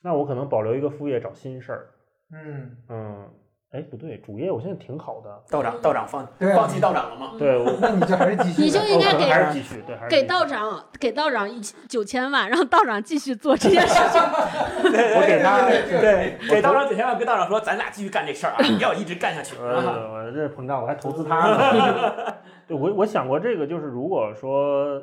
[0.00, 1.90] 那我可能保留一个副业找新事儿。
[2.32, 3.30] 嗯，嗯，
[3.70, 5.28] 哎，不对，主业我现在挺好的。
[5.50, 7.32] 道长，道长放对啊放弃道长了吗？
[7.38, 8.62] 对，我那你就还是继续。
[8.62, 14.20] 你就应该给还是继续，对，还是给道长给道长一九千万，让道长继续做这件事情。
[14.88, 19.54] 我给他对，给道长九千万，跟道长说，咱俩继续干这事儿啊， 你要一直干下去。
[19.60, 22.34] 呃，我这膨胀，我还投资他呢。
[22.66, 24.98] 对我，我想过这个，就是如果说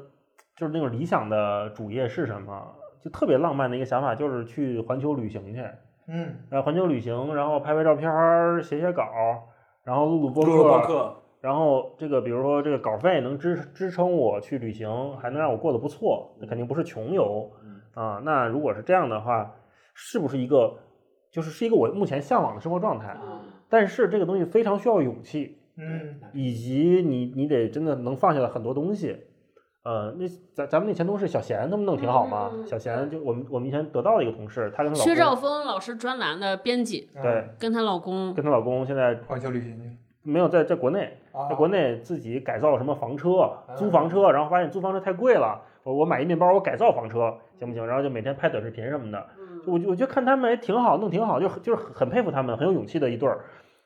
[0.58, 2.64] 就是那种理想的主业是什么，
[3.04, 5.64] 就特别浪漫的一个想法，就是去环球旅行去，
[6.08, 9.04] 嗯呃，环球旅行，然后拍拍照片儿，写写稿，
[9.84, 17.52] 然后录录播录录播客，客，然后这个比如说这个稿费能支支撑我去旅行，还能让我过得不错，那肯定不是穷游
[17.94, 18.22] 啊。
[18.24, 19.52] 那如果是这样的话，
[19.94, 20.78] 是不是一个
[21.32, 23.18] 就是是一个我目前向往的生活状态？
[23.68, 29.18] 但是这个东西非常需要勇气，嗯以及你你得真的能放下来很多东西。
[29.86, 32.52] 呃，那咱咱们那前同事小贤他们弄挺好嘛。
[32.66, 47.86] 小贤就我们我们以前得到的一个同事，他跟她老薛兆丰老师专栏的编辑，对，跟她老公跟她老公现在环球旅行去没有在在国内，啊在国内自己改造什么房车，租房车，然后发现租房车太贵了，我我买一面包，我改造房车行不行？
[47.86, 49.24] 然后就每天拍短视频什么的，
[49.64, 53.42] 就我就我觉得看他们也挺好，弄挺好，就很就是很佩服他们，很有勇气的一对儿。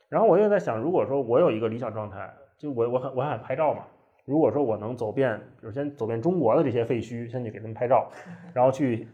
[0.08, 3.82] 然后我又在想，如果说我有一个理想状态，就我我很我很爱拍照嘛。
[4.30, 8.08] 如果说我能走遍，比如先走遍中国的这些废墟，先去给他们拍照，
[8.54, 9.08] 然后去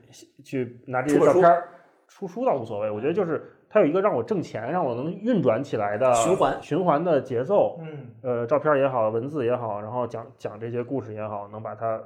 [0.43, 1.69] 去拿这些照片儿
[2.09, 6.61] 出书倒无所谓，我觉得就是它有一个让我挣钱，让我能运转起来的循环。
[6.61, 8.09] 循环的节奏，嗯。
[8.21, 11.97] 呃，照片也好，文字也好，然后讲讲这些故事也好，能把它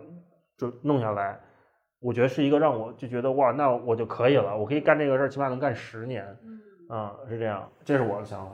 [0.55, 1.39] 就弄下来，
[1.99, 6.23] 我觉得是一个让我就觉得哇，那我就可以了，我可以干这个事儿，起码能干十年，
[6.87, 8.51] 啊、是这样，这是我的想法。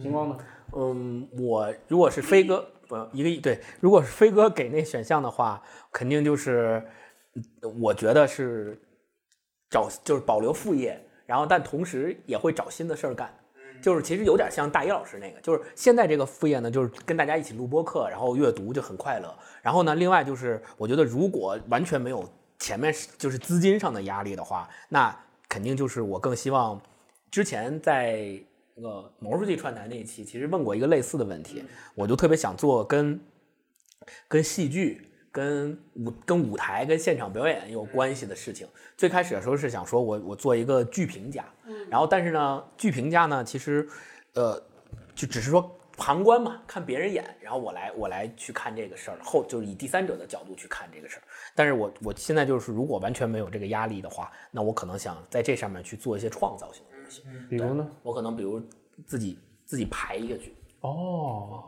[0.00, 0.36] 星光呢？
[0.74, 6.84] 嗯，我如果是飞哥，不一个亿对，如果是飞哥给那选项的话，肯定就是，
[7.34, 8.78] 嗯我觉得是
[9.70, 13.34] 找就是保留副业，然后但同时也会找新的事儿干。
[13.80, 19.34] 就是其实有点像大一老师那个，就是现在这个副业呢，就是跟大家一起录播课，然后阅读就很快乐。
[19.62, 22.28] 然后呢，另外就是我觉得如果完全没有
[22.58, 26.80] 前面就是资金上的压力的话，那肯定就是我更希望
[27.30, 28.38] 之前在
[28.74, 31.62] 那个毛书记串台那一期，其实问过一个类似的问题，
[31.94, 33.20] 我就特别想做跟
[34.28, 38.66] 跟戏剧、跟舞、跟舞台、跟现场表演有关系的事情。
[38.96, 41.44] 最开始的时候是想说我我做一个剧评家，
[41.88, 43.88] 然后但是呢，剧评家呢，其实
[44.34, 44.60] 呃，
[45.14, 51.22] 就只是说旁观嘛，看别人演，然后我来我来去看这个事儿，后就是以第三者的角度去看这个事儿。
[51.54, 56.82] 但是我我现在就是如果完全没有这个压力的话，那我可能想在这上面去做一些创造性
[57.12, 57.22] 西。
[57.48, 57.86] 比如呢？
[58.02, 58.60] 我可能比如
[59.04, 61.64] 自己自己排一个剧，哦，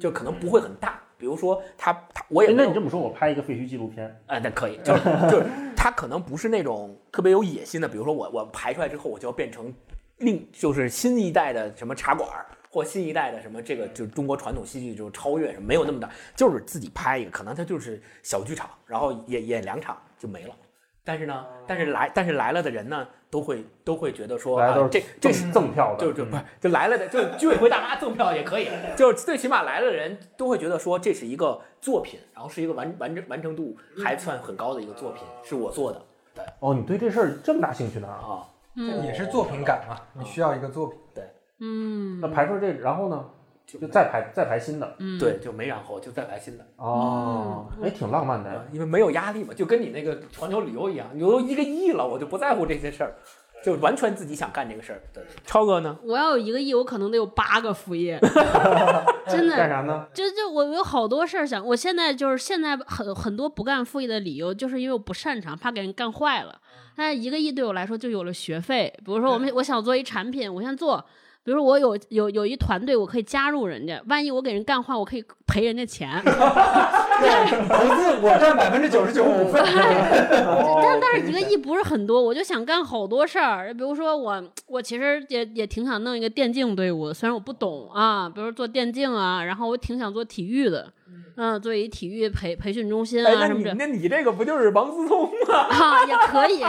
[0.00, 1.00] 就可能不会很大。
[1.18, 9.72] 比如说他他我也那你这么说，我拍一个废墟纪录片，哎，那可以， 就是就是他可能不是那种特别有野心的，比如说我我排出来之后，我就要变成
[10.18, 20.56] 另就是新一代的什么茶馆儿，或新一代的什么这个就是中国传统戏剧这种超越什么，没有那么大，就是自己拍一个，可能他就是小剧场，然后演演两场就没了。
[21.04, 36.00] 但是呢，但是来但是来了的人呢，都会都会觉得说，大家都啊、这是这赠赠票的，就就不是就来了的，就居委会大妈赠票也可以，就是最起码来了的人都会觉得说这是一个作品，然后是一个完完整完成度还算很高的一个作品，是我做的，
[36.34, 36.44] 对。
[36.60, 38.06] 哦，你对这事儿这么大兴趣呢？
[38.06, 38.46] 啊，
[38.76, 40.98] 这也是作品感嘛，你需要一个作品。
[41.14, 41.24] 对。
[41.58, 42.20] 嗯。
[42.20, 43.28] 那排除这，然后呢，
[43.80, 44.94] 就再排再排新的。
[44.98, 48.66] 嗯，对，就没然后就再排新的，哦，哎，挺浪漫的。
[48.72, 53.14] 因为没有压力嘛，就跟你那个环球旅游一样，你都一个亿了，我就不在乎这些事儿，
[53.64, 55.02] 就完全自己想干这个事儿。
[55.12, 55.96] 对，超哥呢？
[56.04, 58.18] 我要有一个亿，我可能得有八个副业，
[59.28, 59.56] 真的。
[59.56, 60.06] 干啥呢？
[60.12, 66.60] 就就我有好多事儿想，我现在就是现在很很多不干副业的理由，就是因为我不擅长，怕给人干坏了。
[66.94, 71.04] 但是一个亿对我来说就有了学费，比如说我们我想做一产品，我先做。
[71.44, 76.08] 比如说我有有有一团队，我可以加入人家，万一我给人干坏，我可以赔人家钱。
[76.22, 79.62] 投资我占百分之九十九股份。
[80.82, 83.74] 但但是一个亿不是很多，我就想干好多事儿。
[83.74, 90.92] 比如说我我其实也也挺想弄一个电竞队伍的，虽然我不懂啊，比如做电竞啊，然后我挺想做体育的，
[91.36, 95.56] 嗯，做一体育培培训中心啊什么的你那你这个不就是王思聪吗？
[95.58, 96.62] 啊，也可以。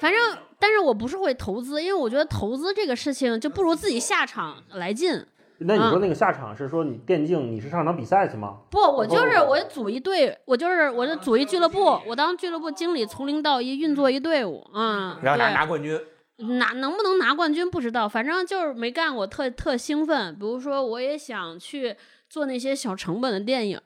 [0.00, 0.18] 反正，
[0.60, 5.26] 但是我不是会投资，因为我觉得投资这个事情就不如自己下场来劲。
[5.62, 8.60] 那你说那个下场是说你电竞你是上场比赛去吗？
[8.70, 16.00] 不，我就是我组一队，我就是我就组一俱乐部，我当俱乐部经理，从零到一运作一队伍，嗯，然后拿拿冠军，
[16.58, 20.34] 拿能不能拿冠军不知道，反正就是没干过，特特兴奋。
[20.38, 21.94] 比如说，我也想去
[22.30, 23.78] 做那些小成本的电影，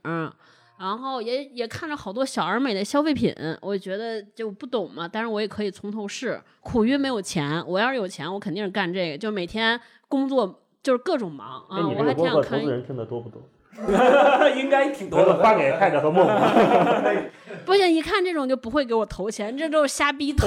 [0.85, 6.39] 然后也也看着好多小而美的消费品，我觉得就不懂嘛，但是我也可以从头试。
[6.61, 11.89] 苦于没有钱，我要是有钱，我肯定是干这个，就每天工作就是各种忙啊。
[11.89, 13.41] 我还挺想看投资人听得多不多？
[14.55, 15.43] 应该挺多的。
[15.43, 17.31] 发给泰哥和梦梦。
[17.65, 20.47] 不行，一看这种就不会给我投钱，这都是瞎逼投。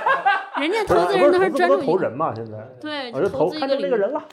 [0.58, 2.32] 人家投资人都是专注于投人嘛？
[2.34, 3.80] 现在对，我就投看投资一个领域。
[3.82, 4.24] 中这个人了。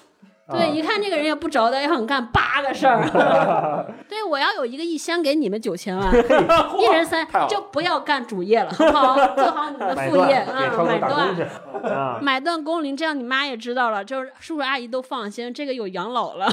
[0.51, 3.01] 对，一看这个人也不着的，也想干八个事儿。
[4.09, 6.13] 对，我要有一个亿，先给你们九千万，
[6.77, 9.15] 一人三就不要干主业了，好不好？
[9.35, 11.93] 做好你的副业啊，买断。
[11.93, 12.19] 啊！
[12.21, 16.49] 买断工龄，这样你妈也知道了，就是叔叔阿姨都放心，这个有养老了。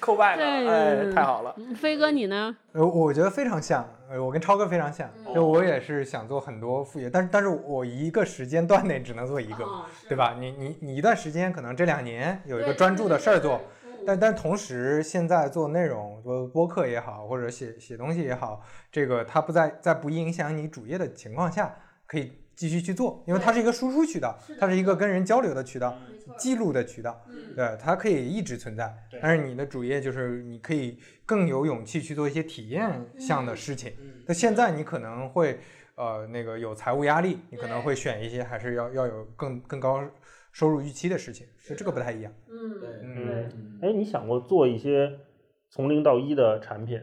[0.00, 1.54] 扣外了，对哎，太好了。
[1.76, 2.54] 飞哥你呢？
[2.72, 9.64] 呃，我觉得非常像，呃，我跟超哥非常像，就我也是想做很多副业，但是但是我一个时间段内只能做一个，
[10.08, 10.36] 对吧？
[10.38, 13.60] 你你你一段时间可能这两年有一个专注的事儿做，
[14.06, 18.60] 但但同时现在做内容，做播客也好，或者写写东西也好，
[18.92, 21.74] 这个它不在在不影响你主业的情况下，
[22.06, 25.96] 可以继续去做，因为它是一个输出渠道，它是一个跟人交流的渠道，
[26.38, 27.20] 记录的渠道，
[27.54, 28.94] 对，它可以一直存在。
[29.20, 33.92] 但是你的主业就是你可以更有勇气去做一些体验项的事情。
[34.26, 35.58] 那现在你可能会
[35.96, 40.02] 呃那个有财务压力，你可能会选一些还是要要有更更高
[40.52, 42.32] 收入预期的事情，所以这个不太一样。
[42.48, 45.10] 嗯，对嗯，哎，你想过做一些
[45.70, 47.00] 从零到一的产品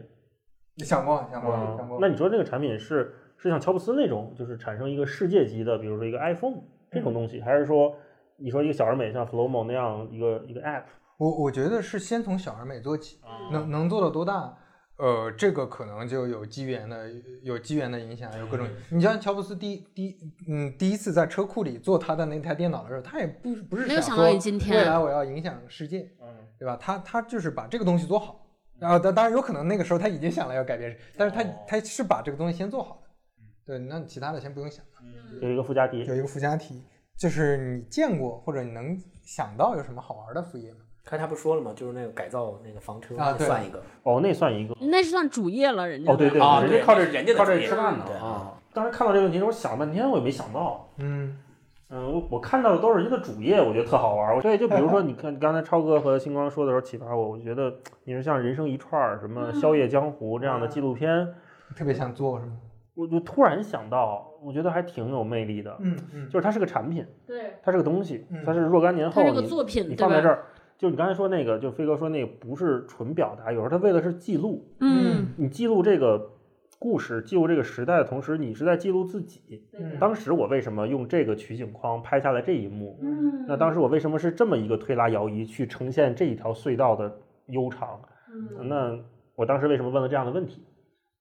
[0.76, 1.99] 你想过想过想过？
[1.99, 6.61] 那你说这个产品是是像乔布斯那种，就是产生一个世界级的，比如说一个 iPhone
[6.91, 7.95] 这嗯种东西，还是说
[8.38, 10.84] 你说一个小而美像 Flowmo 那样一个一个 App？
[11.18, 14.57] 我我觉得是先从小而美做起，啊能能做到多大？
[14.97, 17.09] 呃，这个可能就有机缘的，
[17.41, 18.68] 有机缘的影响，有各种。
[18.89, 26.27] 你像乔布斯第一第一嗯第一次在车库里做他的那台电脑的时候，他也不是不是没有想说你今天未来我要影响世界，嗯，
[26.59, 26.77] 对吧？
[26.80, 28.45] 他他就是把这个东西做好，
[28.77, 33.10] 然后当当然有可能那个时候他已经想了要改变，但是他哦他是把这个东西先做好的。
[33.65, 35.39] 对，那其他的先不用想了。
[35.41, 36.83] 有一个附加题，有一个附加题，
[37.17, 40.79] 就是你见过或者你能想到有什么好玩的副业吗？
[41.03, 41.73] 刚才他不说了吗？
[41.75, 43.81] 就是那个改造那个房车，啊对算一个。
[44.03, 44.75] 哦，那算一个。
[44.81, 48.53] 那是算主业了，人家哦，对对，啊对人家靠这人家的靠这吃饭呢对啊。
[48.73, 50.88] 当时看到这个问题的时候，我想了半天，我也没想到。
[50.97, 51.38] 嗯，
[51.89, 54.41] 嗯，我我看到的都是人家的主业，我觉得特好玩儿。
[54.41, 57.73] 对，就比如说，你看刚才超哥和星光说的时候启发我，我觉得
[58.03, 61.27] 你说像《人生一串儿》什么《宵夜江湖》这样的纪录片，
[61.75, 62.57] 特别想做是吗？
[63.02, 65.76] 我就突然想到，我觉得还挺有魅力的。
[65.80, 70.44] 嗯嗯就是它是个产品，对，它是个东西嗯，它是若干年后它是个你作品，你放在这儿，
[70.78, 76.30] 就你刚才说那个，就飞哥说那个不是纯表达，有时候他为的是记录，嗯，你记录这个
[76.78, 79.68] 故事，记录这个时代的同时，你是在记录自己。
[79.80, 82.99] 嗯当时我为什么用这个取景框拍下了这一幕？
[83.02, 87.11] 嗯那当时我为什么是这么一个推拉摇移去呈现这一条隧道的
[87.48, 87.99] 悠长？
[88.34, 88.98] 嗯那
[89.36, 90.64] 我当时为什么问了这样的问题？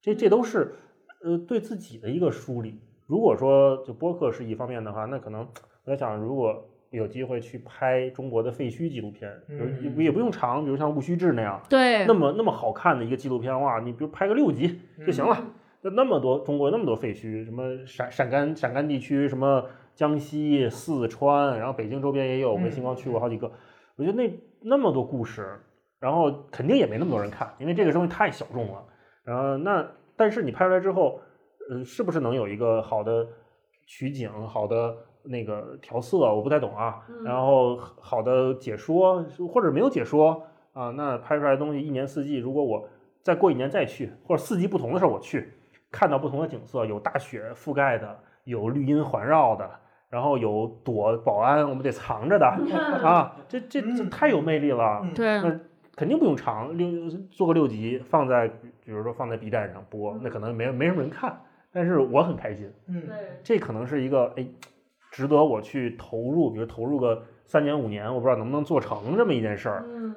[0.01, 0.73] 这这都是
[1.23, 2.79] 呃对自己的一个梳理。
[3.07, 5.41] 如果说就播客是一方面的话，那可能
[5.83, 15.37] 我在想，如果有机会去拍中国的废墟纪录片，嗯也不也不用长，比如像《戊戌志》那样，对那，么那么好看的一个纪录片，哇，你比如拍个六集就行了。
[15.81, 19.65] 那那么多中国那么多废墟，什么陕陕甘陕甘地区，什么
[19.95, 23.51] 江西、四川，然后北京周边也有，我跟星光去过好几个。
[23.95, 24.31] 我觉得那
[24.61, 25.59] 那么多故事，
[25.99, 28.83] 然后肯定也没那么多人看，因为这个东西太小众了。
[29.23, 29.85] 然后那
[30.21, 31.19] 但是你拍出来之后，
[31.67, 33.27] 呃，是不是能有一个好的
[33.87, 36.19] 取景、好的那个调色？
[36.19, 37.03] 我不太懂啊。
[37.25, 40.43] 然后好的解说，或者没有解说
[40.73, 42.87] 啊，那拍出来的东西一年四季，如果我
[43.23, 45.51] 再过一年再去，或者四季不同的时候我去，
[45.89, 49.67] 看到不同的景色，有大雪覆盖的，有绿荫环绕的，
[50.07, 52.45] 然后有躲保安我们得藏着的
[53.03, 55.03] 啊，这这这太有魅力了。
[55.15, 55.59] 对，那
[55.95, 56.89] 肯定不用长，六
[57.29, 58.47] 做个六集放在，
[58.83, 61.39] 比如说放在 B 站上播，那可能没没什么人看，
[61.71, 63.03] 但是我很开心，嗯
[63.43, 64.45] 这可能是一个哎，
[65.11, 70.15] 值得我去投入，比如投入个三年五年，我不知道能不能做成这么一件事儿，嗯，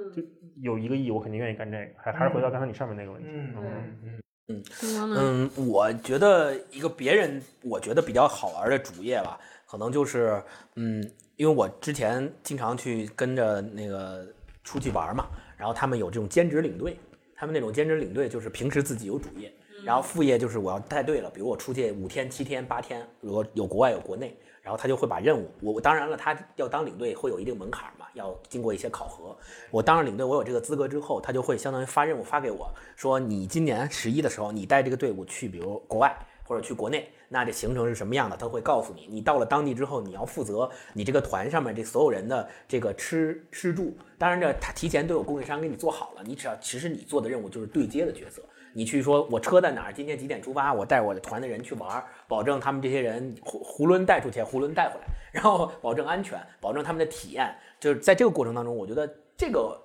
[0.62, 5.16] 有一个亿，我肯定愿意干这个，还还是回到刚才你上面那个问题，嗯嗯星光呢？
[5.20, 10.40] 嗯，我觉得一个别人我觉得比较好玩的主业吧，可能就是
[10.76, 11.02] 嗯，
[11.36, 14.24] 因为我之前经常去跟着那个
[14.62, 15.26] 出去玩嘛，
[15.56, 16.98] 然后他们有这种兼职领队，
[17.35, 19.52] 他们那种兼职领队就是平时自己有主业，
[19.85, 29.36] 然后副业就是我要带队了，比如我出去五天、七天、八天，如果有国外有国内，然后他就会把任务，我我当然了，他要当领队会有一定门槛嘛，要经过一些考核。
[29.70, 39.09] 我当上领队，我有这个资格之后，他就会相当于发任务发给我，说你今年十一的时候，你带这个队伍去，比如国外或者去国内，那这行程是什么样的，他会告诉你。
[39.11, 48.43] 你到了当地之后，你要负责你这个团上面这所有人的这个吃吃住，当然这他提前都有供应商给你做好了，你只要其实你做的任务就是对接的角色。
[48.77, 49.93] 你去说，我车在哪儿？
[49.93, 50.75] 今天几点出发？
[50.75, 57.55] 我带我的团的人去玩儿，保证他们这些人囫囫囵带出去，囫囵带回来，然后保证安全，保证他们的体验。
[57.79, 59.81] 就是在这个过程当中，我觉得这个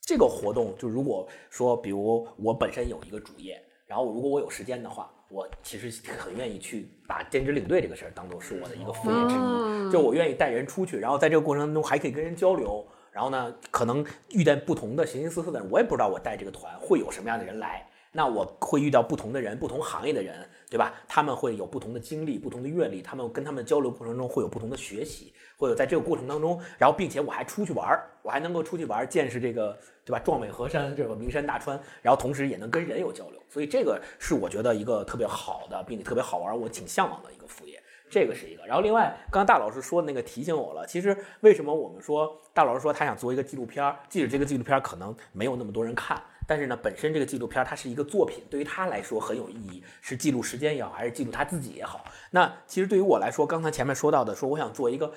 [0.00, 9.38] 这个活动，就如果说，比如我本身有一个主业，然后如果我有时间的话，我其实很愿意去把兼职领队这个事儿当做是我的一个副业之一。
[9.38, 17.86] 哦就我愿意带人出去，然后在这个过程当中还可以跟人交流，然后呢，可能遇见不同的形形色色的人，我也不知道我带这个团会有什么样的人来。
[18.14, 20.94] 那我会遇到不同的人，不同行业的人，对吧？
[21.08, 30.18] 他们会有不同的经历、不同的阅历，他们跟他们交流过程中会有不同的学习，会有在这个过程当中，然后并且我还出去玩儿，我还能够出去玩儿，见识这个，对吧？
[30.18, 37.78] 壮美河山，这个名山大川，然后同时也能跟人有交流，所以这个是我觉得一个特别好的，并且特别好玩，我挺向往的一个副业。
[38.08, 40.86] 这个是一个，然后另外，刚刚大老师说的那个提醒我了。
[40.86, 52.04] 其实为什么我们说大老师说他想做一个纪录片儿，即使这个纪录片儿可能没有那么多人看，但是呢，本身这个纪录片儿它是一个作品，对于他来说很有意义，是记录时间也好，还是记录他自己也好。
[52.30, 55.10] 那其实对于我来说，刚才前面说到的，说我想做一个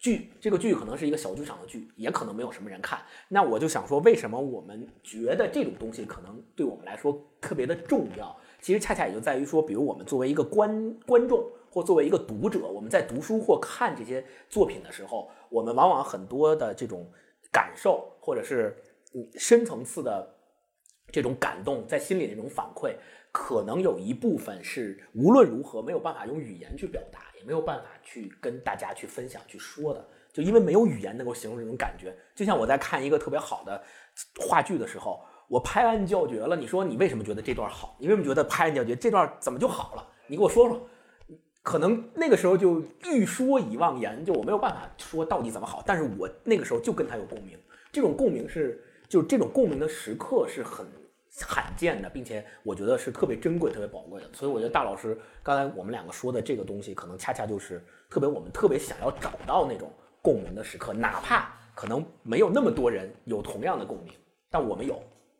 [0.00, 3.00] 剧，这个剧可能是一个小剧场的剧，也可能没有什么人看。
[3.28, 8.36] 那我就想说，为什么我们觉得这种东西可能对我们来说特别的重要？
[8.60, 11.48] 其实恰恰也就在于说，比如我们作为一个观观众。
[11.72, 17.08] 或作为一个读者，我们在读书或看这些作品的时候，我们往往很多的这种
[17.52, 18.76] 感受，或者是
[19.14, 20.34] 嗯深层次的
[21.12, 22.96] 这种感动，在心里那种反馈，
[23.30, 32.14] 可能有一部分是无论如何没有办法用语言去表达，也没有办法去跟大家去分享、去说的，就因为没有语言能够形容这种感觉。
[32.34, 33.82] 就像我在看一个特别好的
[34.38, 36.54] 话剧的时候，我拍案叫绝了。
[36.54, 37.96] 你说你为什么觉得这段好？
[37.98, 38.94] 你为什么觉得拍案叫绝？
[38.94, 40.06] 这段怎么就好了？
[40.26, 40.88] 你给我说说。
[41.62, 47.58] 可能那个时候就欲说已忘言，就我没有办法说到底怎么好，但是我那个时候就跟他有共鸣，
[47.92, 50.86] 这种共鸣是，就这种共鸣的时刻是很
[51.46, 54.26] 罕见的，并且我觉得是特别珍贵、特别宝贵的。
[54.32, 59.90] 所以我觉得大老师刚才我们两个说的这个东西，可能恰恰就是特别我们特别想要找到那种
[60.22, 64.12] 共鸣的时刻，哪怕可能没有那么多人有同样的共鸣，
[64.50, 64.94] 但我们有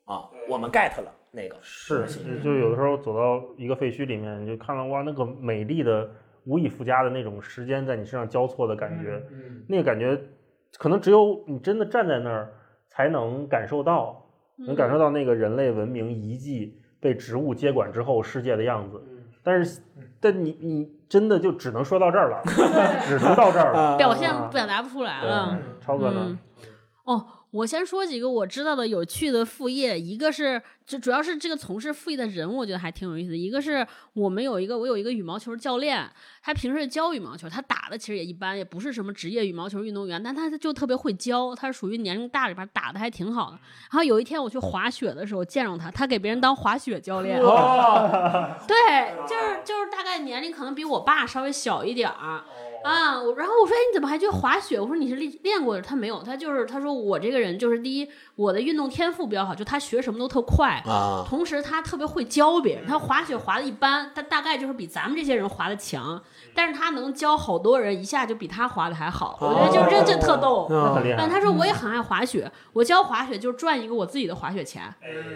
[0.05, 1.14] 啊，我们 get 了。
[1.32, 2.05] 那个是，
[2.43, 6.10] 就有的时候走到一个废墟里面，就看到哇，那个美丽的、
[6.44, 9.22] 无以复加的那种时间在你身上交错的感觉，
[9.68, 10.20] 那个感觉
[10.77, 12.52] 可能只有你真的站在那儿
[12.89, 14.28] 才能感受到，
[14.66, 19.03] 能感受到那个人类文明遗迹被植物接管之后世界的样子。
[19.43, 19.81] 但是，
[20.20, 22.43] 但你你真的就只能说到这儿了，
[23.09, 25.59] 只能到这儿了，表现表达不出来了。
[25.81, 26.39] 超哥呢？
[27.05, 27.27] 哦。
[27.51, 33.36] 我先说几个我知道的有趣的副业，一个是就主要是这个从事副业的人，我觉得还挺有意思的。
[33.36, 36.09] 一个是我们有一个我有一个羽毛球教练，
[36.43, 43.59] 他平时教羽毛球，他打的其实也一般，也不是什么职业羽毛球运动员，但他就特别会教，他是属于年龄大里边打的还挺好的。
[43.90, 47.40] 然后有一天我去滑雪的时候见着他，他给别人当滑雪教练，
[48.68, 52.44] 对，就是就是大概年龄可能比我爸稍微小一点儿。
[52.82, 54.81] 啊，我然后我说，哎，你怎么还去滑雪？
[54.81, 62.86] 我说你是练练过的，他没有，他就是他说我这个人就是第一，我的运动天赋比较好，就他学什么都特快啊，同时他特别会教别人。
[62.86, 66.23] 他滑雪滑的一般，他大概就是比咱们这些人滑的强，
[66.55, 69.36] 但是他能教好多人一下就比他滑的还好。
[69.40, 70.66] 我觉得就这这特逗，
[71.19, 74.82] 但他说我也很爱滑雪，我教滑雪就是赚一个我自己的滑雪钱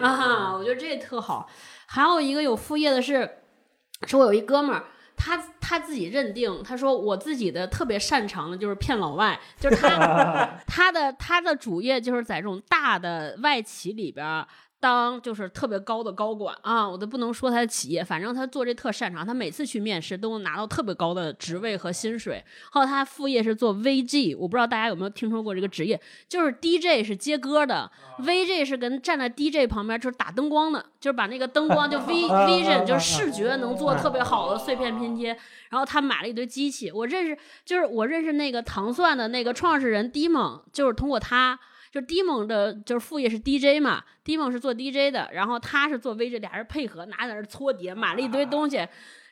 [0.01, 1.49] 啊，我觉得这特好。
[1.87, 3.39] 还有一个有副业的是，
[4.07, 4.85] 是我有一哥们儿。
[5.17, 14.47] 他他自己认定，他说我自己的特别擅长的就是骗老外，就是他 他的他的主业就是在这种大的外企里边。
[14.85, 22.45] 当就是特别高的高管啊，我都不能说他的企业，反正他做这特擅长，他每次去面试都能拿到特别高的职位和薪水。
[22.71, 25.99] 还有他副业是做 VG，我不知道大家有没有听说过这个职业，
[26.29, 35.35] 就是 DJ 是接歌的，VG 是跟站在 DJ 旁边就是打灯光的，就是把那个灯光就 V Vision 就是视觉能做特别好的碎片拼接。
[35.71, 41.59] 然后他买了一堆机器，我认识就是我认识那个糖蒜的那个创始人 Dimon，就是通过他。
[41.95, 48.79] 就 Dimon 的，就是副业是 DJ 嘛，Dimon 是做 DJ 的，然后他是做 VJ，俩人配合，拿在那搓碟，买了一堆东西，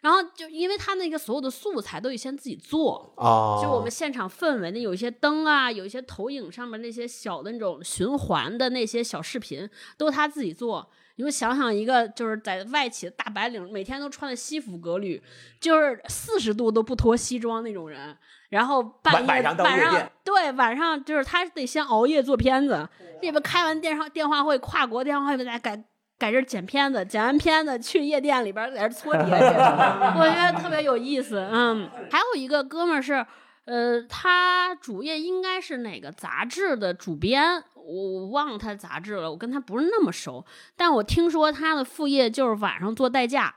[0.00, 10.88] 然后就因为他那个所有的素材都得先自己做啊，就我们现场氛围那有一些灯啊，有一些投影上面那些小的那种循环的那些小视频，都他自己做。
[11.16, 15.20] 你们想想，一个就是在外企的大白领，每天都穿的西服革履，
[15.60, 18.16] 就是四十度都不脱西装那种人。
[18.52, 22.86] 然后半夜晚上对晚上就是他得先熬夜做片子，
[23.22, 25.82] 这边开完电话电话会跨国电话会给大家改
[26.18, 29.30] 改这剪片子，剪完片子去夜店里边在这搓碟去，
[30.20, 31.48] 我觉得特别有意思。
[31.50, 33.24] 嗯，还有一个哥们儿是，
[33.64, 40.44] 呃，他主业应该是哪个杂志的主编，我我忘了他杂志了，我跟他不是那么熟，
[40.76, 43.54] 但我听说他的副业就是晚上做代驾。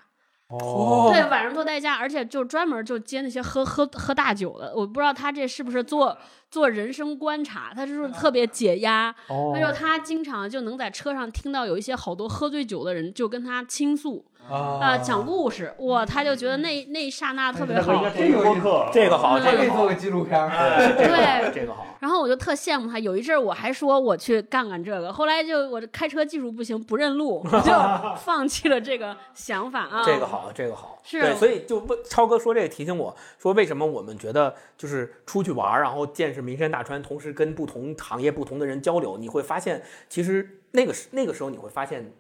[0.48, 4.72] 哦，对，晚上做代驾，而且就专门就接那些喝喝喝大酒的。
[4.76, 6.16] 我不知道他这是不是做
[6.52, 9.10] 做人生观察，他就是特别解压。
[9.28, 20.50] 哦他说他经常就能在车上听到有一些好多喝醉酒的人就跟他倾诉啊、啊讲故事，哇，他就觉得那那一刹那特别好这个播客， 这个好，嗯这个好可以做，个纪录片儿。
[20.98, 21.86] 这个好对这个好。
[22.00, 27.72] 然后我就特羡慕他，有一阵儿我还说我去干干这个，后来就我这开车技术不行，不认路，我就
[28.24, 30.04] 放弃了这个想法啊。
[30.06, 42.14] 这个好，这个好，是对，所以就问超哥说这个提醒我说，为什么我们觉得就是出去玩儿，然后见识名山大川，同时跟不同行业、不同的人交流，你会发现，其实那个时那个时候你会发现，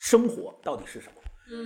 [0.00, 1.12] 生活到底是什么。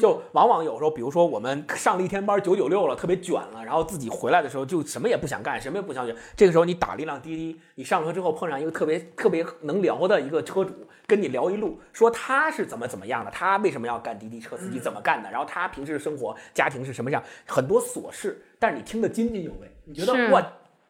[0.00, 6.14] 就往往有时候，比如说我们上了一天班，九九六了，特别卷了，然后自己回来的时候就什么也不想干，什么也不想学。
[6.36, 10.72] 这个时候你打了一辆滴滴，你上车之后碰上一个特别特别能聊的一个车主，
[11.06, 20.40] 跟你聊一路，说他是怎么怎么样的，他为什么要干滴滴车司机，怎么干的，然后他平时生活家庭是什么样，很多琐事，但是你听得津津有味，你觉得哇，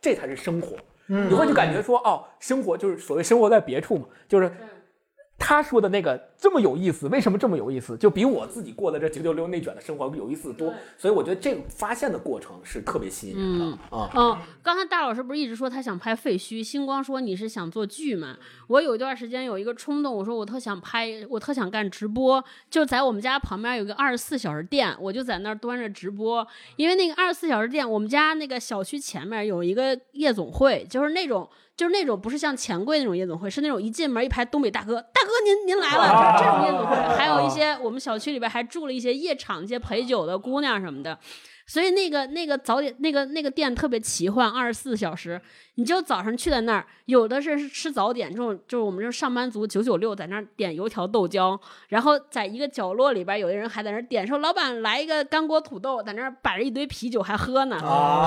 [0.00, 0.76] 这才是生活。
[1.06, 4.50] 你会就感觉说，哦，生活就是所谓生活在别处嘛，就是
[5.44, 7.96] 他说的那个这么有意思，为什么这么有意思？
[7.96, 10.72] 就比我自己过的这九九六内卷的生活有意思得多。
[10.96, 14.08] 所以我觉得这个发现的过程是特别吸引人的啊。
[14.14, 16.62] 嗯，刚才大老师不是一直说他想拍废墟？
[16.62, 18.36] 星光说你是想做剧嘛？
[18.68, 26.46] 我有一段时间有一个冲动，我说我特想拍，我特想干直播，就在我们家旁边有个二十四小时店，我就在那儿端着直播。
[26.76, 31.48] 因为那个二十四小时店，我们家那个小区前面有一个夜总会，就是那种。
[31.76, 41.18] 就是那种不是像钱柜那种夜总会，是那种一进门一排东北大哥，大哥您您来了，就这种夜总会，还有一些我们小区里边还住了一些夜场、一些陪酒的姑娘什么的，
[41.66, 45.40] 所以那个那个早点那个那个店特别奇幻，二十四小时，
[45.76, 51.58] 你就早上去在那儿，有的是是吃早点，这种就是我们这上班族九九六在那儿点油条豆浆，
[51.88, 57.78] 然后在一个角落里边，有的人还在那儿点说老板来一个干锅土豆，在那儿摆着一堆啤酒还喝呢，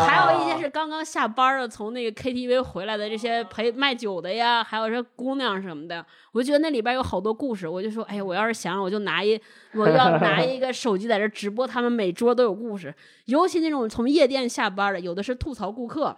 [0.08, 9.40] 还有一些是刚刚下班的从那个 KTV 回来的这些陪卖酒的呀，还有这姑娘什么的，我就觉得那里边有好多故事，我就说，哎呀，我要是想，我就拿一
[9.74, 12.92] 我要 拿一个手机在这直播，他们每桌都有故事，
[13.26, 16.18] 尤其那种从夜店下班的，有的是吐槽顾客。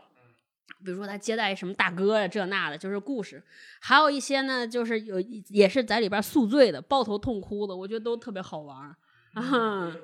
[0.86, 3.40] 比如说他接待什么大哥呀，这那的，就是故事；
[3.82, 8.96] 还有一些呢，就是有也是在里边宿醉的、抱头痛哭的，我觉得都特别好玩。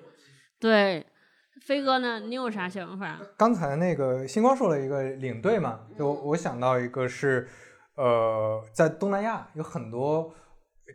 [0.60, 1.06] 对，
[1.62, 3.20] 飞哥呢，你有啥想法？
[3.38, 7.48] 刚才那个星光说了一个领队嘛，就我我想到一个是，
[7.96, 10.34] 呃，在东南亚有很多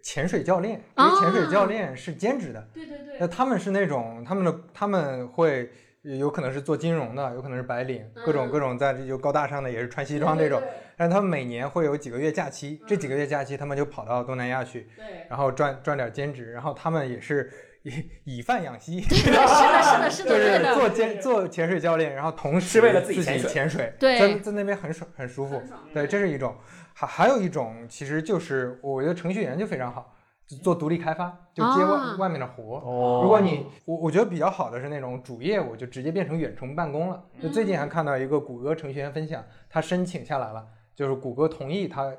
[0.02, 5.70] 潜水教练，因为潜水教练是兼职的，对对对那他们是那种他们的他们会
[6.02, 10.62] 有可能是做金融的，有可能是白领，各种各种在这就高大上的也是穿西装这种，
[10.96, 17.50] 但是他们每年会有几个月假期，这几个月假期他们就跑到东南亚去，对，然后赚赚点兼职，然后他们也是
[17.82, 17.92] 以
[18.24, 25.60] 以饭养息，是的，是的，是的， 就是，做兼做潜水教练，然后同时为了自自己潜水，对在在那边很爽很舒服，
[25.92, 26.56] 对，这是一种，
[26.94, 30.17] 还还有一种其实就是我觉得程序员就非常好，就
[30.56, 32.78] 做独立开发，就接外、啊外面的活。
[32.78, 37.22] 哦，如果你我我觉得比较好的是那种主业务就直接变成远程办公了。
[37.42, 40.66] 就最近还看到一个谷歌程序员分享，他申请下来了，
[40.96, 42.12] 就是谷歌同意他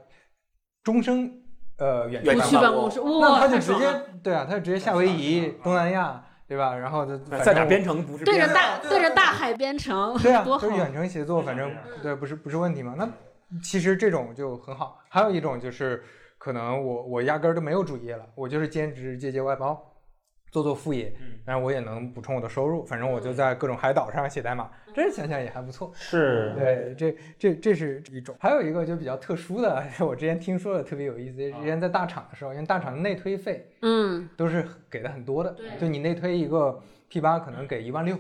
[0.84, 1.32] 终生
[1.78, 3.86] 呃远程办公办公室，那，他就直接
[4.24, 6.76] 对啊，他就直接夏威夷、东南亚，对吧？
[6.76, 12.96] 然后就在哪儿编程不是对着大对着大海编程，对啊， 就是远程协作，反正对不是不是问题嘛。
[12.98, 13.10] 那
[13.64, 15.00] 其实这种就很好。
[15.10, 16.04] 还有一种就是
[16.40, 19.94] 可能我我压根儿都没有主业了，我就是兼职接接外包，
[20.52, 21.14] 做做副业，
[21.46, 22.84] 然后我也能补充我的收入。
[22.86, 25.92] 反正我就在各种海岛上写代码，这想想也还不错。
[25.94, 31.38] 是对，这这这是一种，还有一个就比较特殊的， 我之前听说的特别有意思。
[31.38, 38.18] 之前在大厂的时候，因为大厂内推费嗯，都是给的很多的，对就你内推一个 P 八可能给一万六，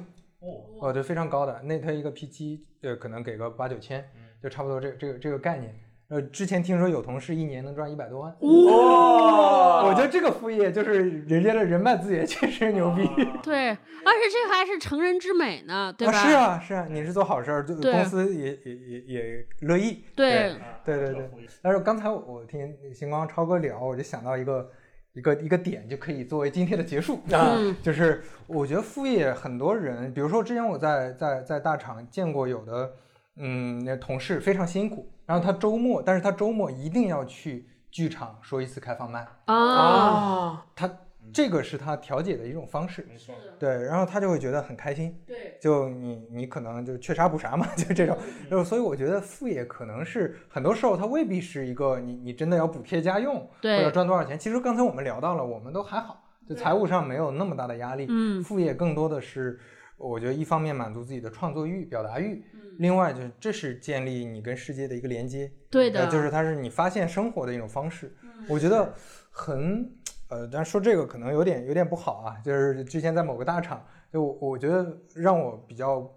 [0.82, 1.62] 哦，对，非常高的。
[1.62, 4.06] 内推一个 P 七，呃，可能给个八九千，
[4.44, 5.74] 就差不多这这个这个概念。
[6.10, 13.07] 呃，之前听说有同事一年能赚一百多万，哇我觉得这个副业就是人家的人脉资源确实牛逼。
[13.44, 16.14] 对，而且这还是成人之美呢，对吧？
[16.14, 20.03] 啊，是啊，是啊，你是做好事儿，公司也也也也乐意。
[20.15, 21.30] 对，对对对。
[21.61, 24.68] 但是刚才我我听星光超哥聊，我就想到一个
[25.14, 27.18] 一个一个点，就可以作为今天的结束。
[27.31, 32.94] 啊嗯就是我觉得副业很多人，比如说之前我在在在大厂见过有的，
[33.38, 40.92] 嗯，那同事非常辛苦，然后他周末，但是他周末一定要去剧场说一次开放麦，啊，啊，他
[41.32, 48.18] 这个是他调解的一种方式，没错，对，然后他就会觉得很开心，对，就你你可能就缺啥补啥嘛，就这种，
[48.50, 59.60] 就所以我觉得副业可能是很多时候它未必是一个你你真的要补贴家用或者，赚多少钱，其实刚才我们聊到了，我们都还好，就财务上没有那么大的压力，嗯，副业更多的是，
[60.00, 62.42] 我觉得一方面满足自己的创作欲、表达欲，
[62.78, 65.52] 另外就是这是建立你跟世界的一个连接。
[65.70, 68.16] 对的，就是它是你发现生活的一种方式。
[68.48, 68.94] 我觉得
[69.30, 69.92] 很
[70.30, 70.48] 呃……
[70.48, 72.38] 但说这个可能有点有点不好啊。
[72.44, 76.10] 就是之前在某个大厂，就我我觉得让我比较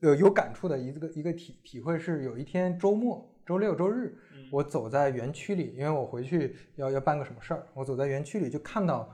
[0.00, 0.14] 呃……
[0.16, 4.18] 有感触的一个一个体体会，是有一天周末，周六周日，
[4.50, 7.66] 我走在园区里，因为我回去要要办个什么事儿。
[7.72, 9.08] 我走在园区里就看到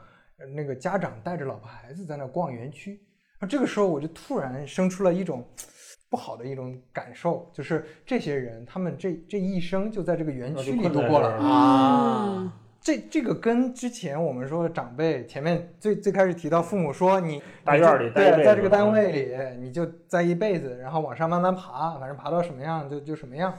[0.57, 2.99] 那个家长带着老婆孩子在那逛园区。
[3.49, 5.47] 这个时候，我就突然生出了一种
[6.09, 12.53] 不好的一种感受，就是这些人他们这这一生就在这个园区里度过了啊。
[12.81, 23.55] 这这个跟之前我们说长辈前面最最开始提到父母说你大院里对，在这个单位里你就在一辈子，然后往上慢慢爬，反正爬到什么样就就什么样。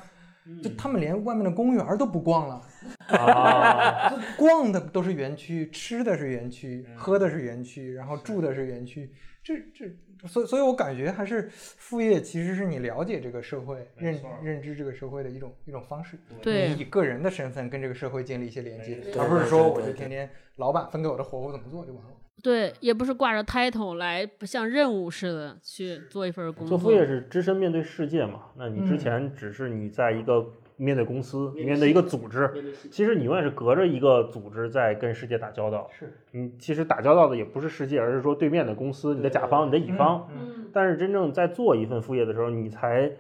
[0.62, 2.62] 就他们连外面的公园都不逛了，
[4.38, 9.10] 逛的都是园区，吃的是园区，喝的是园区，然后住的是园区。
[9.44, 9.92] 这这
[10.28, 22.12] 所以所以我感觉还是副业其实是你了解这个社会认认知这个社会的一种一种方式你以个人的身份跟这个社会建立一些连接而不是说我就天天老板分给我的活我怎么做就完了。
[22.42, 32.52] 对也不是挂着 title 来不像任务似的去做一份工作副业是只身面对世界嘛那你之前只是你在一个面对公司，面对一个组织，
[32.92, 35.90] 其实你永远是隔着一个组织在跟世界打交道。
[35.92, 40.28] 是，你其实打交道的也不是世界，而是说对面的公司、你的甲方、你的乙方。
[40.36, 40.66] 嗯。
[40.74, 43.12] 但是真正在做一份副业的时候，你才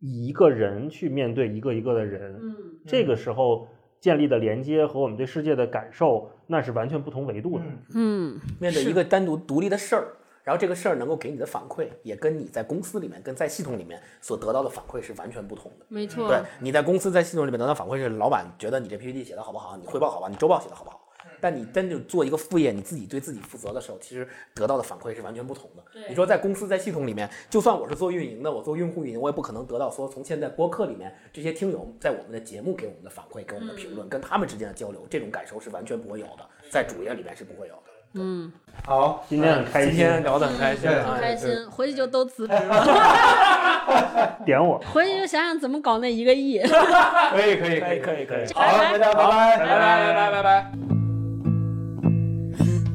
[0.00, 2.38] 以一个人去面对一个一个的人。
[2.42, 2.56] 嗯。
[2.86, 3.68] 这个时候
[4.00, 7.64] 建立的连接和我们对世界的感受，那是完全不同维度的。
[7.94, 10.08] 嗯，面对一个单独独立的事儿。
[10.46, 15.84] 然后这个事儿能够给你的反馈也跟你在公司里面跟在系统里面所得到的反馈是完全不同的。
[15.88, 21.00] 没错对你在公司在系统里面得到反馈是老板觉得你这 ppt 写的好不好你汇报好吧你周报写的好不好
[21.40, 37.95] 但你真就做一个副业你自己对自己负责的时候其实得到的反馈是完全不同的你说在公司在系统里面就算我是做运营的我做用户运营我也不可能得到说从现在播客里面这些听友在我们的节目给我们的反馈给我们的评论跟他们之间的交流这种感受是完全不会有的在主页里面是不会有的。
[38.18, 38.50] 嗯，
[38.84, 44.36] 好，今天很开心，搞得很开心，很开心，回去就都辞职了。
[44.44, 46.58] 点我， 回去就想想怎么搞那一个亿。
[46.58, 48.46] 可以，可以，可以，可以，可以。
[48.54, 50.72] 好了，大家拜拜，拜拜，拜拜，拜拜。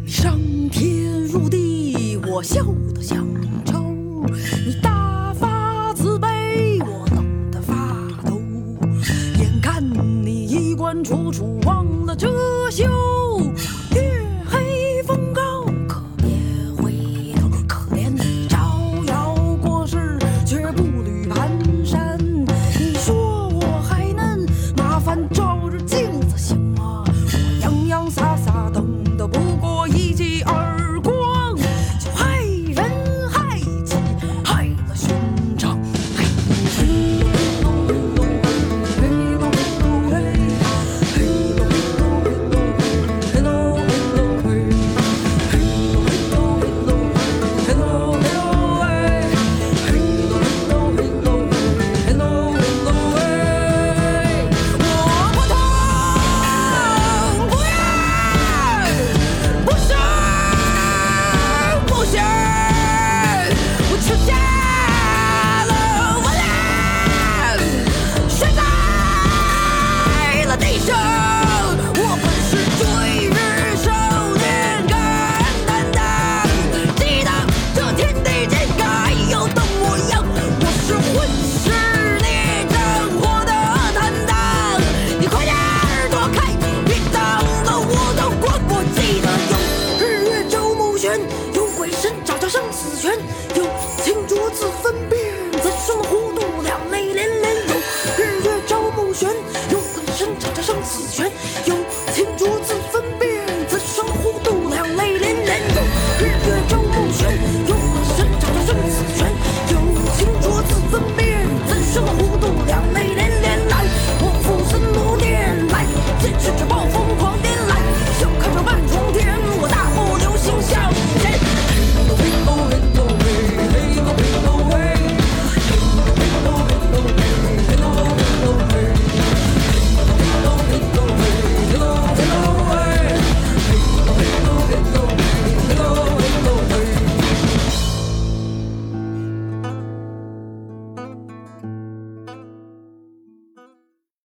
[0.08, 0.38] 上
[0.70, 2.64] 天入地，我笑
[2.96, 3.18] 得像
[3.66, 3.80] 抽；
[4.66, 7.74] 你大发慈悲，我冷得发
[8.26, 8.42] 抖。
[9.40, 12.28] 眼看你衣冠楚楚，忘了遮
[12.70, 12.86] 羞。